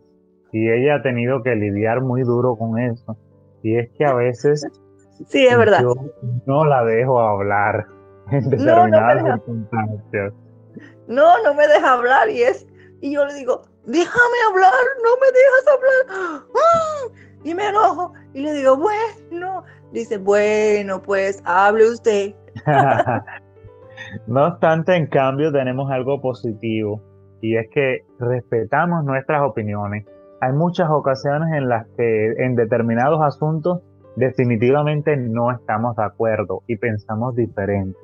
y 0.54 0.70
ella 0.70 0.96
ha 0.96 1.02
tenido 1.02 1.44
que 1.44 1.56
lidiar 1.56 2.02
muy 2.02 2.22
duro 2.22 2.56
con 2.56 2.80
eso. 2.80 3.18
Y 3.64 3.76
es 3.76 3.90
que 3.98 4.06
a 4.06 4.14
veces 4.14 4.66
sí, 5.28 5.46
es 5.46 5.58
verdad. 5.58 5.82
yo 5.82 5.96
no 6.46 6.64
la 6.64 6.86
dejo 6.86 7.20
hablar 7.20 7.88
en 8.32 8.50
determinadas 8.50 9.24
no, 9.24 9.34
circunstancias. 9.34 10.34
No, 11.08 11.44
no 11.44 11.54
me 11.56 11.68
deja 11.68 11.94
hablar 11.94 12.30
y 12.30 12.44
es 12.44 12.68
y 13.02 13.14
yo 13.14 13.26
le 13.26 13.34
digo, 13.34 13.64
déjame 13.86 14.38
hablar, 14.50 14.74
no 15.04 15.10
me 15.22 15.28
dejas 15.28 15.68
hablar. 15.76 16.46
¡Ah! 16.56 17.27
Y 17.44 17.54
me 17.54 17.70
enojo 17.70 18.14
y 18.34 18.42
le 18.42 18.54
digo, 18.54 18.78
bueno, 18.78 19.64
dice, 19.92 20.18
bueno, 20.18 21.02
pues 21.02 21.42
hable 21.46 21.90
usted. 21.90 22.36
no 24.28 24.48
obstante, 24.48 24.96
en 24.96 25.08
cambio, 25.08 25.52
tenemos 25.52 25.90
algo 25.92 26.20
positivo 26.22 27.02
y 27.42 27.56
es 27.56 27.68
que 27.70 28.06
respetamos 28.20 29.04
nuestras 29.04 29.42
opiniones. 29.42 30.06
Hay 30.42 30.54
muchas 30.54 30.90
ocasiones 30.90 31.54
en 31.54 31.70
las 31.70 31.88
que 31.96 32.34
en 32.38 32.56
determinados 32.56 33.22
asuntos 33.22 33.82
definitivamente 34.16 35.16
no 35.18 35.52
estamos 35.52 35.96
de 35.96 36.04
acuerdo 36.04 36.64
y 36.68 36.78
pensamos 36.78 37.36
diferente. 37.36 37.98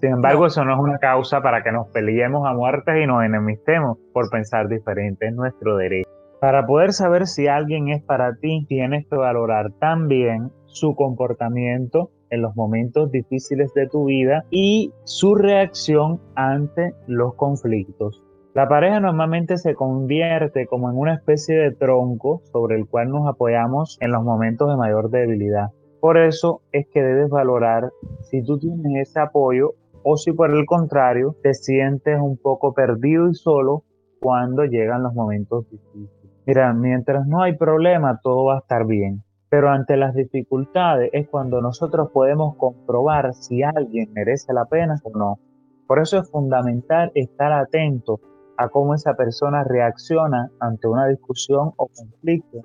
Sin 0.00 0.10
embargo, 0.10 0.46
eso 0.46 0.64
no 0.64 0.74
es 0.74 0.78
una 0.78 0.98
causa 0.98 1.40
para 1.40 1.64
que 1.64 1.72
nos 1.72 1.88
peleemos 1.88 2.48
a 2.48 2.54
muertes 2.54 2.94
y 3.02 3.06
nos 3.06 3.24
enemistemos 3.24 3.98
por 4.12 4.30
pensar 4.30 4.68
diferente, 4.68 5.26
es 5.26 5.34
nuestro 5.34 5.76
derecho. 5.76 6.07
Para 6.40 6.66
poder 6.66 6.92
saber 6.92 7.26
si 7.26 7.48
alguien 7.48 7.88
es 7.88 8.00
para 8.02 8.36
ti, 8.36 8.64
tienes 8.68 9.06
que 9.08 9.16
valorar 9.16 9.72
también 9.80 10.52
su 10.66 10.94
comportamiento 10.94 12.10
en 12.30 12.42
los 12.42 12.54
momentos 12.54 13.10
difíciles 13.10 13.74
de 13.74 13.88
tu 13.88 14.04
vida 14.04 14.44
y 14.50 14.92
su 15.02 15.34
reacción 15.34 16.20
ante 16.36 16.94
los 17.08 17.34
conflictos. 17.34 18.22
La 18.54 18.68
pareja 18.68 19.00
normalmente 19.00 19.56
se 19.56 19.74
convierte 19.74 20.66
como 20.66 20.88
en 20.90 20.96
una 20.96 21.14
especie 21.14 21.56
de 21.56 21.72
tronco 21.72 22.40
sobre 22.52 22.76
el 22.76 22.86
cual 22.86 23.10
nos 23.10 23.26
apoyamos 23.26 23.98
en 24.00 24.12
los 24.12 24.22
momentos 24.22 24.70
de 24.70 24.76
mayor 24.76 25.10
debilidad. 25.10 25.70
Por 26.00 26.18
eso 26.18 26.62
es 26.70 26.86
que 26.88 27.02
debes 27.02 27.30
valorar 27.30 27.90
si 28.22 28.44
tú 28.44 28.58
tienes 28.58 29.08
ese 29.08 29.18
apoyo 29.18 29.74
o 30.04 30.16
si 30.16 30.32
por 30.32 30.52
el 30.52 30.66
contrario 30.66 31.34
te 31.42 31.52
sientes 31.54 32.20
un 32.20 32.36
poco 32.36 32.74
perdido 32.74 33.28
y 33.28 33.34
solo 33.34 33.82
cuando 34.20 34.64
llegan 34.64 35.02
los 35.02 35.14
momentos 35.14 35.68
difíciles. 35.70 36.17
Mira, 36.48 36.72
mientras 36.72 37.26
no 37.26 37.42
hay 37.42 37.58
problema, 37.58 38.20
todo 38.22 38.46
va 38.46 38.54
a 38.54 38.58
estar 38.60 38.86
bien. 38.86 39.22
Pero 39.50 39.68
ante 39.68 39.98
las 39.98 40.14
dificultades 40.14 41.10
es 41.12 41.28
cuando 41.28 41.60
nosotros 41.60 42.08
podemos 42.10 42.56
comprobar 42.56 43.34
si 43.34 43.62
alguien 43.62 44.10
merece 44.14 44.54
la 44.54 44.64
pena 44.64 44.96
o 45.02 45.10
no. 45.10 45.38
Por 45.86 45.98
eso 45.98 46.18
es 46.18 46.30
fundamental 46.30 47.12
estar 47.14 47.52
atento 47.52 48.20
a 48.56 48.70
cómo 48.70 48.94
esa 48.94 49.12
persona 49.12 49.62
reacciona 49.62 50.50
ante 50.58 50.88
una 50.88 51.06
discusión 51.06 51.72
o 51.76 51.88
conflicto 51.88 52.62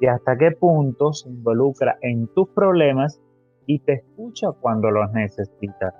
y 0.00 0.06
hasta 0.06 0.38
qué 0.38 0.52
punto 0.52 1.12
se 1.12 1.28
involucra 1.28 1.98
en 2.00 2.28
tus 2.28 2.48
problemas 2.48 3.20
y 3.66 3.80
te 3.80 3.96
escucha 3.96 4.52
cuando 4.52 4.90
los 4.90 5.12
necesitas. 5.12 5.92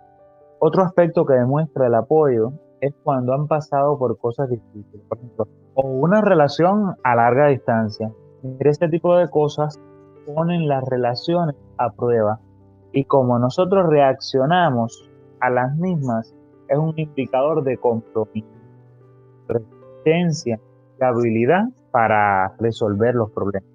Otro 0.59 0.85
aspecto 0.85 1.27
que 1.27 1.35
demuestra 1.35 1.89
el 1.89 1.97
apoyo 1.97 2.55
es 2.81 2.95
cuando 3.05 3.35
han 3.35 3.47
pasado 3.47 3.99
por 3.99 4.17
cosas 4.17 4.49
difíciles, 4.49 5.05
por 5.07 5.19
ejemplo, 5.19 5.49
o 5.77 5.83
una 5.83 6.23
relación 6.23 6.97
a 7.05 7.15
larga 7.15 7.49
distancia. 7.49 8.11
Este 8.61 8.89
tipo 8.89 9.15
de 9.17 9.29
cosas 9.29 9.79
ponen 10.35 10.69
las 10.69 10.83
relaciones 10.85 11.55
a 11.79 11.91
prueba 11.91 12.41
y 12.93 13.05
como 13.05 13.39
nosotros 13.39 13.87
reaccionamos 13.89 15.11
a 15.41 15.51
las 15.51 15.77
mismas 15.77 16.35
es 16.69 16.79
un 16.79 16.99
indicador 16.99 17.63
de 17.63 17.77
compromiso, 17.77 18.49
resistencia 19.47 20.59
y 20.99 21.05
habilidad 21.05 21.67
para 21.91 22.55
resolver 22.59 23.15
los 23.15 23.31
problemas. 23.31 23.69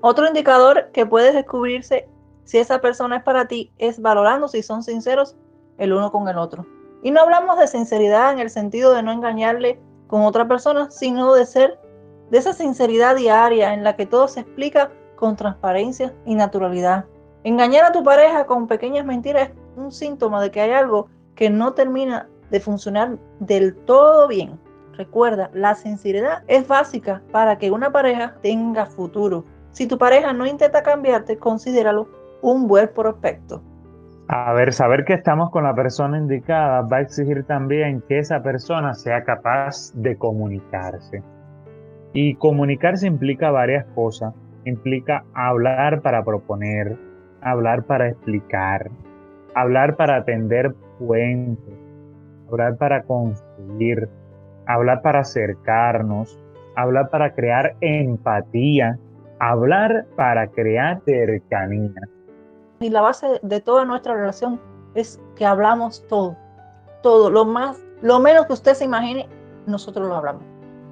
Otro 0.00 0.26
indicador 0.26 0.90
que 0.92 1.06
puedes 1.06 1.34
descubrirse 1.34 2.08
si 2.42 2.58
esa 2.58 2.80
persona 2.80 3.18
es 3.18 3.22
para 3.22 3.46
ti 3.46 3.72
es 3.78 4.02
valorando 4.02 4.48
si 4.48 4.62
son 4.62 4.82
sinceros 4.82 5.36
el 5.78 5.92
uno 5.92 6.10
con 6.10 6.28
el 6.28 6.36
otro. 6.36 6.66
Y 7.02 7.10
no 7.10 7.20
hablamos 7.20 7.58
de 7.58 7.68
sinceridad 7.68 8.32
en 8.32 8.40
el 8.40 8.50
sentido 8.50 8.92
de 8.92 9.02
no 9.02 9.12
engañarle 9.12 9.80
con 10.14 10.22
otra 10.22 10.46
persona, 10.46 10.92
sino 10.92 11.34
de 11.34 11.44
ser 11.44 11.76
de 12.30 12.38
esa 12.38 12.52
sinceridad 12.52 13.16
diaria 13.16 13.74
en 13.74 13.82
la 13.82 13.96
que 13.96 14.06
todo 14.06 14.28
se 14.28 14.42
explica 14.42 14.92
con 15.16 15.34
transparencia 15.34 16.14
y 16.24 16.36
naturalidad. 16.36 17.06
Engañar 17.42 17.84
a 17.84 17.90
tu 17.90 18.04
pareja 18.04 18.46
con 18.46 18.68
pequeñas 18.68 19.04
mentiras 19.04 19.48
es 19.48 19.56
un 19.76 19.90
síntoma 19.90 20.40
de 20.40 20.52
que 20.52 20.60
hay 20.60 20.70
algo 20.70 21.08
que 21.34 21.50
no 21.50 21.72
termina 21.72 22.28
de 22.52 22.60
funcionar 22.60 23.18
del 23.40 23.74
todo 23.74 24.28
bien. 24.28 24.56
Recuerda, 24.92 25.50
la 25.52 25.74
sinceridad 25.74 26.44
es 26.46 26.68
básica 26.68 27.20
para 27.32 27.58
que 27.58 27.72
una 27.72 27.90
pareja 27.90 28.36
tenga 28.40 28.86
futuro. 28.86 29.44
Si 29.72 29.88
tu 29.88 29.98
pareja 29.98 30.32
no 30.32 30.46
intenta 30.46 30.84
cambiarte, 30.84 31.38
considéralo 31.38 32.06
un 32.40 32.68
buen 32.68 32.86
prospecto. 32.86 33.62
A 34.28 34.52
ver, 34.54 34.72
saber 34.72 35.04
que 35.04 35.12
estamos 35.12 35.50
con 35.50 35.64
la 35.64 35.74
persona 35.74 36.18
indicada 36.18 36.80
va 36.82 36.98
a 36.98 37.00
exigir 37.02 37.44
también 37.44 38.02
que 38.08 38.18
esa 38.18 38.42
persona 38.42 38.94
sea 38.94 39.22
capaz 39.24 39.92
de 39.94 40.16
comunicarse. 40.16 41.22
Y 42.12 42.34
comunicarse 42.36 43.06
implica 43.06 43.50
varias 43.50 43.84
cosas 43.94 44.34
implica 44.64 45.24
hablar 45.34 46.00
para 46.00 46.24
proponer, 46.24 46.96
hablar 47.42 47.84
para 47.84 48.08
explicar, 48.08 48.90
hablar 49.54 49.96
para 49.96 50.16
atender 50.16 50.74
puentes, 50.98 51.74
hablar 52.50 52.76
para 52.76 53.02
construir, 53.02 54.08
hablar 54.66 55.02
para 55.02 55.20
acercarnos, 55.20 56.38
hablar 56.76 57.10
para 57.10 57.34
crear 57.34 57.76
empatía, 57.80 58.98
hablar 59.38 60.06
para 60.16 60.48
crear 60.48 61.00
cercanía. 61.04 62.00
Y 62.84 62.90
la 62.90 63.00
base 63.00 63.40
de 63.40 63.62
toda 63.62 63.86
nuestra 63.86 64.12
relación 64.12 64.60
es 64.94 65.18
que 65.36 65.46
hablamos 65.46 66.06
todo, 66.06 66.36
todo, 67.02 67.30
lo 67.30 67.46
más, 67.46 67.78
lo 68.02 68.20
menos 68.20 68.44
que 68.44 68.52
usted 68.52 68.74
se 68.74 68.84
imagine, 68.84 69.26
nosotros 69.64 70.06
lo 70.06 70.14
hablamos. 70.14 70.42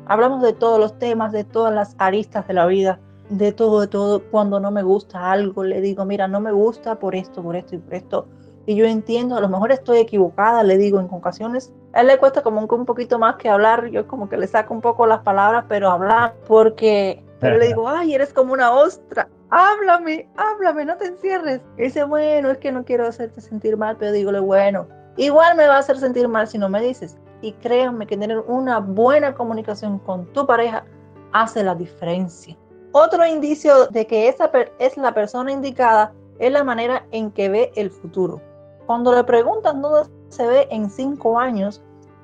Hablamos 0.07 0.41
de 0.41 0.55
todos 0.55 0.81
los 0.81 0.99
temas, 0.99 1.33
de 1.33 1.45
todas 1.45 1.71
las 1.75 1.95
aristas 1.99 2.49
de 2.49 2.55
la 2.55 2.65
vida, 2.65 2.99
de 3.29 3.53
todo, 3.53 3.83
de 3.83 3.89
todo. 3.89 4.23
Cuando 4.31 4.59
no 4.59 4.71
me 4.71 4.83
gusta 4.83 5.31
algo, 5.31 5.65
le 5.65 5.83
digo, 5.83 6.07
mira, 6.07 6.27
no 6.29 6.41
me 6.41 6.51
gusta 6.51 6.99
por 6.99 7.15
esto, 7.15 7.43
por 7.43 7.57
esto 7.57 7.75
y 7.75 7.79
por 7.81 7.93
esto. 7.93 8.27
Y 8.65 8.75
yo 8.75 8.87
entiendo, 8.87 9.37
a 9.37 9.43
lo 9.43 9.51
mejor 9.51 9.71
estoy 9.71 9.99
equivocada, 9.99 10.63
le 10.63 10.79
digo 10.79 10.99
en 10.99 11.09
ocasiones. 11.13 11.75
A 11.93 12.01
él 12.01 12.07
le 12.07 12.17
cuesta 12.17 12.43
como 12.43 12.59
un, 12.63 12.87
poquito 12.87 13.19
más 13.19 13.37
que 13.37 13.51
hablar, 13.51 13.91
yo 13.91 14.09
como 14.09 14.31
que 14.31 14.39
le 14.39 14.47
saco 14.47 14.73
un 14.73 14.81
poco 14.81 15.07
las 15.07 15.21
palabras, 15.21 15.67
pero 15.69 15.91
hablar, 15.91 16.37
porque, 16.49 17.23
pero 17.39 17.59
le 17.59 17.67
digo, 17.67 17.87
ay, 17.87 18.15
eres 18.15 18.33
como 18.33 18.55
una 18.55 18.73
ostra, 18.73 19.29
háblame, 19.53 20.29
háblame, 20.37 20.87
no 20.87 20.97
te 20.97 21.07
encierres. 21.07 21.61
Y 21.77 21.83
dice, 21.83 22.05
bueno, 22.05 22.51
es 22.51 22.59
que 22.59 22.73
no 22.73 22.85
quiero 22.85 23.07
hacerte 23.07 23.41
sentir 23.41 23.77
mal, 23.77 23.97
pero 23.99 24.11
dígole, 24.11 24.41
bueno, 24.41 24.89
igual 25.17 25.57
me 25.57 25.69
va 25.69 25.77
a 25.77 25.79
hacer 25.79 25.99
sentir 25.99 26.27
mal 26.27 26.49
si 26.49 26.59
no 26.59 26.69
me 26.69 26.81
dices. 26.81 27.17
Y 27.43 27.53
créanme 27.55 28.07
que 28.07 28.17
tener 28.17 28.39
una 28.39 28.81
buena 28.81 29.35
comunicación 29.35 29.99
con 30.01 30.27
tu 30.33 30.47
pareja 30.47 30.85
hace 31.33 31.63
la 31.63 31.75
diferencia. 31.75 32.57
Otro 32.93 33.27
indicio 33.27 33.87
de 33.89 34.07
que 34.07 34.29
esa 34.29 34.51
es 34.79 34.97
la 34.97 35.15
persona 35.15 35.53
indicada 35.53 36.13
es 36.39 36.51
la 36.51 36.65
manera 36.65 37.07
en 37.11 37.31
que 37.31 37.49
ve 37.49 37.73
el 37.77 37.91
futuro. 37.91 38.41
Cuando 38.87 39.15
le 39.15 39.25
preguntan 39.25 39.83
dónde 39.83 40.11
se 40.29 40.47
ve 40.47 40.67
en 40.71 40.91
cinco 40.91 41.39
años, 41.39 41.83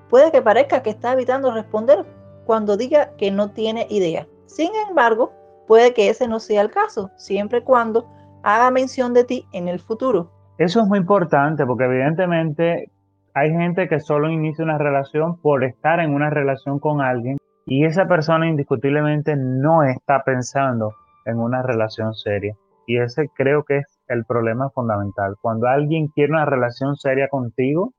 puede 0.09 0.33
que 0.33 0.43
parezca 0.43 0.83
que 0.83 0.91
está 0.91 1.13
evitando 1.13 1.53
responder 1.53 2.07
cuando 2.47 2.77
diga 2.77 3.11
que 3.17 3.31
no 3.31 3.51
tiene 3.51 3.87
idea. 3.91 4.27
Sin 4.47 4.71
embargo, 4.89 5.33
puede 5.69 5.95
que 5.95 6.09
ese 6.09 6.27
no 6.27 6.41
sea 6.41 6.63
el 6.63 6.71
caso, 6.71 7.11
siempre 7.17 7.59
y 7.59 7.63
cuando 7.63 8.09
haga 8.43 8.71
mención 8.71 9.15
de 9.15 9.25
ti 9.25 9.47
en 9.53 9.69
el 9.69 9.79
futuro. 9.79 10.33
Eso 10.59 10.81
es 10.81 10.89
muy 10.89 10.99
importante 10.99 11.65
porque 11.65 11.85
evidentemente 11.85 12.91
hay 13.35 13.51
gente 13.51 13.87
que 13.89 14.01
solo 14.01 14.29
inicia 14.29 14.65
una 14.65 14.79
relación 14.79 15.41
por 15.41 15.63
estar 15.63 16.01
en 16.01 16.13
una 16.13 16.31
relación 16.31 16.81
con 16.81 17.01
alguien 17.01 17.37
y 17.67 17.85
esa 17.85 18.09
persona 18.09 18.49
indiscutiblemente 18.49 19.37
no 19.37 19.85
está 19.85 20.25
pensando 20.25 20.95
en 21.27 21.39
una 21.39 21.63
relación 21.63 22.15
seria. 22.15 22.57
Y 22.87 22.99
ese 22.99 23.29
creo 23.37 23.65
que 23.65 23.79
es 23.79 24.01
el 24.09 24.25
problema 24.25 24.71
fundamental. 24.71 25.37
Cuando 25.43 25.69
alguien 25.69 26.09
quiere 26.09 26.33
una 26.33 26.47
relación 26.47 26.97
seria 26.97 27.29
contigo, 27.29 27.93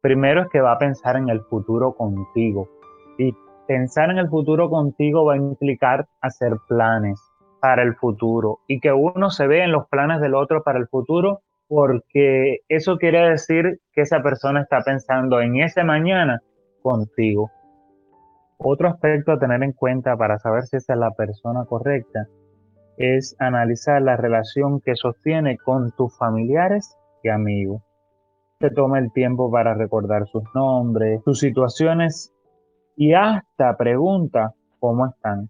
primero 0.00 0.42
es 0.42 0.48
que 0.48 0.60
va 0.60 0.72
a 0.72 0.78
pensar 0.78 1.16
en 1.16 1.28
el 1.28 1.40
futuro 1.40 1.94
contigo. 1.94 2.68
Pensar 3.70 4.10
en 4.10 4.18
el 4.18 4.28
futuro 4.28 4.68
contigo 4.68 5.24
va 5.24 5.34
a 5.34 5.36
implicar 5.36 6.08
hacer 6.20 6.54
planes 6.66 7.20
para 7.60 7.84
el 7.84 7.94
futuro 7.94 8.58
y 8.66 8.80
que 8.80 8.92
uno 8.92 9.30
se 9.30 9.46
ve 9.46 9.62
en 9.62 9.70
los 9.70 9.86
planes 9.86 10.20
del 10.20 10.34
otro 10.34 10.64
para 10.64 10.80
el 10.80 10.88
futuro 10.88 11.42
porque 11.68 12.62
eso 12.68 12.98
quiere 12.98 13.30
decir 13.30 13.78
que 13.92 14.00
esa 14.00 14.24
persona 14.24 14.62
está 14.62 14.80
pensando 14.80 15.40
en 15.40 15.60
ese 15.60 15.84
mañana 15.84 16.40
contigo. 16.82 17.52
Otro 18.58 18.88
aspecto 18.88 19.30
a 19.30 19.38
tener 19.38 19.62
en 19.62 19.72
cuenta 19.72 20.16
para 20.16 20.40
saber 20.40 20.64
si 20.64 20.78
esa 20.78 20.94
es 20.94 20.98
la 20.98 21.12
persona 21.12 21.64
correcta 21.64 22.26
es 22.96 23.36
analizar 23.38 24.02
la 24.02 24.16
relación 24.16 24.80
que 24.80 24.96
sostiene 24.96 25.58
con 25.58 25.92
tus 25.92 26.18
familiares 26.18 26.96
y 27.22 27.28
amigos. 27.28 27.80
Se 28.58 28.70
toma 28.70 28.98
el 28.98 29.12
tiempo 29.12 29.48
para 29.48 29.74
recordar 29.74 30.26
sus 30.26 30.42
nombres, 30.56 31.22
sus 31.24 31.38
situaciones 31.38 32.34
y 33.00 33.14
hasta 33.14 33.78
pregunta 33.78 34.52
cómo 34.78 35.06
están. 35.06 35.48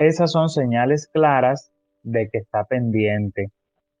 Esas 0.00 0.32
son 0.32 0.48
señales 0.48 1.06
claras 1.06 1.70
de 2.02 2.28
que 2.28 2.38
está 2.38 2.64
pendiente. 2.64 3.52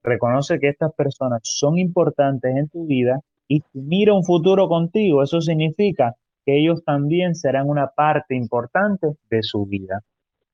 Reconoce 0.02 0.58
que 0.58 0.68
estas 0.68 0.92
personas 0.92 1.42
son 1.44 1.78
importantes 1.78 2.56
en 2.56 2.68
tu 2.68 2.84
vida 2.84 3.20
y 3.46 3.62
mira 3.74 4.12
un 4.12 4.24
futuro 4.24 4.68
contigo. 4.68 5.22
Eso 5.22 5.40
significa 5.40 6.16
ellos 6.46 6.82
también 6.84 7.36
serán 7.36 7.68
una 7.68 7.86
parte 7.86 8.34
importante 8.34 9.06
de 9.30 9.42
su 9.44 9.64
vida. 9.64 10.02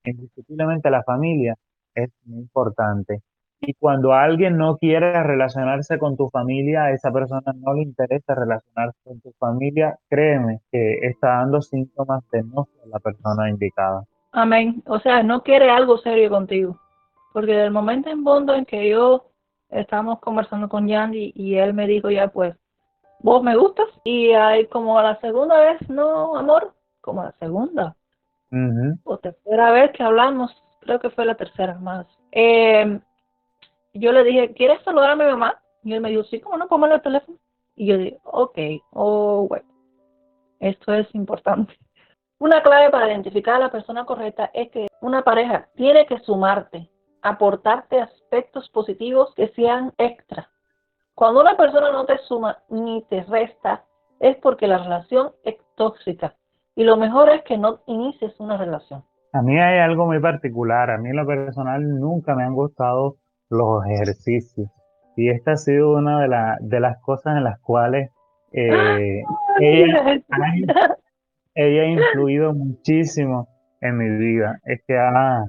Indiscutiblemente 0.05 0.91
la 0.91 1.05
familia 1.05 1.57
es 1.95 2.11
muy 2.27 2.41
importante. 2.41 3.23
Y 3.67 3.75
cuando 3.75 4.13
alguien 4.13 4.57
no 4.57 4.77
quiere 4.77 5.23
relacionarse 5.23 5.99
con 5.99 6.17
tu 6.17 6.29
familia, 6.31 6.85
a 6.85 6.91
esa 6.93 7.13
persona 7.13 7.53
no 7.55 7.75
le 7.75 7.83
interesa 7.83 8.35
relacionarse 8.35 8.99
con 9.05 9.21
tu 9.21 9.33
familia, 9.39 9.99
créeme 10.09 10.61
que 10.71 10.99
está 11.03 11.39
dando 11.39 11.61
síntomas 11.63 12.23
de 12.31 12.43
no 12.43 12.65
ser 12.65 12.89
la 12.89 12.99
persona 12.99 13.49
indicada. 13.49 14.05
Amén. 14.33 14.83
O 14.87 14.99
sea, 15.01 15.23
no 15.23 15.43
quiere 15.43 15.71
algo 15.71 15.99
serio 15.99 16.31
contigo. 16.31 16.79
Porque 17.33 17.53
del 17.53 17.71
momento 17.71 18.11
en 18.11 18.23
fondo 18.23 18.55
en 18.55 18.65
que 18.65 18.89
yo 18.89 19.31
estamos 19.71 20.21
conversando 20.21 20.69
con 20.69 20.87
Yandy 20.87 21.33
y 21.35 21.57
él 21.57 21.75
me 21.75 21.87
dijo 21.87 22.11
ya 22.11 22.29
pues 22.29 22.55
vos 23.21 23.43
me 23.43 23.57
gustas 23.57 23.89
y 24.05 24.31
hay 24.33 24.67
como 24.67 25.01
la 25.01 25.19
segunda 25.21 25.59
vez, 25.59 25.89
no, 25.89 26.37
amor, 26.37 26.75
como 27.01 27.25
la 27.25 27.33
segunda 27.41 27.97
o 29.05 29.19
tercera 29.19 29.73
vez 29.73 29.91
que 29.93 30.03
hablamos, 30.03 30.55
creo 30.81 31.01
que 31.01 31.11
fue 31.11 31.25
la 31.25 31.35
tercera 31.35 31.75
más. 31.75 32.07
Em, 32.31 33.01
yo 33.95 34.13
le 34.13 34.25
dije, 34.25 34.53
¿quieres 34.55 34.83
saludar 34.83 35.11
a 35.11 35.17
mi 35.17 35.25
mamá? 35.25 35.61
Y 35.83 35.93
él 35.93 36.01
me 36.01 36.11
dijo, 36.11 36.25
sí, 36.25 36.41
¿cómo 36.41 36.57
no? 36.57 36.69
Póngale 36.69 36.97
el 36.97 37.03
teléfono. 37.03 37.39
Y 37.77 37.87
yo 37.87 37.99
digo, 37.99 38.19
ok, 38.25 38.59
oh, 38.93 39.47
bueno, 39.49 39.67
esto 40.61 40.95
es 40.95 41.13
importante. 41.15 41.77
Una 42.39 42.63
clave 42.63 42.91
para 42.91 43.09
identificar 43.09 43.57
a 43.57 43.59
la 43.59 43.71
persona 43.71 44.05
correcta 44.05 44.51
es 44.55 44.71
que 44.71 44.87
una 45.01 45.23
pareja 45.23 45.69
tiene 45.77 46.07
que 46.07 46.19
sumarte, 46.21 46.89
aportarte 47.23 48.01
aspectos 48.01 48.69
positivos 48.71 49.33
que 49.35 49.49
sean 49.49 49.93
extra. 49.99 50.49
Cuando 51.15 51.41
una 51.41 51.57
persona 51.57 51.93
no 51.93 52.05
te 52.07 52.19
suma 52.19 52.59
ni 52.69 53.03
te 53.09 53.23
resta, 53.25 53.85
es 54.21 54.37
porque 54.39 54.67
la 54.67 54.79
relación 54.79 55.33
es 55.45 55.57
tóxica. 55.77 56.35
Y 56.75 56.85
lo 56.85 56.97
mejor 56.97 57.29
es 57.31 57.43
que 57.45 57.57
no 57.57 57.81
inicies 57.87 58.39
una 58.41 58.57
relación. 58.57 59.05
A 59.33 59.43
mí 59.43 59.59
hay 59.59 59.79
algo 59.79 60.07
muy 60.07 60.21
particular. 60.21 60.91
A 60.91 60.99
mí 60.99 61.11
en 61.11 61.17
lo 61.17 61.27
personal 61.27 62.01
nunca 62.01 62.35
me 62.35 62.45
han 62.45 62.55
gustado 62.55 63.17
los 63.51 63.85
ejercicios. 63.87 64.69
Y 65.17 65.31
esta 65.31 65.53
ha 65.53 65.57
sido 65.57 65.97
una 65.97 66.21
de, 66.21 66.29
de 66.61 66.81
las 66.81 67.01
cosas 67.03 67.37
en 67.37 67.45
las 67.45 67.61
cuales 67.61 68.11
eh, 68.53 69.23
ella, 69.61 70.23
ella 71.55 71.83
ha 71.83 71.87
influido 71.87 72.55
muchísimo 72.55 73.49
en 73.81 73.99
mi 73.99 74.09
vida. 74.11 74.61
Es 74.65 74.83
que 74.87 74.97
ha, 74.97 75.45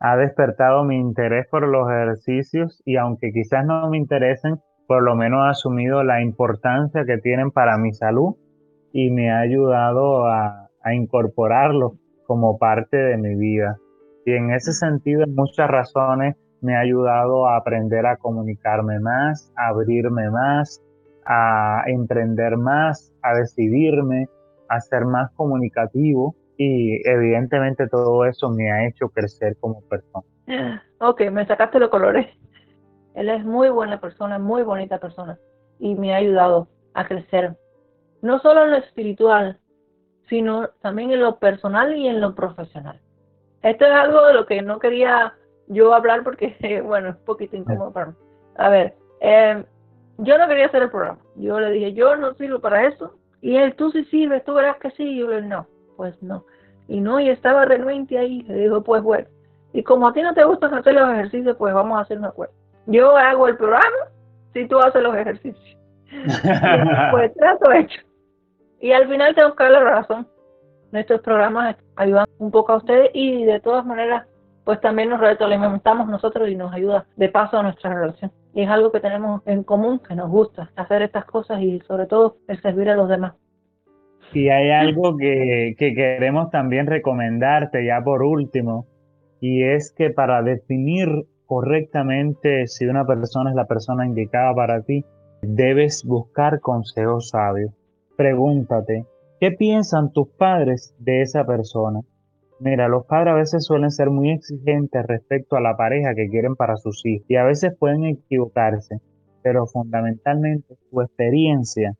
ha 0.00 0.16
despertado 0.16 0.84
mi 0.84 0.96
interés 0.96 1.46
por 1.48 1.66
los 1.66 1.88
ejercicios 1.90 2.82
y 2.84 2.96
aunque 2.96 3.32
quizás 3.32 3.64
no 3.64 3.88
me 3.90 3.98
interesen, 3.98 4.60
por 4.86 5.02
lo 5.02 5.14
menos 5.14 5.40
ha 5.40 5.50
asumido 5.50 6.02
la 6.02 6.22
importancia 6.22 7.04
que 7.04 7.18
tienen 7.18 7.50
para 7.50 7.78
mi 7.78 7.92
salud 7.92 8.36
y 8.92 9.10
me 9.10 9.30
ha 9.30 9.40
ayudado 9.40 10.26
a, 10.26 10.68
a 10.82 10.94
incorporarlo 10.94 11.94
como 12.26 12.58
parte 12.58 12.96
de 12.96 13.16
mi 13.16 13.34
vida. 13.34 13.76
Y 14.26 14.32
en 14.32 14.52
ese 14.52 14.72
sentido, 14.72 15.24
en 15.24 15.34
muchas 15.34 15.68
razones, 15.68 16.36
me 16.64 16.76
ha 16.76 16.80
ayudado 16.80 17.46
a 17.46 17.56
aprender 17.56 18.06
a 18.06 18.16
comunicarme 18.16 18.98
más, 18.98 19.52
a 19.56 19.68
abrirme 19.68 20.30
más, 20.30 20.82
a 21.26 21.84
emprender 21.86 22.56
más, 22.56 23.12
a 23.22 23.34
decidirme, 23.34 24.28
a 24.68 24.80
ser 24.80 25.04
más 25.04 25.30
comunicativo 25.32 26.34
y 26.56 27.06
evidentemente 27.08 27.86
todo 27.88 28.24
eso 28.24 28.48
me 28.50 28.72
ha 28.72 28.86
hecho 28.86 29.08
crecer 29.10 29.56
como 29.60 29.82
persona. 29.82 30.24
Ok, 31.00 31.22
me 31.30 31.46
sacaste 31.46 31.78
los 31.78 31.90
colores. 31.90 32.26
Él 33.14 33.28
es 33.28 33.44
muy 33.44 33.68
buena 33.68 34.00
persona, 34.00 34.38
muy 34.38 34.62
bonita 34.62 34.98
persona 34.98 35.38
y 35.78 35.94
me 35.94 36.14
ha 36.14 36.16
ayudado 36.16 36.68
a 36.94 37.06
crecer, 37.06 37.56
no 38.22 38.38
solo 38.40 38.64
en 38.64 38.70
lo 38.70 38.76
espiritual, 38.78 39.58
sino 40.28 40.68
también 40.80 41.10
en 41.10 41.20
lo 41.20 41.38
personal 41.38 41.94
y 41.94 42.08
en 42.08 42.20
lo 42.20 42.34
profesional. 42.34 43.00
Esto 43.62 43.84
es 43.84 43.92
algo 43.92 44.26
de 44.26 44.34
lo 44.34 44.46
que 44.46 44.62
no 44.62 44.78
quería 44.78 45.34
yo 45.68 45.94
hablar 45.94 46.22
porque, 46.22 46.82
bueno, 46.84 47.10
es 47.10 47.16
un 47.16 47.24
poquito 47.24 47.56
incómodo 47.56 47.92
para 47.92 48.06
mí. 48.06 48.12
A 48.56 48.68
ver, 48.68 48.94
eh, 49.20 49.64
yo 50.18 50.38
no 50.38 50.48
quería 50.48 50.66
hacer 50.66 50.82
el 50.82 50.90
programa. 50.90 51.18
Yo 51.36 51.58
le 51.60 51.70
dije, 51.70 51.92
yo 51.94 52.16
no 52.16 52.34
sirvo 52.34 52.60
para 52.60 52.86
eso. 52.86 53.14
Y 53.40 53.56
él, 53.56 53.74
tú 53.74 53.90
sí 53.90 54.04
sirves, 54.06 54.44
tú 54.44 54.54
verás 54.54 54.76
que 54.78 54.90
sí. 54.92 55.02
Y 55.02 55.18
yo 55.18 55.28
le 55.28 55.36
dije, 55.36 55.48
no, 55.48 55.66
pues 55.96 56.22
no. 56.22 56.44
Y 56.88 57.00
no, 57.00 57.20
y 57.20 57.28
estaba 57.28 57.64
renuente 57.64 58.18
ahí. 58.18 58.42
Le 58.42 58.54
dijo, 58.54 58.82
pues 58.82 59.02
bueno. 59.02 59.26
Y 59.72 59.82
como 59.82 60.08
a 60.08 60.12
ti 60.12 60.22
no 60.22 60.34
te 60.34 60.44
gusta 60.44 60.66
hacer 60.66 60.94
los 60.94 61.10
ejercicios, 61.10 61.56
pues 61.56 61.74
vamos 61.74 61.98
a 61.98 62.02
hacer 62.02 62.18
un 62.18 62.26
acuerdo. 62.26 62.54
Yo 62.86 63.16
hago 63.16 63.48
el 63.48 63.56
programa 63.56 63.96
si 64.52 64.66
tú 64.68 64.78
haces 64.78 65.02
los 65.02 65.16
ejercicios. 65.16 65.76
pues 67.10 67.34
trato 67.34 67.72
hecho. 67.72 68.00
Y 68.80 68.92
al 68.92 69.08
final 69.08 69.34
tengo 69.34 69.54
que 69.54 69.64
dar 69.64 69.72
la 69.72 69.80
razón. 69.80 70.28
Nuestros 70.92 71.20
programas 71.22 71.76
ayudan 71.96 72.26
un 72.38 72.50
poco 72.50 72.72
a 72.72 72.76
ustedes 72.76 73.10
y 73.14 73.44
de 73.44 73.58
todas 73.60 73.84
maneras, 73.84 74.26
pues 74.64 74.80
también 74.80 75.10
nos 75.10 75.20
retroalimentamos 75.20 76.08
nosotros 76.08 76.48
y 76.48 76.56
nos 76.56 76.72
ayuda 76.72 77.06
de 77.16 77.28
paso 77.28 77.58
a 77.58 77.62
nuestra 77.62 77.94
relación 77.94 78.32
y 78.54 78.62
es 78.62 78.68
algo 78.68 78.92
que 78.92 79.00
tenemos 79.00 79.42
en 79.46 79.64
común, 79.64 79.98
que 79.98 80.14
nos 80.14 80.30
gusta 80.30 80.70
hacer 80.76 81.02
estas 81.02 81.24
cosas 81.24 81.60
y 81.60 81.80
sobre 81.80 82.06
todo 82.06 82.36
el 82.46 82.60
servir 82.62 82.88
a 82.88 82.94
los 82.94 83.08
demás. 83.08 83.34
Y 84.32 84.48
hay 84.48 84.70
algo 84.70 85.16
que, 85.16 85.74
que 85.78 85.94
queremos 85.94 86.50
también 86.50 86.86
recomendarte 86.86 87.84
ya 87.84 88.02
por 88.02 88.22
último, 88.22 88.86
y 89.40 89.64
es 89.64 89.92
que 89.92 90.10
para 90.10 90.42
definir 90.42 91.08
correctamente 91.46 92.66
si 92.66 92.86
una 92.86 93.04
persona 93.04 93.50
es 93.50 93.56
la 93.56 93.66
persona 93.66 94.06
indicada 94.06 94.54
para 94.54 94.82
ti, 94.82 95.04
debes 95.42 96.04
buscar 96.04 96.60
consejos 96.60 97.30
sabios. 97.30 97.72
Pregúntate, 98.16 99.04
¿qué 99.40 99.50
piensan 99.50 100.12
tus 100.12 100.28
padres 100.28 100.94
de 100.98 101.22
esa 101.22 101.44
persona? 101.44 102.00
Mira, 102.60 102.88
los 102.88 103.04
padres 103.06 103.32
a 103.32 103.36
veces 103.36 103.64
suelen 103.64 103.90
ser 103.90 104.10
muy 104.10 104.30
exigentes 104.30 105.04
respecto 105.06 105.56
a 105.56 105.60
la 105.60 105.76
pareja 105.76 106.14
que 106.14 106.28
quieren 106.28 106.54
para 106.54 106.76
sus 106.76 107.04
hijos 107.04 107.26
y 107.28 107.36
a 107.36 107.44
veces 107.44 107.76
pueden 107.78 108.04
equivocarse, 108.04 108.98
pero 109.42 109.66
fundamentalmente 109.66 110.76
su 110.88 111.00
experiencia 111.02 111.94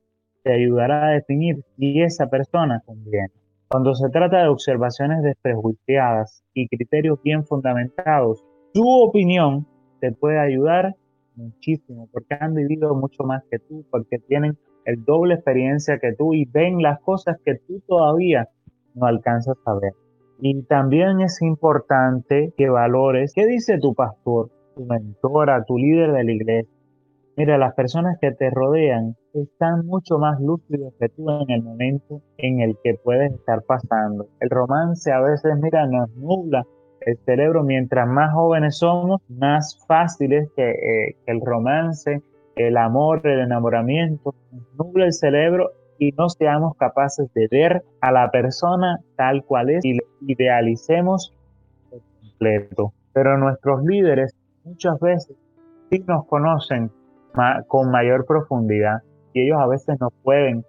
te 0.44 0.52
ayudará 0.52 1.08
a 1.08 1.10
definir 1.10 1.64
si 1.76 2.00
esa 2.02 2.28
persona 2.28 2.82
conviene. 2.86 3.32
Cuando 3.68 3.94
se 3.94 4.08
trata 4.10 4.42
de 4.42 4.48
observaciones 4.48 5.22
desprejuiciadas 5.22 6.44
y 6.54 6.68
criterios 6.68 7.20
bien 7.22 7.44
fundamentados, 7.44 8.44
su 8.72 8.86
opinión 8.86 9.66
te 10.00 10.12
puede 10.12 10.38
ayudar 10.38 10.94
muchísimo 11.34 12.08
porque 12.12 12.36
han 12.38 12.54
vivido 12.54 12.94
mucho 12.94 13.24
más 13.24 13.42
que 13.50 13.58
tú, 13.58 13.84
porque 13.90 14.18
tienen 14.18 14.56
el 14.84 15.04
doble 15.04 15.34
experiencia 15.34 15.98
que 15.98 16.12
tú 16.12 16.34
y 16.34 16.44
ven 16.44 16.80
las 16.80 17.00
cosas 17.00 17.38
que 17.44 17.56
tú 17.56 17.80
todavía 17.88 18.48
no 18.94 19.06
alcanzas 19.06 19.56
a 19.64 19.74
ver. 19.74 19.92
Y 20.40 20.62
también 20.64 21.20
es 21.20 21.40
importante 21.42 22.52
que 22.56 22.68
valores 22.68 23.32
qué 23.34 23.46
dice 23.46 23.78
tu 23.78 23.94
pastor, 23.94 24.50
tu 24.74 24.84
mentora, 24.84 25.64
tu 25.64 25.78
líder 25.78 26.12
de 26.12 26.24
la 26.24 26.32
iglesia. 26.32 26.74
Mira, 27.36 27.58
las 27.58 27.74
personas 27.74 28.16
que 28.20 28.30
te 28.30 28.50
rodean 28.50 29.16
están 29.32 29.86
mucho 29.86 30.18
más 30.18 30.40
lúcidos 30.40 30.94
que 31.00 31.08
tú 31.08 31.28
en 31.30 31.50
el 31.50 31.62
momento 31.62 32.20
en 32.38 32.60
el 32.60 32.76
que 32.84 32.94
puedes 32.94 33.32
estar 33.32 33.62
pasando. 33.62 34.28
El 34.38 34.50
romance 34.50 35.10
a 35.10 35.20
veces, 35.20 35.52
mira, 35.60 35.86
nos 35.86 36.08
nubla 36.16 36.64
el 37.00 37.18
cerebro. 37.24 37.64
Mientras 37.64 38.06
más 38.06 38.32
jóvenes 38.32 38.78
somos, 38.78 39.20
más 39.28 39.84
fácil 39.88 40.32
es 40.32 40.48
que, 40.54 40.70
eh, 40.70 41.16
el 41.26 41.40
romance, 41.40 42.22
el 42.54 42.76
amor, 42.76 43.20
el 43.24 43.40
enamoramiento, 43.40 44.34
nos 44.52 44.74
nubla 44.78 45.06
el 45.06 45.12
cerebro 45.12 45.72
y 45.98 46.12
no 46.12 46.28
seamos 46.28 46.76
capaces 46.76 47.32
de 47.34 47.48
ver 47.50 47.84
a 48.00 48.12
la 48.12 48.30
persona 48.30 49.00
tal 49.16 49.44
cual 49.44 49.70
es 49.70 49.84
y 49.84 49.98
idealicemos 50.26 51.32
completo. 51.90 52.92
Pero 53.12 53.38
nuestros 53.38 53.82
líderes 53.84 54.34
muchas 54.64 54.98
veces 55.00 55.36
sí 55.90 56.02
nos 56.06 56.26
conocen 56.26 56.90
con 57.68 57.90
mayor 57.90 58.26
profundidad 58.26 59.02
y 59.32 59.42
ellos 59.42 59.58
a 59.60 59.66
veces 59.66 59.98
nos 60.00 60.12
pueden 60.22 60.64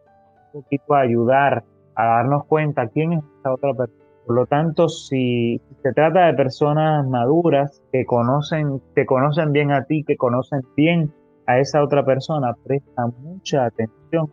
un 0.53 0.63
poquito 0.63 0.95
ayudar 0.95 1.63
a 1.95 2.05
darnos 2.05 2.45
cuenta 2.45 2.87
quién 2.87 3.13
es 3.13 3.23
esta 3.37 3.53
otra 3.53 3.73
persona. 3.73 4.05
Por 4.25 4.35
lo 4.35 4.45
tanto, 4.47 4.89
si 4.89 5.61
se 5.83 5.93
trata 5.93 6.25
de 6.25 6.33
personas 6.33 7.07
maduras 7.07 7.83
que 7.91 8.05
conocen, 8.05 8.81
que 8.95 9.05
conocen 9.05 9.51
bien 9.51 9.71
a 9.71 9.85
ti, 9.85 10.03
que 10.03 10.17
conocen 10.17 10.61
bien 10.75 11.13
a 11.45 11.59
esa 11.59 11.83
otra 11.83 12.03
persona, 12.03 12.55
presta 12.63 13.05
mucha 13.05 13.65
atención 13.65 14.31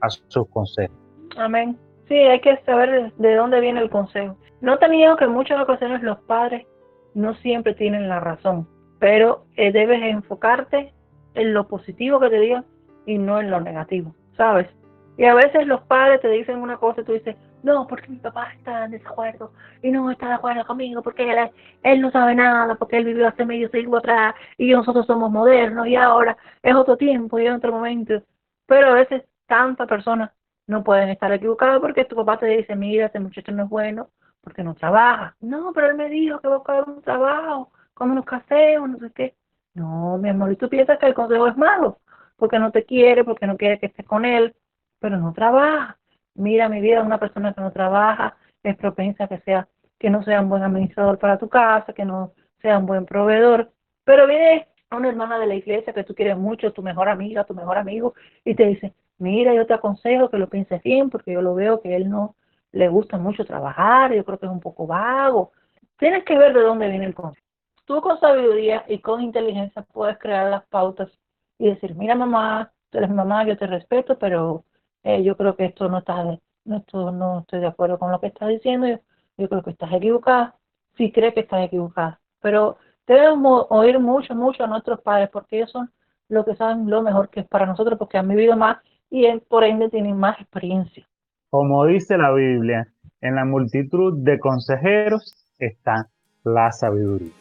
a 0.00 0.10
sus 0.10 0.48
consejos. 0.48 0.96
Amén. 1.36 1.78
Sí, 2.08 2.14
hay 2.14 2.40
que 2.40 2.56
saber 2.66 3.12
de 3.16 3.34
dónde 3.36 3.60
viene 3.60 3.80
el 3.80 3.90
consejo. 3.90 4.36
No 4.60 4.78
te 4.78 4.88
niego 4.88 5.16
que 5.16 5.24
en 5.24 5.32
muchas 5.32 5.60
ocasiones 5.62 6.02
los 6.02 6.18
padres 6.22 6.66
no 7.14 7.34
siempre 7.34 7.74
tienen 7.74 8.08
la 8.08 8.20
razón, 8.20 8.68
pero 8.98 9.44
eh, 9.56 9.72
debes 9.72 10.02
enfocarte 10.02 10.92
en 11.34 11.54
lo 11.54 11.66
positivo 11.68 12.20
que 12.20 12.30
te 12.30 12.40
digan 12.40 12.64
y 13.06 13.18
no 13.18 13.40
en 13.40 13.50
lo 13.50 13.60
negativo, 13.60 14.14
¿sabes? 14.36 14.68
Y 15.16 15.24
a 15.24 15.34
veces 15.34 15.66
los 15.66 15.82
padres 15.82 16.20
te 16.20 16.28
dicen 16.28 16.58
una 16.58 16.78
cosa 16.78 17.00
y 17.00 17.04
tú 17.04 17.12
dices, 17.12 17.36
no, 17.62 17.86
porque 17.86 18.08
mi 18.08 18.16
papá 18.16 18.52
está 18.56 18.86
en 18.86 18.92
desacuerdo 18.92 19.52
y 19.82 19.90
no 19.90 20.10
está 20.10 20.28
de 20.28 20.34
acuerdo 20.34 20.64
conmigo 20.64 21.02
porque 21.02 21.30
él, 21.30 21.50
él 21.82 22.00
no 22.00 22.10
sabe 22.10 22.34
nada, 22.34 22.74
porque 22.74 22.96
él 22.96 23.04
vivió 23.04 23.28
hace 23.28 23.44
medio 23.44 23.68
siglo 23.68 23.98
atrás 23.98 24.34
y 24.56 24.72
nosotros 24.72 25.06
somos 25.06 25.30
modernos 25.30 25.86
y 25.86 25.96
ahora 25.96 26.36
es 26.62 26.74
otro 26.74 26.96
tiempo 26.96 27.38
y 27.38 27.46
es 27.46 27.54
otro 27.54 27.72
momento. 27.72 28.22
Pero 28.66 28.88
a 28.88 28.94
veces 28.94 29.22
tantas 29.50 29.88
personas 29.88 30.30
no 30.66 30.84
pueden 30.84 31.10
estar 31.10 31.32
equivocadas 31.32 31.80
porque 31.80 32.04
tu 32.04 32.16
papá 32.16 32.38
te 32.38 32.46
dice, 32.46 32.76
mira, 32.76 33.06
este 33.06 33.18
muchacho 33.20 33.52
no 33.52 33.64
es 33.64 33.68
bueno 33.68 34.10
porque 34.40 34.62
no 34.62 34.74
trabaja. 34.74 35.36
No, 35.40 35.72
pero 35.74 35.88
él 35.88 35.96
me 35.96 36.08
dijo 36.08 36.40
que 36.40 36.48
va 36.48 36.54
a 36.54 36.58
buscar 36.58 36.88
un 36.88 37.02
trabajo 37.02 37.72
cuando 37.94 38.14
nos 38.14 38.24
casemos, 38.24 38.90
no 38.90 38.98
sé 38.98 39.10
qué. 39.12 39.34
No, 39.74 40.18
mi 40.18 40.28
amor, 40.30 40.52
y 40.52 40.56
tú 40.56 40.68
piensas 40.68 40.98
que 40.98 41.06
el 41.06 41.14
consejo 41.14 41.46
es 41.48 41.56
malo 41.56 41.98
porque 42.36 42.58
no 42.58 42.70
te 42.70 42.84
quiere, 42.84 43.24
porque 43.24 43.46
no 43.46 43.56
quiere 43.56 43.78
que 43.78 43.86
estés 43.86 44.06
con 44.06 44.24
él, 44.24 44.54
pero 45.00 45.18
no 45.18 45.32
trabaja. 45.32 45.98
Mira, 46.34 46.68
mi 46.68 46.80
vida, 46.80 47.02
una 47.02 47.18
persona 47.18 47.52
que 47.52 47.60
no 47.60 47.72
trabaja 47.72 48.36
es 48.62 48.76
propensa 48.76 49.24
a 49.24 49.28
que 49.28 49.40
sea 49.40 49.68
que 49.98 50.10
no 50.10 50.22
sea 50.24 50.40
un 50.40 50.48
buen 50.48 50.62
administrador 50.62 51.18
para 51.18 51.38
tu 51.38 51.48
casa, 51.50 51.92
que 51.92 52.06
no 52.06 52.32
sea 52.62 52.78
un 52.78 52.86
buen 52.86 53.04
proveedor. 53.04 53.70
Pero 54.04 54.26
viene 54.26 54.68
una 54.90 55.08
hermana 55.08 55.38
de 55.38 55.46
la 55.46 55.54
iglesia 55.54 55.92
que 55.92 56.04
tú 56.04 56.14
quieres 56.14 56.36
mucho, 56.38 56.72
tu 56.72 56.82
mejor 56.82 57.08
amiga, 57.08 57.44
tu 57.44 57.54
mejor 57.54 57.76
amigo, 57.78 58.14
y 58.44 58.54
te 58.54 58.66
dice, 58.66 58.94
mira, 59.20 59.54
yo 59.54 59.66
te 59.66 59.74
aconsejo 59.74 60.30
que 60.30 60.38
lo 60.38 60.48
pienses 60.48 60.82
bien, 60.82 61.10
porque 61.10 61.32
yo 61.32 61.42
lo 61.42 61.54
veo 61.54 61.80
que 61.80 61.94
él 61.94 62.08
no 62.08 62.34
le 62.72 62.88
gusta 62.88 63.18
mucho 63.18 63.44
trabajar, 63.44 64.12
yo 64.14 64.24
creo 64.24 64.38
que 64.38 64.46
es 64.46 64.52
un 64.52 64.60
poco 64.60 64.86
vago. 64.86 65.52
Tienes 65.98 66.24
que 66.24 66.38
ver 66.38 66.54
de 66.54 66.62
dónde 66.62 66.88
viene 66.88 67.06
el 67.06 67.14
consejo. 67.14 67.46
Tú 67.84 68.00
con 68.00 68.18
sabiduría 68.20 68.84
y 68.88 69.00
con 69.00 69.20
inteligencia 69.20 69.82
puedes 69.82 70.18
crear 70.18 70.50
las 70.50 70.64
pautas 70.66 71.10
y 71.58 71.66
decir, 71.66 71.94
mira 71.94 72.14
mamá, 72.14 72.72
tú 72.90 72.98
eres 72.98 73.10
mi 73.10 73.16
mamá, 73.16 73.44
yo 73.44 73.58
te 73.58 73.66
respeto, 73.66 74.18
pero 74.18 74.64
eh, 75.02 75.22
yo 75.22 75.36
creo 75.36 75.56
que 75.56 75.66
esto 75.66 75.88
no 75.88 75.98
está, 75.98 76.24
no, 76.24 76.76
esto 76.76 77.10
no 77.10 77.40
estoy 77.40 77.60
de 77.60 77.66
acuerdo 77.66 77.98
con 77.98 78.12
lo 78.12 78.20
que 78.20 78.28
estás 78.28 78.48
diciendo, 78.48 78.86
yo, 78.86 78.98
yo 79.36 79.48
creo 79.48 79.62
que 79.62 79.70
estás 79.70 79.92
equivocada, 79.92 80.56
si 80.96 81.12
crees 81.12 81.34
que 81.34 81.40
estás 81.40 81.64
equivocada. 81.64 82.20
Pero 82.40 82.78
debemos 83.06 83.66
oír 83.70 83.98
mucho, 83.98 84.34
mucho 84.34 84.64
a 84.64 84.68
nuestros 84.68 85.00
padres, 85.00 85.28
porque 85.30 85.58
ellos 85.58 85.70
son 85.70 85.90
los 86.28 86.44
que 86.44 86.56
saben 86.56 86.88
lo 86.88 87.02
mejor 87.02 87.28
que 87.28 87.40
es 87.40 87.48
para 87.48 87.66
nosotros, 87.66 87.98
porque 87.98 88.18
han 88.18 88.28
vivido 88.28 88.56
más 88.56 88.78
y 89.10 89.26
por 89.48 89.64
ende 89.64 89.90
tienen 89.90 90.16
más 90.16 90.40
experiencia. 90.40 91.06
Como 91.50 91.84
dice 91.86 92.16
la 92.16 92.32
Biblia, 92.32 92.86
en 93.20 93.34
la 93.34 93.44
multitud 93.44 94.14
de 94.18 94.38
consejeros 94.38 95.34
está 95.58 96.08
la 96.44 96.70
sabiduría. 96.70 97.32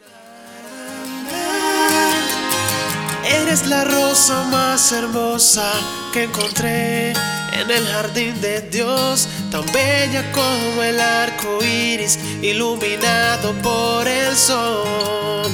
Eres 3.23 3.69
la 3.69 3.83
rosa 3.83 4.49
más 4.51 4.91
hermosa 4.91 5.71
que 6.11 6.23
encontré 6.23 7.11
en 7.11 7.69
el 7.69 7.85
jardín 7.85 8.39
de 8.41 8.61
Dios, 8.69 9.27
tan 9.51 9.63
bella 9.71 10.23
como 10.31 10.81
el 10.81 10.99
arco 10.99 11.59
iris, 11.63 12.17
iluminado 12.43 13.53
por 13.61 14.07
el 14.07 14.33
sol. 14.33 15.47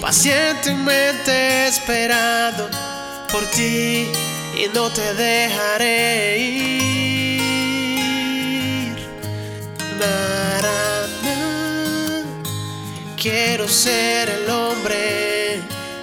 Pacientemente 0.00 1.68
esperado 1.68 2.68
por 3.30 3.42
ti 3.54 4.08
y 4.62 4.68
no 4.74 4.88
te 4.90 5.14
dejaré 5.14 6.38
ir. 6.38 6.82
Quiero 13.22 13.68
ser 13.68 14.28
el 14.28 14.50
hombre 14.50 15.60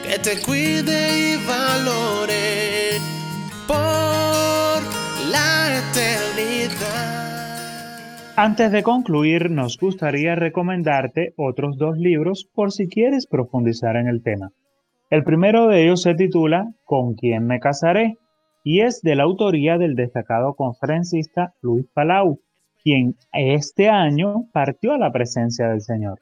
que 0.08 0.20
te 0.20 0.42
cuide 0.42 1.34
y 1.34 1.36
valore 1.46 2.98
por 3.68 4.82
la 5.30 5.80
eternidad. 5.80 6.80
Antes 8.38 8.72
de 8.72 8.84
concluir, 8.84 9.52
nos 9.52 9.78
gustaría 9.78 10.36
recomendarte 10.36 11.34
otros 11.36 11.78
dos 11.78 11.98
libros 11.98 12.48
por 12.54 12.72
si 12.72 12.88
quieres 12.88 13.28
profundizar 13.28 13.98
en 13.98 14.08
el 14.08 14.24
tema. 14.24 14.52
El 15.10 15.26
primero 15.26 15.68
de 15.68 15.84
ellos 15.84 16.02
se 16.02 16.16
titula 16.16 16.68
¿Con 16.86 17.16
quién 17.16 17.46
me 17.48 17.60
casaré? 17.60 18.16
Y 18.64 18.82
es 18.82 19.02
de 19.02 19.16
la 19.16 19.24
autoría 19.24 19.78
del 19.78 19.96
destacado 19.96 20.54
conferencista 20.54 21.54
Luis 21.62 21.86
Palau, 21.94 22.40
quien 22.84 23.16
este 23.34 23.90
año 23.90 24.46
partió 24.52 24.94
a 24.94 24.98
la 24.98 25.12
presencia 25.12 25.70
del 25.70 25.82
Señor. 25.82 26.20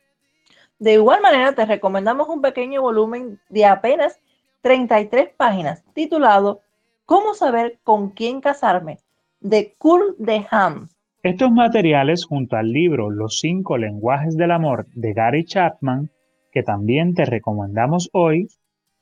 De 0.79 0.93
igual 0.93 1.21
manera, 1.21 1.53
te 1.53 1.65
recomendamos 1.65 2.29
un 2.29 2.41
pequeño 2.41 2.81
volumen 2.81 3.39
de 3.49 3.65
apenas 3.65 4.19
33 4.61 5.29
páginas 5.35 5.83
titulado 5.93 6.61
¿Cómo 7.05 7.33
saber 7.33 7.79
con 7.83 8.09
quién 8.09 8.41
casarme? 8.41 8.99
de 9.39 9.75
Kurt 9.77 10.17
de 10.17 10.45
Ham. 10.51 10.87
Estos 11.23 11.51
materiales, 11.51 12.25
junto 12.25 12.55
al 12.55 12.71
libro 12.71 13.09
Los 13.09 13.39
cinco 13.39 13.77
lenguajes 13.77 14.35
del 14.35 14.51
amor 14.51 14.87
de 14.93 15.13
Gary 15.13 15.45
Chapman, 15.45 16.09
que 16.51 16.63
también 16.63 17.13
te 17.13 17.25
recomendamos 17.25 18.09
hoy, 18.13 18.47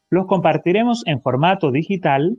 los 0.09 0.27
compartiremos 0.27 1.03
en 1.07 1.21
formato 1.21 1.71
digital 1.71 2.37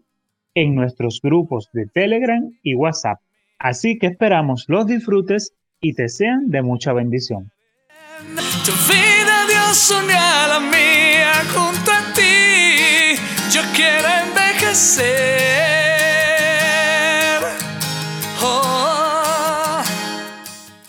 en 0.57 0.75
nuestros 0.75 1.21
grupos 1.23 1.69
de 1.73 1.87
Telegram 1.87 2.51
y 2.63 2.75
WhatsApp. 2.75 3.21
Así 3.59 3.99
que 3.99 4.09
esperamos 4.09 4.65
los 4.69 4.87
disfrutes 4.87 5.53
y 5.81 5.95
te 5.95 6.09
sean 6.09 6.51
de 6.51 6.63
mucha 6.63 6.95
bendición. 6.95 7.53
Tu 8.65 8.73
vida, 8.91 9.47
Dios, 9.49 9.93
a 9.93 10.49
la 10.49 10.61
mía 10.61 11.33
junto 11.55 11.93
a 11.93 12.13
ti. 12.15 13.17
Yo 13.53 13.61
quiero 13.75 14.09
envejecer. 14.27 15.05
Oh. 18.43 19.83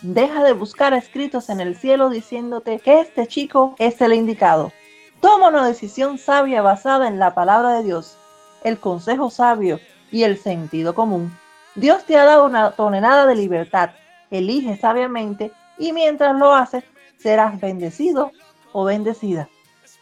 Deja 0.01 0.43
de 0.45 0.53
buscar 0.53 0.93
escritos 0.93 1.49
en 1.49 1.59
el 1.59 1.75
cielo 1.75 2.09
diciéndote 2.09 2.79
que 2.79 3.01
este 3.01 3.27
chico 3.27 3.75
es 3.79 3.99
el 3.99 4.13
indicado. 4.13 4.71
Toma 5.19 5.49
una 5.49 5.67
decisión 5.67 6.17
sabia 6.17 6.61
basada 6.61 7.09
en 7.09 7.19
la 7.19 7.33
palabra 7.33 7.73
de 7.73 7.83
Dios 7.83 8.16
el 8.63 8.79
consejo 8.79 9.29
sabio 9.29 9.79
y 10.11 10.23
el 10.23 10.37
sentido 10.37 10.93
común. 10.95 11.35
Dios 11.75 12.05
te 12.05 12.17
ha 12.17 12.25
dado 12.25 12.45
una 12.45 12.71
tonelada 12.71 13.25
de 13.25 13.35
libertad. 13.35 13.91
Elige 14.31 14.77
sabiamente 14.77 15.51
y 15.77 15.93
mientras 15.93 16.35
lo 16.35 16.53
haces, 16.53 16.83
serás 17.17 17.59
bendecido 17.59 18.31
o 18.71 18.83
bendecida. 18.83 19.47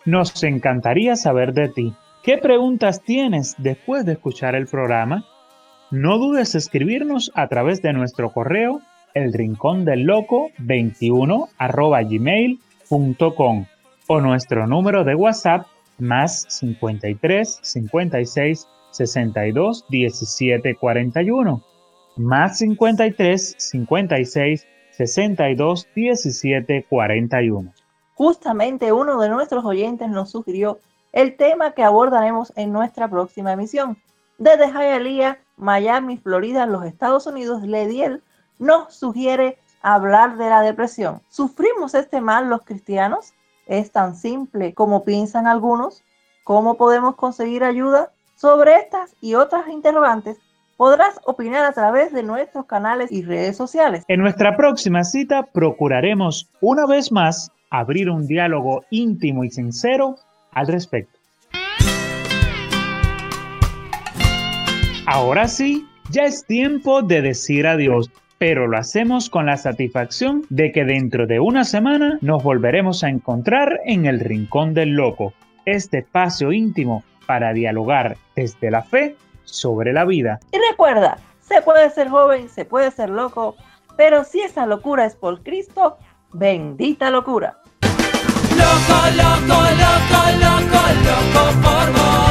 Nos 0.05 0.43
encantaría 0.43 1.15
saber 1.15 1.53
de 1.53 1.69
ti. 1.69 1.93
¿Qué 2.23 2.37
preguntas 2.37 3.01
tienes 3.01 3.55
después 3.57 4.05
de 4.05 4.13
escuchar 4.13 4.55
el 4.55 4.67
programa? 4.67 5.25
No 5.91 6.17
dudes 6.17 6.55
escribirnos 6.55 7.31
a 7.35 7.47
través 7.47 7.81
de 7.81 7.93
nuestro 7.93 8.31
correo 8.31 8.81
el 9.13 9.33
rincón 9.33 9.85
del 9.85 10.03
loco 10.03 10.51
21 10.57 11.49
gmail.com 12.09 13.65
o 14.07 14.21
nuestro 14.21 14.67
número 14.67 15.03
de 15.03 15.15
WhatsApp 15.15 15.67
más 15.97 16.45
53 16.49 17.59
56 17.61 18.67
62 18.91 19.85
17 19.89 20.75
41 20.75 21.63
más 22.15 22.57
53 22.59 23.55
56 23.57 24.67
62 24.91 25.87
17 25.93 26.85
41. 26.89 27.73
Justamente 28.13 28.93
uno 28.93 29.19
de 29.19 29.29
nuestros 29.29 29.65
oyentes 29.65 30.09
nos 30.09 30.31
sugirió 30.31 30.79
el 31.11 31.35
tema 31.35 31.71
que 31.71 31.83
abordaremos 31.83 32.53
en 32.55 32.71
nuestra 32.71 33.09
próxima 33.09 33.53
emisión. 33.53 33.97
Desde 34.37 34.71
Hialeah, 34.71 35.39
Miami, 35.57 36.17
Florida, 36.17 36.65
los 36.65 36.85
Estados 36.85 37.27
Unidos, 37.27 37.63
Lediel 37.63 38.21
nos 38.57 38.93
sugiere 38.95 39.57
hablar 39.81 40.37
de 40.37 40.49
la 40.49 40.61
depresión. 40.61 41.21
¿Sufrimos 41.29 41.93
este 41.93 42.21
mal 42.21 42.49
los 42.49 42.63
cristianos? 42.63 43.33
Es 43.65 43.91
tan 43.91 44.15
simple 44.15 44.73
como 44.73 45.03
piensan 45.03 45.47
algunos. 45.47 46.03
¿Cómo 46.43 46.77
podemos 46.77 47.15
conseguir 47.15 47.63
ayuda? 47.63 48.11
Sobre 48.35 48.75
estas 48.75 49.15
y 49.21 49.35
otras 49.35 49.67
interrogantes 49.69 50.37
podrás 50.77 51.19
opinar 51.25 51.65
a 51.65 51.71
través 51.71 52.11
de 52.11 52.21
nuestros 52.21 52.65
canales 52.65 53.11
y 53.11 53.23
redes 53.23 53.55
sociales. 53.55 54.03
En 54.07 54.19
nuestra 54.19 54.57
próxima 54.57 55.03
cita 55.03 55.43
procuraremos 55.43 56.49
una 56.61 56.85
vez 56.85 57.11
más 57.11 57.51
abrir 57.69 58.09
un 58.09 58.27
diálogo 58.27 58.83
íntimo 58.89 59.43
y 59.43 59.49
sincero 59.49 60.15
al 60.51 60.67
respecto. 60.67 61.17
Ahora 65.07 65.47
sí, 65.47 65.87
ya 66.09 66.23
es 66.23 66.45
tiempo 66.45 67.01
de 67.01 67.21
decir 67.21 67.67
adiós 67.67 68.09
pero 68.37 68.67
lo 68.67 68.77
hacemos 68.77 69.29
con 69.29 69.45
la 69.45 69.57
satisfacción 69.57 70.43
de 70.49 70.71
que 70.71 70.85
dentro 70.85 71.27
de 71.27 71.39
una 71.39 71.63
semana 71.63 72.17
nos 72.21 72.43
volveremos 72.43 73.03
a 73.03 73.09
encontrar 73.09 73.79
en 73.85 74.05
el 74.05 74.19
Rincón 74.19 74.73
del 74.73 74.91
Loco, 74.91 75.33
este 75.65 75.99
espacio 75.99 76.51
íntimo 76.51 77.03
para 77.25 77.53
dialogar 77.53 78.17
desde 78.35 78.71
la 78.71 78.83
fe 78.83 79.15
sobre 79.43 79.93
la 79.93 80.05
vida. 80.05 80.39
Y 80.51 80.57
recuerda, 80.71 81.17
se 81.41 81.61
puede 81.61 81.89
ser 81.89 82.09
joven, 82.09 82.49
se 82.49 82.65
puede 82.65 82.91
ser 82.91 83.09
loco, 83.09 83.55
pero 83.97 84.23
si 84.23 84.41
esa 84.41 84.65
locura 84.65 85.05
es 85.05 85.15
por 85.15 85.41
Cristo, 85.43 85.97
bendita 86.33 87.09
locura. 87.09 87.57
Loco, 88.51 88.99
loco, 89.15 89.61
loco, 89.61 90.21
loco, 90.39 90.81
loco 91.03 91.61
por 91.61 91.91
vos. 91.93 92.24